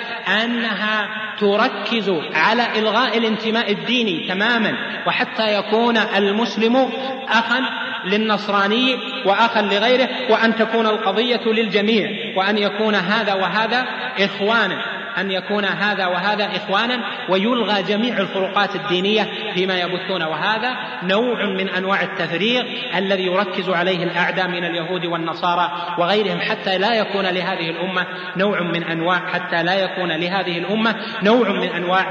[0.45, 1.09] أنها
[1.41, 4.75] تركز على إلغاء الانتماء الديني تماما
[5.07, 6.91] وحتى يكون المسلم
[7.29, 13.85] أخا للنصراني وأخا لغيره وأن تكون القضية للجميع وأن يكون هذا وهذا
[14.19, 20.23] إخوانا أن يكون هذا وهذا إخوانا ويلغى جميع الفروقات الدينية فيما يبثون.
[20.23, 22.65] وهذا نوع من أنواع التفريغ
[22.97, 28.07] الذي يركز عليه الأعداء من اليهود والنصارى وغيرهم حتى لا يكون لهذه الأمة
[28.37, 32.07] نوع من أنواع حتى لا يكون لهذه الأمة نوع من أنواع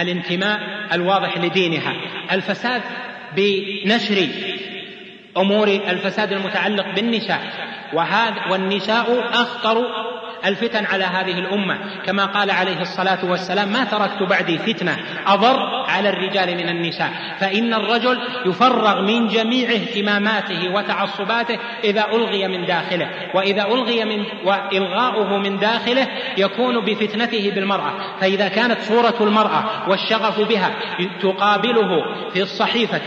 [0.00, 0.60] الانتماء
[0.92, 1.92] الواضح لدينها.
[2.32, 2.82] الفساد
[3.36, 4.28] بنشر
[5.36, 7.40] أمور الفساد المتعلق بالنساء.
[7.92, 10.03] وهذا والنساء أخطر
[10.46, 11.78] الفتن على هذه الأمة.
[12.06, 14.96] كما قال عليه الصلاة والسلام ما تركت بعدي فتنة
[15.26, 17.10] أضر على الرجال من النساء.
[17.40, 25.38] فإن الرجل يفرغ من جميع اهتماماته وتعصباته إذا ألغي من داخله وإذا ألغي من وإلغاؤه
[25.38, 26.08] من داخله
[26.38, 27.92] يكون بفتنته بالمرأة.
[28.20, 30.70] فإذا كانت صورة المرأة والشغف بها
[31.22, 33.02] تقابله في الصحيفة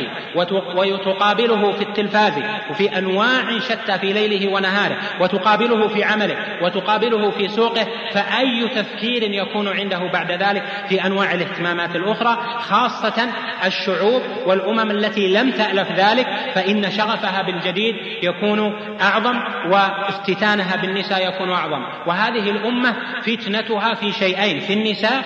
[0.75, 2.33] وتقابله في التلفاز
[2.69, 9.67] وفي أنواع شتى في ليله ونهاره وتقابله في عمله وتقابله في سوقه فأي تفكير يكون
[9.67, 13.29] عنده بعد ذلك في أنواع الاهتمامات الأخرى خاصة
[13.65, 19.35] الشعوب والأمم التي لم تألف ذلك فإن شغفها بالجديد يكون أعظم
[19.71, 21.83] وافتتانها بالنساء يكون أعظم.
[22.07, 25.23] وهذه الأمة فتنتها في شيئين في النساء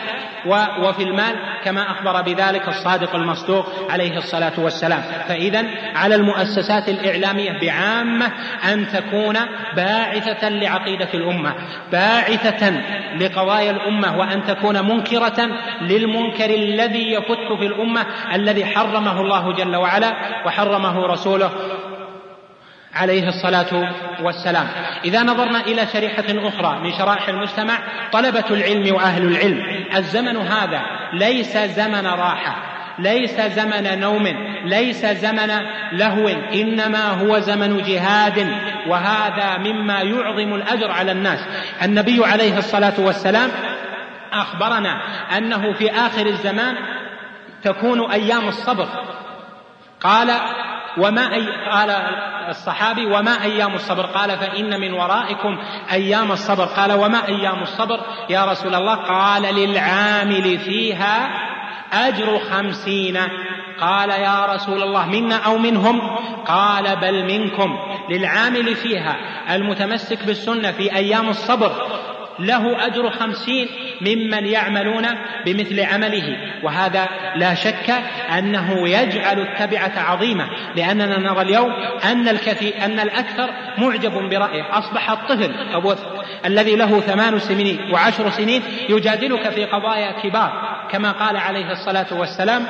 [0.82, 5.02] وفي المال كما أخبر بذلك الصادق المصدوق عليه الصلاة والسلام.
[5.28, 5.66] فإذا
[5.96, 8.32] على المؤسسات الإعلامية بعامة
[8.74, 9.38] أن تكون
[9.76, 11.54] باعثة لعقيدة الأمة.
[11.92, 12.82] باعثة
[13.20, 15.50] لقضايا الأمة وأن تكون منكرة
[15.82, 20.14] للمنكر الذي يفت في الأمة الذي حرمه الله جل وعلا
[20.46, 21.52] وحرمه رسوله
[22.94, 24.68] عليه الصلاة والسلام.
[25.06, 27.80] إذا نظرنا إلى شريحة أخرى من شرائح المجتمع
[28.12, 29.86] طلبة العلم وأهل العلم.
[29.96, 30.82] الزمن هذا
[31.14, 32.81] ليس زمن راحة.
[33.02, 34.28] ليس زمن نوم
[34.66, 35.52] ليس زمن
[35.92, 38.48] لهو إنما هو زمن جهاد
[38.88, 41.40] وهذا مما يعظم الأجر على الناس.
[41.84, 43.50] النبي عليه الصلاة والسلام
[44.34, 45.02] أخبرنا
[45.38, 46.76] أنه في آخر الزمان
[47.64, 48.88] تكون أيام الصبر.
[50.02, 50.32] قال
[50.98, 51.90] وما أي قال
[52.50, 55.58] الصحابي وما أيام الصبر؟ قال فإن من ورائكم
[55.92, 56.66] أيام الصبر.
[56.66, 58.00] قال وما أيام الصبر
[58.30, 61.51] يا رسول الله؟ قال للعامل فيها
[61.94, 63.18] أجر خمسين.
[63.80, 66.02] قال يا رسول الله منا أو منهم؟
[66.46, 67.78] قال بل منكم.
[68.10, 69.16] للعامل فيها
[69.56, 71.72] المتمسك بالسنة في أيام الصبر
[72.40, 73.68] له أجر خمسين
[74.02, 75.08] ممن يعملون
[75.46, 76.38] بمثل عمله.
[76.64, 77.90] وهذا لا شك
[78.38, 81.72] أنه يجعل التبعة عظيمة لأننا نرى اليوم
[82.04, 84.78] أن الكثير أن الأكثر معجب برأيه.
[84.78, 85.96] أصبح الطفل أبو
[86.46, 90.71] الذي له ثمان سنين وعشر سنين يجادلك في قضايا كبار.
[90.90, 92.66] كما قال عليه الصلاة والسلام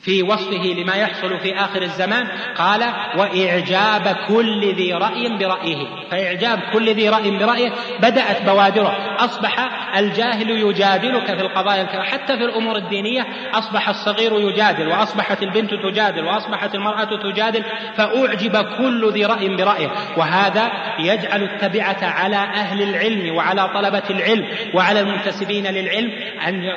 [0.00, 2.26] في وصفه لما يحصل في آخر الزمان
[2.56, 2.82] قال
[3.16, 5.86] وإعجاب كل ذي رأي برأيه.
[6.10, 8.96] فإعجاب كل ذي رأي برأيه بدأت بوادره.
[9.18, 15.70] أصبح الجاهل يجادلك في القضايا الكبيرة حتى في الأمور الدينية أصبح الصغير يجادل وأصبحت البنت
[15.74, 17.64] تجادل وأصبحت المرأة تجادل
[17.96, 19.90] فأعجب كل ذي رأي برأيه.
[20.16, 26.12] وهذا يجعل التبعة على أهل العلم وعلى طلبة العلم وعلى المنتسبين للعلم
[26.48, 26.72] أن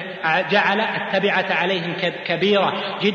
[0.52, 1.94] جعل التبعة عليهم
[2.26, 3.11] كبيرة جدا.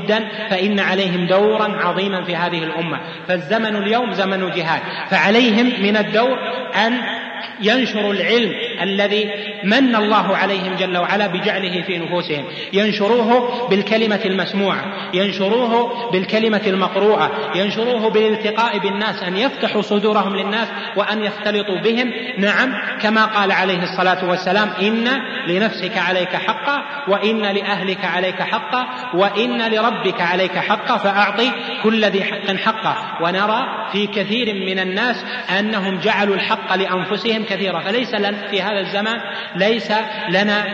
[0.50, 3.00] فإن عليهم دورا عظيما في هذه الأمة.
[3.28, 6.38] فالزمن اليوم زمن جهاد فعليهم من الدور
[6.86, 7.25] أن
[7.60, 8.52] ينشروا العلم
[8.82, 9.30] الذي
[9.64, 12.44] من الله عليهم جل وعلا بجعله في نفوسهم.
[12.72, 21.80] ينشروه بالكلمة المسموعة ينشروه بالكلمة المقروءة ينشروه بالالتقاء بالناس أن يفتحوا صدورهم للناس وأن يختلطوا
[21.80, 22.12] بهم.
[22.38, 25.08] نعم كما قال عليه الصلاة والسلام إن
[25.46, 31.50] لنفسك عليك حقا وإن لأهلك عليك حقا وإن لربك عليك حقا فأعطي
[31.82, 33.22] كل ذي حق حقه.
[33.22, 35.24] ونرى في كثير من الناس
[35.58, 39.20] أنهم جعلوا الحق لأنفسهم كثيرا فليس لنا في هذا الزمان
[39.54, 39.92] ليس
[40.28, 40.64] لنا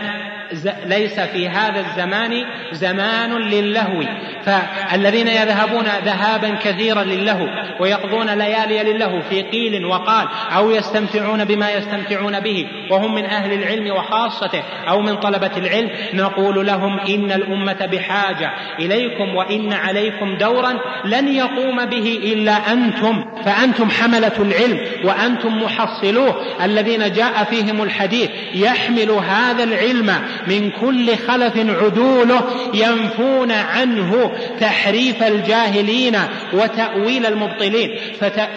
[0.85, 4.03] ليس في هذا الزمان زمان للهو.
[4.45, 7.47] فالذين يذهبون ذهابا كثيرا للهو
[7.79, 13.95] ويقضون ليالي للهو في قيل وقال أو يستمتعون بما يستمتعون به وهم من أهل العلم
[13.95, 21.27] وخاصته أو من طلبة العلم نقول لهم إن الأمة بحاجة إليكم وإن عليكم دورا لن
[21.27, 23.25] يقوم به إلا أنتم.
[23.45, 26.35] فأنتم حملة العلم وأنتم محصلوه.
[26.65, 30.13] الذين جاء فيهم الحديث يحمل هذا العلم
[30.47, 32.41] من كل خلف عدوله
[32.73, 36.19] ينفون عنه تحريف الجاهلين
[36.53, 37.89] وتأويل المبطلين.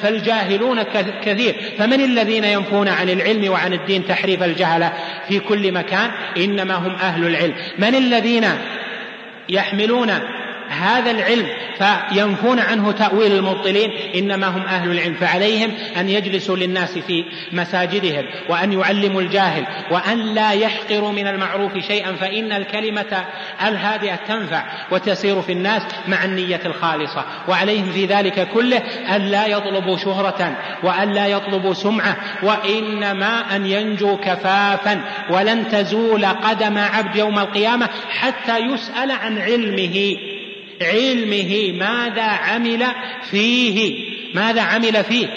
[0.02, 0.82] فالجاهلون
[1.24, 1.54] كثير.
[1.78, 4.92] فمن الذين ينفون عن العلم وعن الدين تحريف الجهلة
[5.28, 7.54] في كل مكان؟ إنما هم أهل العلم.
[7.78, 8.44] من الذين
[9.48, 10.12] يحملون
[10.68, 11.46] هذا العلم
[11.78, 18.72] فينفون عنه تأويل المبطلين إنما هم أهل العلم فعليهم أن يجلسوا للناس في مساجدهم وأن
[18.72, 23.24] يعلموا الجاهل وأن لا يحقروا من المعروف شيئا فإن الكلمة
[23.68, 27.24] الهادئة تنفع وتسير في الناس مع النية الخالصة.
[27.48, 28.82] وعليهم في ذلك كله
[29.16, 36.78] أن لا يطلبوا شهرة وأن لا يطلبوا سمعة وإنما أن ينجوا كفافا ولن تزول قدم
[36.78, 40.16] عبد يوم القيامة حتى يسأل عن علمه.
[40.82, 42.86] علمه ماذا عمل
[43.30, 45.28] فيه؟ ماذا عمل فيه؟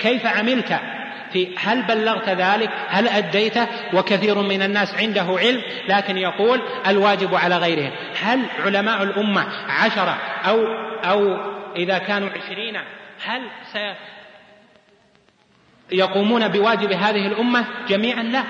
[0.00, 0.80] كيف عملت؟
[1.32, 7.56] في هل بلغت ذلك؟ هل أديته؟ وكثير من الناس عنده علم لكن يقول الواجب على
[7.56, 7.90] غيرهم.
[8.22, 10.18] هل علماء الأمة عشرة
[10.48, 10.66] أو
[11.04, 11.36] أو
[11.76, 12.76] إذا كانوا عشرين
[13.24, 13.42] هل
[13.72, 13.94] سي
[15.92, 18.42] يقومون بواجب هذه الأمة؟ جميعا لا.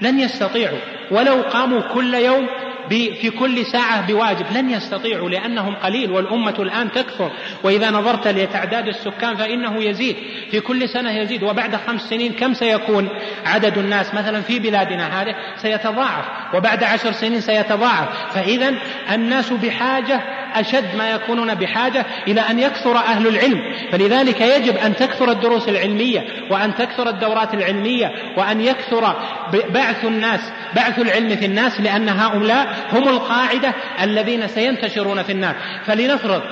[0.00, 0.78] لن يستطيعوا.
[1.10, 2.48] ولو قاموا كل يوم
[2.88, 4.46] في كل ساعة بواجب.
[4.54, 7.32] لن يستطيعوا لأنهم قليل والأمة الآن تكثر.
[7.62, 10.16] وإذا نظرت لتعداد السكان فإنه يزيد.
[10.50, 11.42] في كل سنة يزيد.
[11.42, 13.08] وبعد خمس سنين كم سيكون
[13.46, 16.54] عدد الناس؟ مثلا في بلادنا هذه سيتضاعف.
[16.54, 18.34] وبعد عشر سنين سيتضاعف.
[18.34, 18.74] فإذا
[19.12, 23.60] الناس بحاجة أشد ما يكونون بحاجة إلى أن يكثر أهل العلم.
[23.92, 29.16] فلذلك يجب أن تكثر الدروس العلمية وأن تكثر الدورات العلمية وأن يكثر
[29.70, 30.40] بعث الناس
[30.76, 36.42] بعث العلم في الناس لأن هؤلاء هم القاعدة الذين سينتشرون في الناس فلنفرض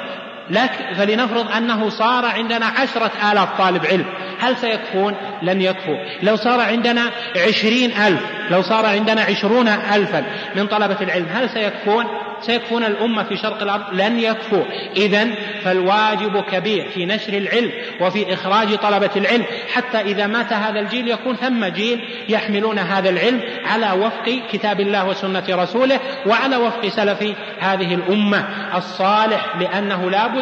[0.51, 4.05] لكن فلنفرض أنه صار عندنا عشرة آلاف طالب علم.
[4.39, 5.97] هل سيكفون؟ لن يكفوا.
[6.23, 7.11] لو صار عندنا
[7.49, 8.21] عشرين ألف
[8.51, 10.25] لو صار عندنا عشرون ألفا
[10.57, 12.05] من طلبة العلم هل سيكفون؟
[12.41, 14.65] سيكفون الأمة في شرق الأرض؟ لن يكفوا.
[14.97, 15.29] إذا
[15.65, 19.45] فالواجب كبير في نشر العلم وفي إخراج طلبة العلم.
[19.75, 25.09] حتى إذا مات هذا الجيل يكون ثم جيل يحملون هذا العلم على وفق كتاب الله
[25.09, 27.25] وسنة رسوله وعلى وفق سلف
[27.59, 28.47] هذه الأمة
[28.77, 30.40] الصالح لأنه لا بد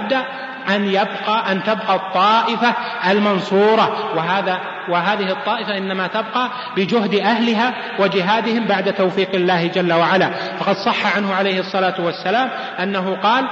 [0.69, 2.75] أن يبقى أن تبقى الطائفة
[3.11, 4.17] المنصورة.
[4.17, 10.31] وهذا وهذه الطائفة إنما تبقى بجهد أهلها وجهادهم بعد توفيق الله جل وعلا.
[10.31, 12.51] فقد صح عنه عليه الصلاة والسلام
[12.83, 13.49] أنه قال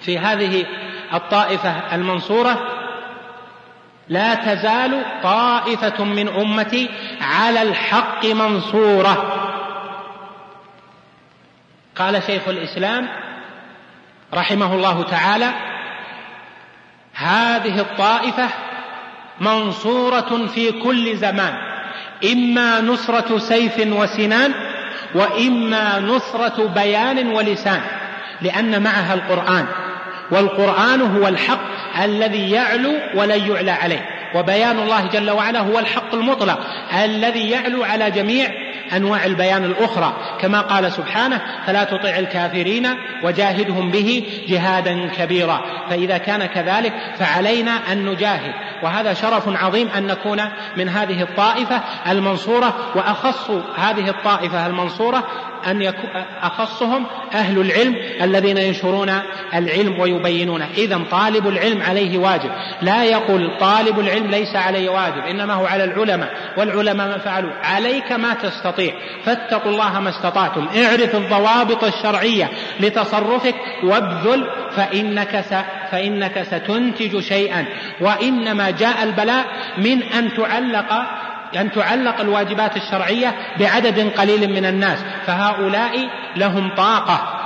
[0.00, 0.66] في هذه
[1.14, 2.58] الطائفة المنصورة
[4.08, 6.90] لا تزال طائفة من أمتي
[7.20, 9.43] على الحق منصورة.
[11.96, 13.08] قال شيخ الإسلام
[14.34, 15.50] رحمه الله تعالى
[17.14, 18.48] هذه الطائفة
[19.40, 21.54] منصورة في كل زمان
[22.32, 24.52] إما نصرة سيف وسنان
[25.14, 27.80] وإما نصرة بيان ولسان
[28.40, 29.66] لأن معها القرآن
[30.30, 31.60] والقرآن هو الحق
[32.02, 36.60] الذي يعلو ولن يعلى عليه وبيان الله جل وعلا هو الحق المطلق
[37.04, 40.16] الذي يعلو على جميع أنواع البيان الأخرى.
[40.40, 42.88] كما قال سبحانه فلا تطع الكافرين
[43.24, 45.60] وجاهدهم به جهادا كبيرا.
[45.90, 48.52] فإذا كان كذلك فعلينا أن نجاهد.
[48.82, 50.42] وهذا شرف عظيم أن نكون
[50.76, 55.24] من هذه الطائفة المنصورة وأخص هذه الطائفة المنصورة
[55.70, 56.10] أن يكون
[56.42, 59.12] أخصهم أهل العلم الذين ينشرون
[59.54, 62.50] العلم ويبينونه إذا طالب العلم عليه واجب.
[62.82, 67.50] لا يقول طالب العلم ليس عليه واجب إنما هو على العلماء والعلماء ما فعلوا.
[67.62, 68.94] عليك ما تستطيع.
[69.24, 70.68] فاتقوا الله ما استطعتم.
[70.76, 72.50] اعرف الضوابط الشرعية
[72.80, 74.46] لتصرفك وابذل
[74.76, 75.44] فإنك.
[75.90, 77.64] فإنك ستنتج شيئا.
[78.00, 79.44] وإنما جاء البلاء
[79.78, 81.04] من أن تعلق
[81.56, 87.44] أن تعلق الواجبات الشرعية بعدد قليل من الناس فهؤلاء لهم طاقة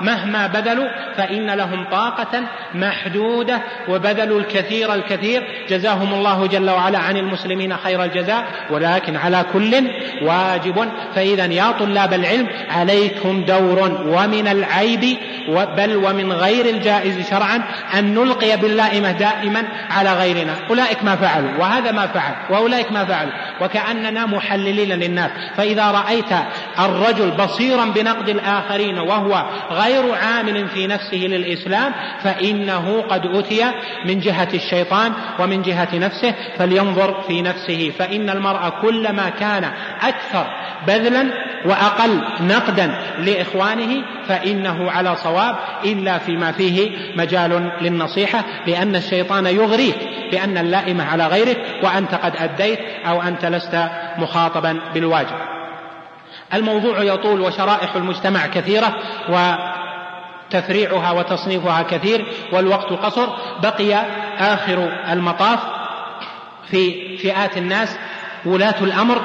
[0.00, 2.42] ومهما بذلوا فإن لهم طاقة
[2.74, 5.42] محدودة وبذلوا الكثير الكثير.
[5.68, 9.84] جزاهم الله جل وعلا عن المسلمين خير الجزاء ولكن على كل
[10.22, 10.88] واجب.
[11.14, 15.16] فإذا يا طلاب العلم عليكم دور ومن العيب
[15.76, 17.62] بل ومن غير الجائز شرعا
[17.98, 20.54] أن نلقي باللائمة دائما على غيرنا.
[20.70, 25.30] أولئك ما فعلوا وهذا ما فعل وأولئك ما فعلوا وكأننا محللين للناس.
[25.56, 26.32] فإذا رأيت
[26.78, 31.92] الرجل بصيرا بنقد الآخرين وهو غير عامل في نفسه للإسلام
[32.22, 33.64] فإنه قد أتي
[34.04, 37.92] من جهة الشيطان ومن جهة نفسه فلينظر في نفسه.
[37.98, 39.70] فإن المرء كلما كان
[40.02, 40.46] أكثر
[40.86, 41.30] بذلا
[41.64, 49.96] وأقل نقدا لإخوانه فإنه على صواب إلا فيما فيه مجال للنصيحة لأن الشيطان يغريك
[50.30, 53.88] بأن اللائمة على غيرك وأنت قد أديت أو أنت لست
[54.18, 55.36] مخاطبا بالواجب.
[56.54, 58.96] الموضوع يطول وشرائح المجتمع كثيرة
[60.50, 63.28] وتفريعها وتصنيفها كثير والوقت قصر
[63.62, 63.94] بقي
[64.38, 65.58] آخر المطاف
[66.70, 67.98] في فئات الناس
[68.44, 69.20] ولاة الأمر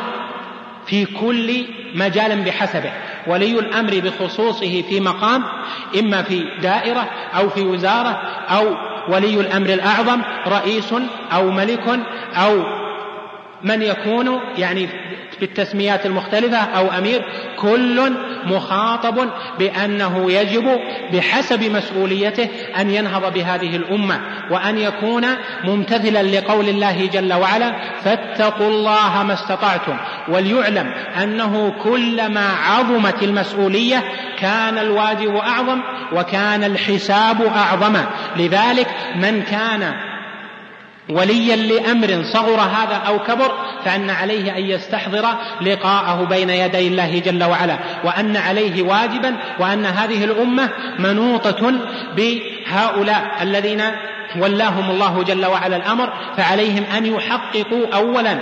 [0.85, 1.65] في كل
[1.95, 2.91] مجال بحسبه.
[3.27, 5.43] ولي الأمر بخصوصه في مقام
[5.99, 8.75] إما في دائرة أو في وزارة أو
[9.09, 10.93] ولي الأمر الأعظم رئيس
[11.33, 11.99] أو ملك
[12.35, 12.63] أو
[13.63, 14.89] من يكون يعني
[15.39, 17.25] بالتسميات المختلفة أو أمير
[17.59, 18.13] كل
[18.45, 19.29] مخاطب
[19.59, 20.79] بأنه يجب
[21.13, 22.49] بحسب مسؤوليته
[22.79, 24.21] أن ينهض بهذه الأمة
[24.51, 25.25] وأن يكون
[25.63, 29.97] ممتثلا لقول الله جل وعلا فاتقوا الله ما استطعتم
[30.27, 30.91] وليعلم
[31.23, 34.03] أنه كلما عظمت المسؤولية
[34.39, 35.81] كان الواجب أعظم
[36.13, 37.95] وكان الحساب أعظم.
[38.37, 39.93] لذلك من كان
[41.09, 43.51] وليا لأمر صغر هذا أو كبر
[43.85, 45.25] فأن عليه أن يستحضر
[45.61, 50.69] لقاءه بين يدي الله جل وعلا وأن عليه واجبا وأن هذه الأمة
[50.99, 51.73] منوطة
[52.15, 53.81] بهؤلاء الذين
[54.37, 58.39] ولاهم الله جل وعلا الأمر فعليهم أن يحققوا اولا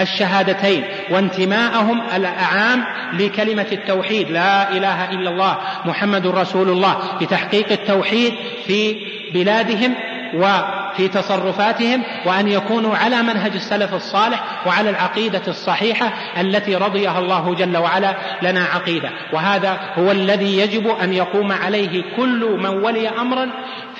[0.00, 8.34] الشهادتين وانتماءهم العام لكلمة التوحيد لا إله إلا الله محمد رسول الله بتحقيق التوحيد
[8.66, 8.96] في
[9.34, 9.94] بلادهم
[10.34, 17.76] وفي تصرفاتهم وأن يكونوا على منهج السلف الصالح وعلى العقيدة الصحيحة التي رضيها الله جل
[17.76, 19.10] وعلا لنا عقيدة.
[19.32, 23.50] وهذا هو الذي يجب أن يقوم عليه كل من ولي أمرا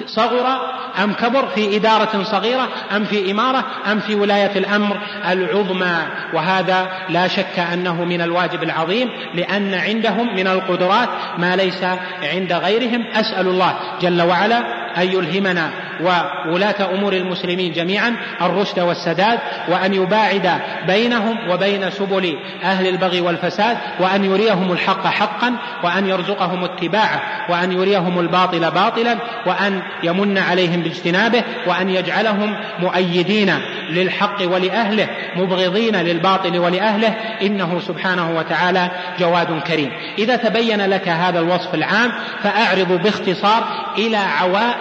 [0.07, 0.61] صغر
[1.05, 4.97] أم كبر في إدارة صغيرة أم في إمارة أم في ولاية الأمر
[5.31, 5.97] العظمى.
[6.35, 11.09] وهذا لا شك أنه من الواجب العظيم لأن عندهم من القدرات
[11.39, 11.85] ما ليس
[12.23, 13.07] عند غيرهم.
[13.15, 19.39] أسأل الله جل وعلا أن يلهمنا وولاة أمور المسلمين جميعا الرشد والسداد
[19.69, 25.55] وأن يباعد بينهم وبين سبل أهل البغي والفساد وأن يريهم الحق حقا
[25.85, 33.55] وأن يرزقهم اتباعه وأن يريهم الباطل باطلا وأن يمن عليهم باجتنابه وأن يجعلهم مؤيدين
[33.91, 37.15] للحق ولأهله مبغضين للباطل ولأهله.
[37.43, 39.93] إنه سبحانه وتعالى جواد كريم.
[40.19, 42.12] إذا تبين لك هذا الوصف العام
[42.43, 43.65] فأعرض باختصار
[43.99, 44.80] إلى عوائق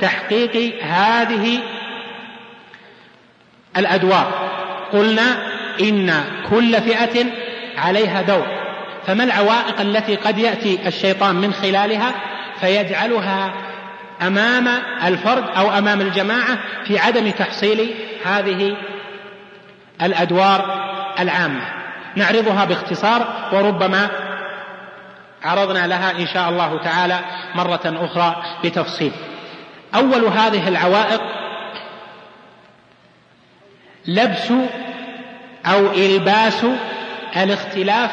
[0.00, 1.58] تحقيق هذه
[3.76, 4.32] الأدوار.
[4.92, 5.36] قلنا
[5.80, 7.26] إن كل فئة
[7.78, 8.46] عليها دور.
[9.06, 12.14] فما العوائق التي قد يأتي الشيطان من خلالها؟
[12.60, 13.52] فيجعلها
[14.22, 14.68] أمام
[15.04, 17.94] الفرد أو أمام الجماعة في عدم تحصيل
[18.24, 18.76] هذه
[20.02, 20.86] الأدوار
[21.20, 21.60] العامة.
[22.16, 24.25] نعرضها باختصار وربما
[25.46, 27.20] عرضنا لها إن شاء الله تعالى
[27.54, 29.12] مرة أخرى بتفصيل.
[29.94, 31.22] أول هذه العوائق
[34.06, 34.52] لبس
[35.66, 36.66] أو إلباس
[37.36, 38.10] الاختلاف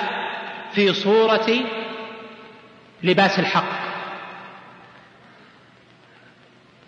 [0.74, 1.48] في صورة
[3.04, 3.84] لباس الحق.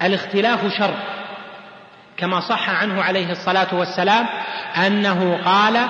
[0.02, 0.94] الاختلاف شر
[2.18, 4.26] كما صح عنه عليه الصلاة والسلام
[4.78, 5.88] أنه قال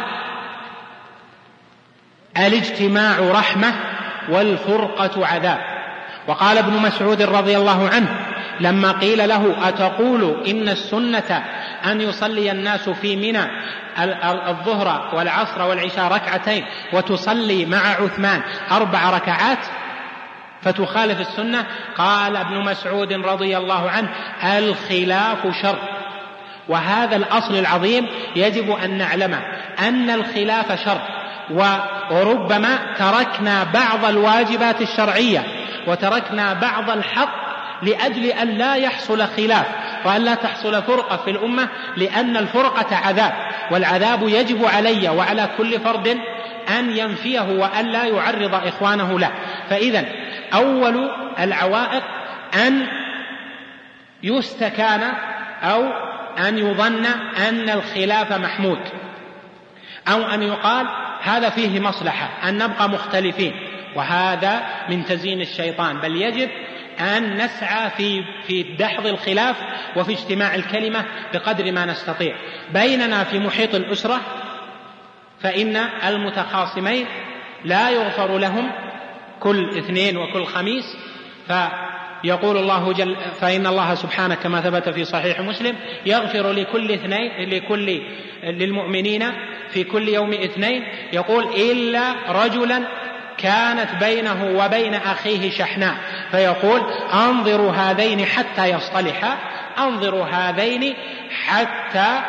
[2.38, 3.94] الاجتماع رحمة
[4.30, 5.60] والفرقة عذاب.
[6.27, 8.07] وقال ابن مسعود رضي الله عنه
[8.60, 11.43] لما قيل له أتقول إن السنة
[11.85, 13.47] أن يصلي الناس في منى
[14.49, 18.41] الظهر والعصر والعشاء ركعتين وتصلي مع عثمان
[18.72, 19.60] أربع ركعات
[20.61, 21.65] فتخالف السنة
[21.97, 24.10] قال ابن مسعود رضي الله عنه
[24.57, 25.80] الخلاف شر.
[26.68, 29.41] وهذا الأصل العظيم يجب أن نعلمه
[29.80, 31.02] أن الخلاف شر.
[31.49, 35.43] وربما تركنا بعض الواجبات الشرعية
[35.88, 37.45] وتركنا بعض الحق
[37.81, 39.65] لأجل أن لا يحصل خلاف
[40.05, 43.34] وأن لا تحصل فرقة في الأمة لأن الفرقة عذاب
[43.72, 46.17] والعذاب يجب علي وعلى كل فرد
[46.80, 49.31] أن ينفيه وأن لا يعرض إخوانه له.
[49.69, 50.05] فإذا
[50.53, 51.09] أول
[51.39, 52.03] العوائق
[52.67, 52.88] أن
[54.23, 55.13] يستكان
[55.63, 55.84] أو
[56.47, 57.05] أن يظن
[57.49, 58.80] أن الخلاف محمود.
[60.07, 60.88] أو أن يقال
[61.22, 63.53] هذا فيه مصلحة أن نبقى مختلفين.
[63.95, 65.98] وهذا من تزيين الشيطان.
[65.98, 66.49] بل يجب
[66.99, 69.56] أن نسعى في في دحض الخلاف
[69.95, 72.36] وفي اجتماع الكلمة بقدر ما نستطيع.
[72.73, 74.22] بيننا في محيط الأسرة
[75.41, 75.76] فإن
[76.07, 77.06] المتخاصمين
[77.65, 78.72] لا يغفر لهم
[79.40, 80.98] كل اثنين وكل خميس
[82.26, 85.76] فيقول الله جل فإن الله سبحانه كما ثبت في صحيح مسلم
[86.06, 88.02] يغفر لكل اثنين لكل
[88.43, 89.31] للمؤمنين
[89.69, 90.84] في كل يوم اثنين.
[91.14, 92.84] يقول إلا رجلا
[93.38, 95.95] كانت بينه وبين أخيه شحناء.
[96.31, 96.81] فيقول
[97.14, 99.38] أنظروا هذين حتى يصطلحا
[99.77, 100.93] أنظروا هذين
[101.45, 102.22] حتى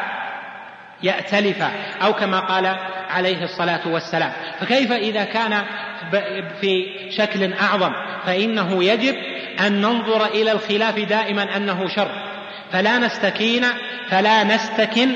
[1.02, 1.70] يأتلفا
[2.02, 2.76] أو كما قال
[3.10, 4.32] عليه الصلاة والسلام.
[4.60, 5.62] فكيف إذا كان
[6.60, 6.86] في
[7.16, 7.92] شكل أعظم؟
[8.26, 9.14] فإنه يجب
[9.66, 12.10] أن ننظر إلى الخلاف دائما أنه شر.
[12.72, 13.64] فلا نستكين
[14.10, 15.08] فلا نستكن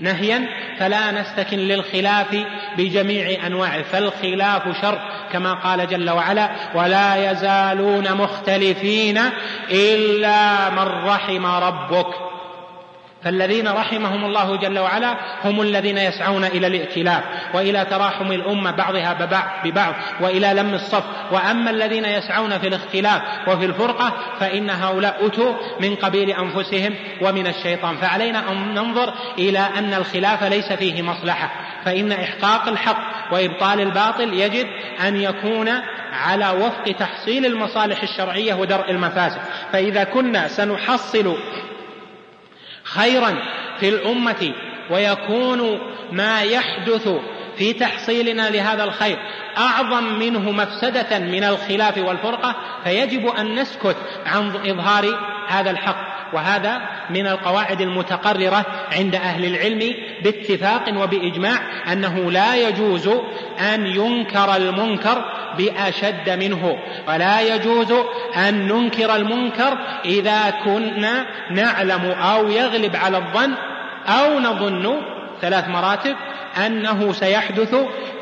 [0.00, 0.46] نهيا
[0.78, 2.44] فلا نستكن للخلاف
[2.78, 3.82] بجميع أنواعه.
[3.82, 4.98] فالخلاف شر
[5.32, 9.20] كما قال جل وعلا ولا يزالون مختلفين
[9.70, 12.25] إلا من رحم ربك.
[13.26, 17.22] فالذين رحمهم الله جل وعلا هم الذين يسعون إلى الائتلاف
[17.54, 19.30] وإلى تراحم الأمة بعضها
[19.64, 21.04] ببعض وإلى لم الصف.
[21.32, 27.96] وأما الذين يسعون في الاختلاف وفي الفرقة فإن هؤلاء اتوا من قبيل أنفسهم ومن الشيطان.
[27.96, 31.50] فعلينا أن ننظر إلى أن الخلاف ليس فيه مصلحة.
[31.84, 34.66] فإن إحقاق الحق وإبطال الباطل يجب
[35.08, 35.68] أن يكون
[36.12, 39.40] على وفق تحصيل المصالح الشرعية ودرء المفاسد.
[39.72, 41.36] فإذا كنا سنحصل
[42.96, 43.34] خيرا
[43.80, 44.52] في الأمة
[44.90, 45.80] ويكون
[46.12, 47.08] ما يحدث
[47.56, 49.18] في تحصيلنا لهذا الخير
[49.58, 53.96] أعظم منه مفسدة من الخلاف والفرقة فيجب أن نسكت
[54.26, 55.18] عن إظهار
[55.48, 56.15] هذا الحق.
[56.32, 56.80] وهذا
[57.10, 59.94] من القواعد المتقررة عند أهل العلم
[60.24, 61.58] باتفاق وبإجماع
[61.92, 63.08] أنه لا يجوز
[63.74, 65.24] أن ينكر المنكر
[65.58, 66.78] بأشد منه
[67.08, 67.92] ولا يجوز
[68.36, 73.52] أن ننكر المنكر إذا كنا نعلم أو يغلب على الظن
[74.06, 74.96] أو نظن
[75.40, 76.16] ثلاث مراتب
[76.66, 77.74] أنه سيحدث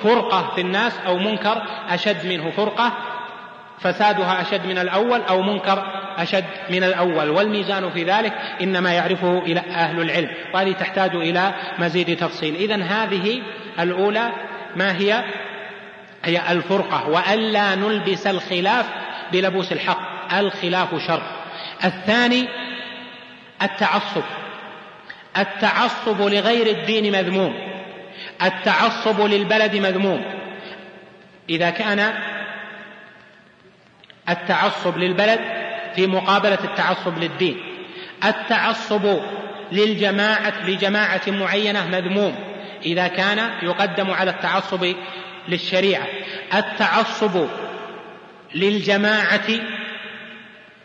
[0.02, 2.92] فرقة في الناس أو منكر أشد منه فرقة
[3.80, 5.86] فسادها أشد من الأول أو منكر
[6.16, 12.16] أشد من الأول والميزان في ذلك إنما يعرفه إلى أهل العلم وهذه تحتاج إلى مزيد
[12.16, 12.54] تفصيل.
[12.54, 13.42] إذا هذه
[13.78, 14.32] الأولى
[14.76, 15.24] ما هي؟
[16.24, 18.86] هي الفرقة وألا نلبس الخلاف
[19.32, 21.22] بلبوس الحق الخلاف شر.
[21.84, 22.48] الثاني
[23.62, 24.22] التعصب
[25.38, 27.54] التعصب لغير الدين مذموم
[28.42, 30.24] التعصب للبلد مذموم.
[31.50, 32.14] إذا كان
[34.28, 35.40] التعصب للبلد
[35.96, 37.56] في مقابلة التعصب للدين.
[38.24, 39.18] التعصب
[39.72, 42.34] للجماعة لجماعة معينة مذموم
[42.86, 44.94] إذا كان يقدم على التعصب
[45.48, 46.06] للشريعة.
[46.54, 47.46] التعصب
[48.54, 49.48] للجماعة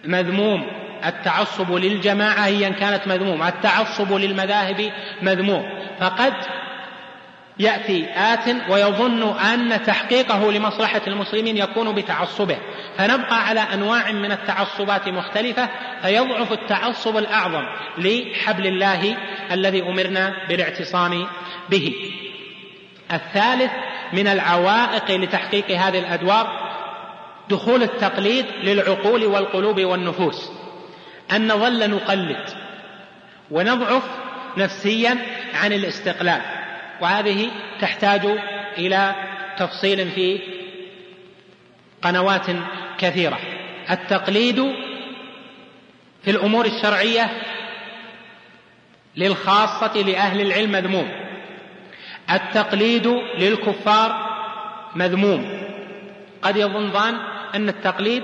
[0.06, 0.68] مذموم.
[1.06, 3.44] التعصب للجماعة هي إن كانت مذموم.
[3.44, 4.91] التعصب للمذاهب
[5.22, 5.70] مذموم.
[5.99, 6.34] فقد
[7.60, 12.57] يأتي آت ويظن أن تحقيقه لمصلحة المسلمين يكون بتعصبه.
[12.98, 15.69] فنبقى على أنواع من التعصبات مختلفة
[16.02, 17.64] فيضعف التعصب الأعظم
[17.98, 19.18] لحبل الله
[19.52, 21.27] الذي أمرنا بالاعتصام
[21.69, 21.94] به.
[23.14, 23.72] الثالث
[24.14, 26.69] من العوائق لتحقيق هذه الأدوار
[27.49, 30.52] دخول التقليد للعقول والقلوب والنفوس.
[31.31, 32.49] أن نظل نقلد
[33.52, 34.03] ونضعف
[34.57, 35.18] نفسيا
[35.53, 36.59] عن الاستقلال.
[37.02, 37.52] وهذه
[37.82, 38.26] تحتاج
[38.78, 39.16] إلى
[39.58, 40.40] تفصيل في
[42.02, 42.46] قنوات
[42.98, 43.40] كثيرة.
[43.90, 44.76] التقليد
[46.24, 47.30] في الأمور الشرعية
[49.16, 51.12] للخاصة لأهل العلم مذموم.
[52.32, 53.08] التقليد
[53.38, 54.30] للكفار
[54.96, 55.62] مذموم.
[56.42, 57.16] قد يظن ظان
[57.56, 58.24] أن التقليد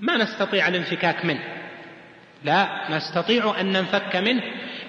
[0.00, 1.44] ما نستطيع الانفكاك منه.
[2.44, 4.42] لا نستطيع أن ننفك منه.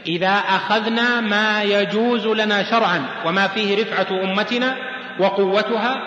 [0.07, 4.76] إذا أخذنا ما يجوز لنا شرعا وما فيه رفعة أمتنا
[5.19, 6.01] وقوتها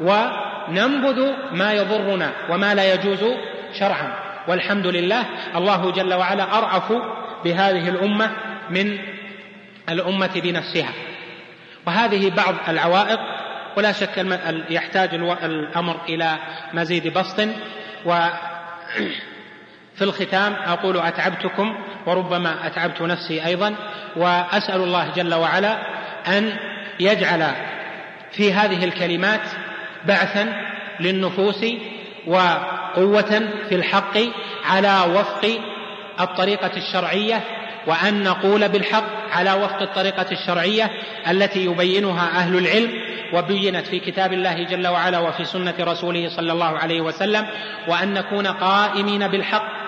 [0.00, 3.24] وننبذ ما يضرنا وما لا يجوز
[3.78, 4.12] شرعا.
[4.48, 5.24] والحمد لله
[5.56, 6.92] الله جل وعلا أرأف
[7.44, 8.30] بهذه الأمة
[8.70, 8.98] من
[9.88, 10.92] الأمة بنفسها.
[11.86, 13.20] وهذه بعض العوائق
[13.76, 14.26] ولا شك
[14.70, 16.38] يحتاج الأمر إلى
[16.74, 17.48] مزيد بسط.
[18.06, 18.26] و
[20.00, 21.74] في الختام أقول أتعبتكم
[22.06, 23.74] وربما أتعبت نفسي أيضا
[24.16, 25.78] وأسأل الله جل وعلا
[26.28, 26.52] أن
[27.00, 27.46] يجعل
[28.32, 29.40] في هذه الكلمات
[30.04, 30.52] بعثا
[31.00, 31.64] للنفوس
[32.26, 34.18] وقوة في الحق
[34.64, 35.60] على وفق
[36.20, 37.40] الطريقة الشرعية
[37.86, 40.90] وأن نقول بالحق على وفق الطريقة الشرعية
[41.30, 42.90] التي يبينها أهل العلم
[43.32, 47.46] وبينت في كتاب الله جل وعلا وفي سنة رسوله صلى الله عليه وسلم
[47.88, 49.79] وأن نكون قائمين بالحق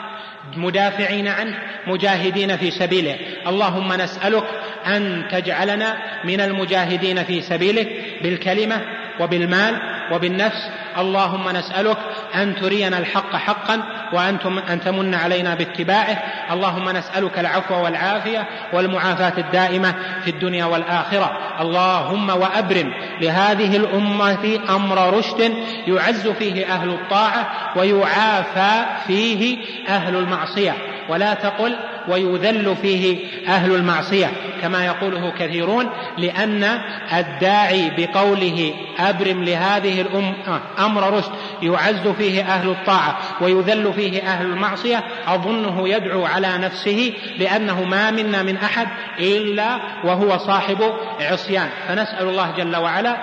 [0.57, 3.17] مدافعين عنه مجاهدين في سبيله.
[3.47, 4.45] اللهم نسألك
[4.87, 7.89] أن تجعلنا من المجاهدين في سبيلك
[8.23, 8.81] بالكلمة
[9.21, 9.81] وبالمال
[10.13, 10.71] وبالنفس.
[10.99, 11.99] اللهم نسألك
[12.35, 13.83] أن ترينا الحق حقا
[14.13, 14.39] وأن
[14.71, 16.23] أن تمن علينا باتباعه.
[16.53, 19.95] اللهم نسألك العفو والعافية والمعافاة الدائمة
[20.25, 21.39] في الدنيا والآخرة.
[21.61, 25.55] اللهم وأبرم لهذه الأمة أمر رشد
[25.87, 27.47] يعز فيه أهل الطاعة
[27.77, 30.75] ويعافى فيه أهل المعصية.
[31.09, 31.77] ولا تقل
[32.09, 33.19] ويذل فيه
[33.49, 34.31] أهل المعصية
[34.63, 36.81] كما يقوله كثيرون لأن
[37.13, 41.33] الداعي بقوله أبرم لهذه الأمة أمر رشد
[41.63, 48.43] يعز فيه أهل الطاعة ويذل فيه أهل المعصية أظنه يدعو على نفسه لأنه ما منا
[48.43, 48.89] من أحد
[49.19, 51.69] إلا وهو صاحب عصيان.
[51.89, 53.17] فنسأل الله جل وعلا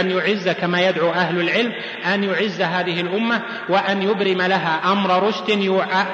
[0.00, 1.72] أن يعز كما يدعو أهل العلم
[2.14, 5.48] أن يعز هذه الأمة وأن يبرم لها أمر رشد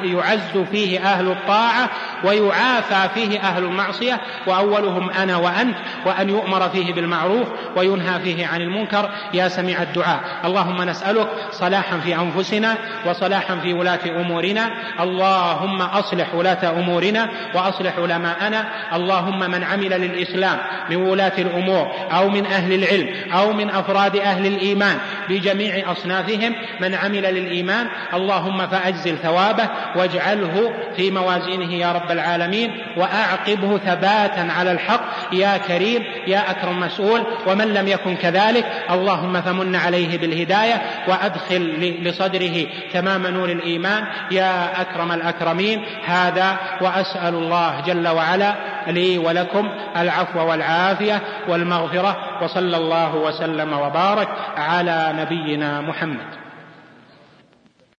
[0.04, 1.90] يعز فيه أهل الطاعة
[2.24, 5.76] ويعافى فيه أهل المعصية وأولهم أنا وأنت
[6.06, 9.10] وأن يؤمر فيه بالمعروف وينهى فيه عن المنكر.
[9.34, 12.74] يا سميع الدعاء اللهم نسألك صلاحا في أنفسنا
[13.06, 14.70] وصلاحا في ولاة أمورنا.
[15.00, 18.64] اللهم أصلح ولاة أمورنا وأصلح علماءنا.
[18.94, 20.58] اللهم من عمل للإسلام
[20.90, 24.98] من ولاة الأمور أو من أهل العلم أو من أفراد أهل الإيمان
[25.28, 27.86] بجميع أصنافهم من عمل للإيمان.
[28.14, 35.04] اللهم فأجزل ثوابه واجعله في موازينه يا رب العالمين وأعقبه ثباتا على الحق.
[35.32, 41.62] يا كريم يا أكرم مسؤول ومن لم يكن كذلك اللهم فمن عليه بالهداية وأدخل
[42.02, 44.04] لصدره تمام نور الإيمان.
[44.30, 48.54] يا أكرم الأكرمين هذا وأسأل الله جل وعلا
[48.86, 56.43] لي ولكم العفو والعافية والمغفرة وصلى الله وسلم وبارك على نبينا محمد.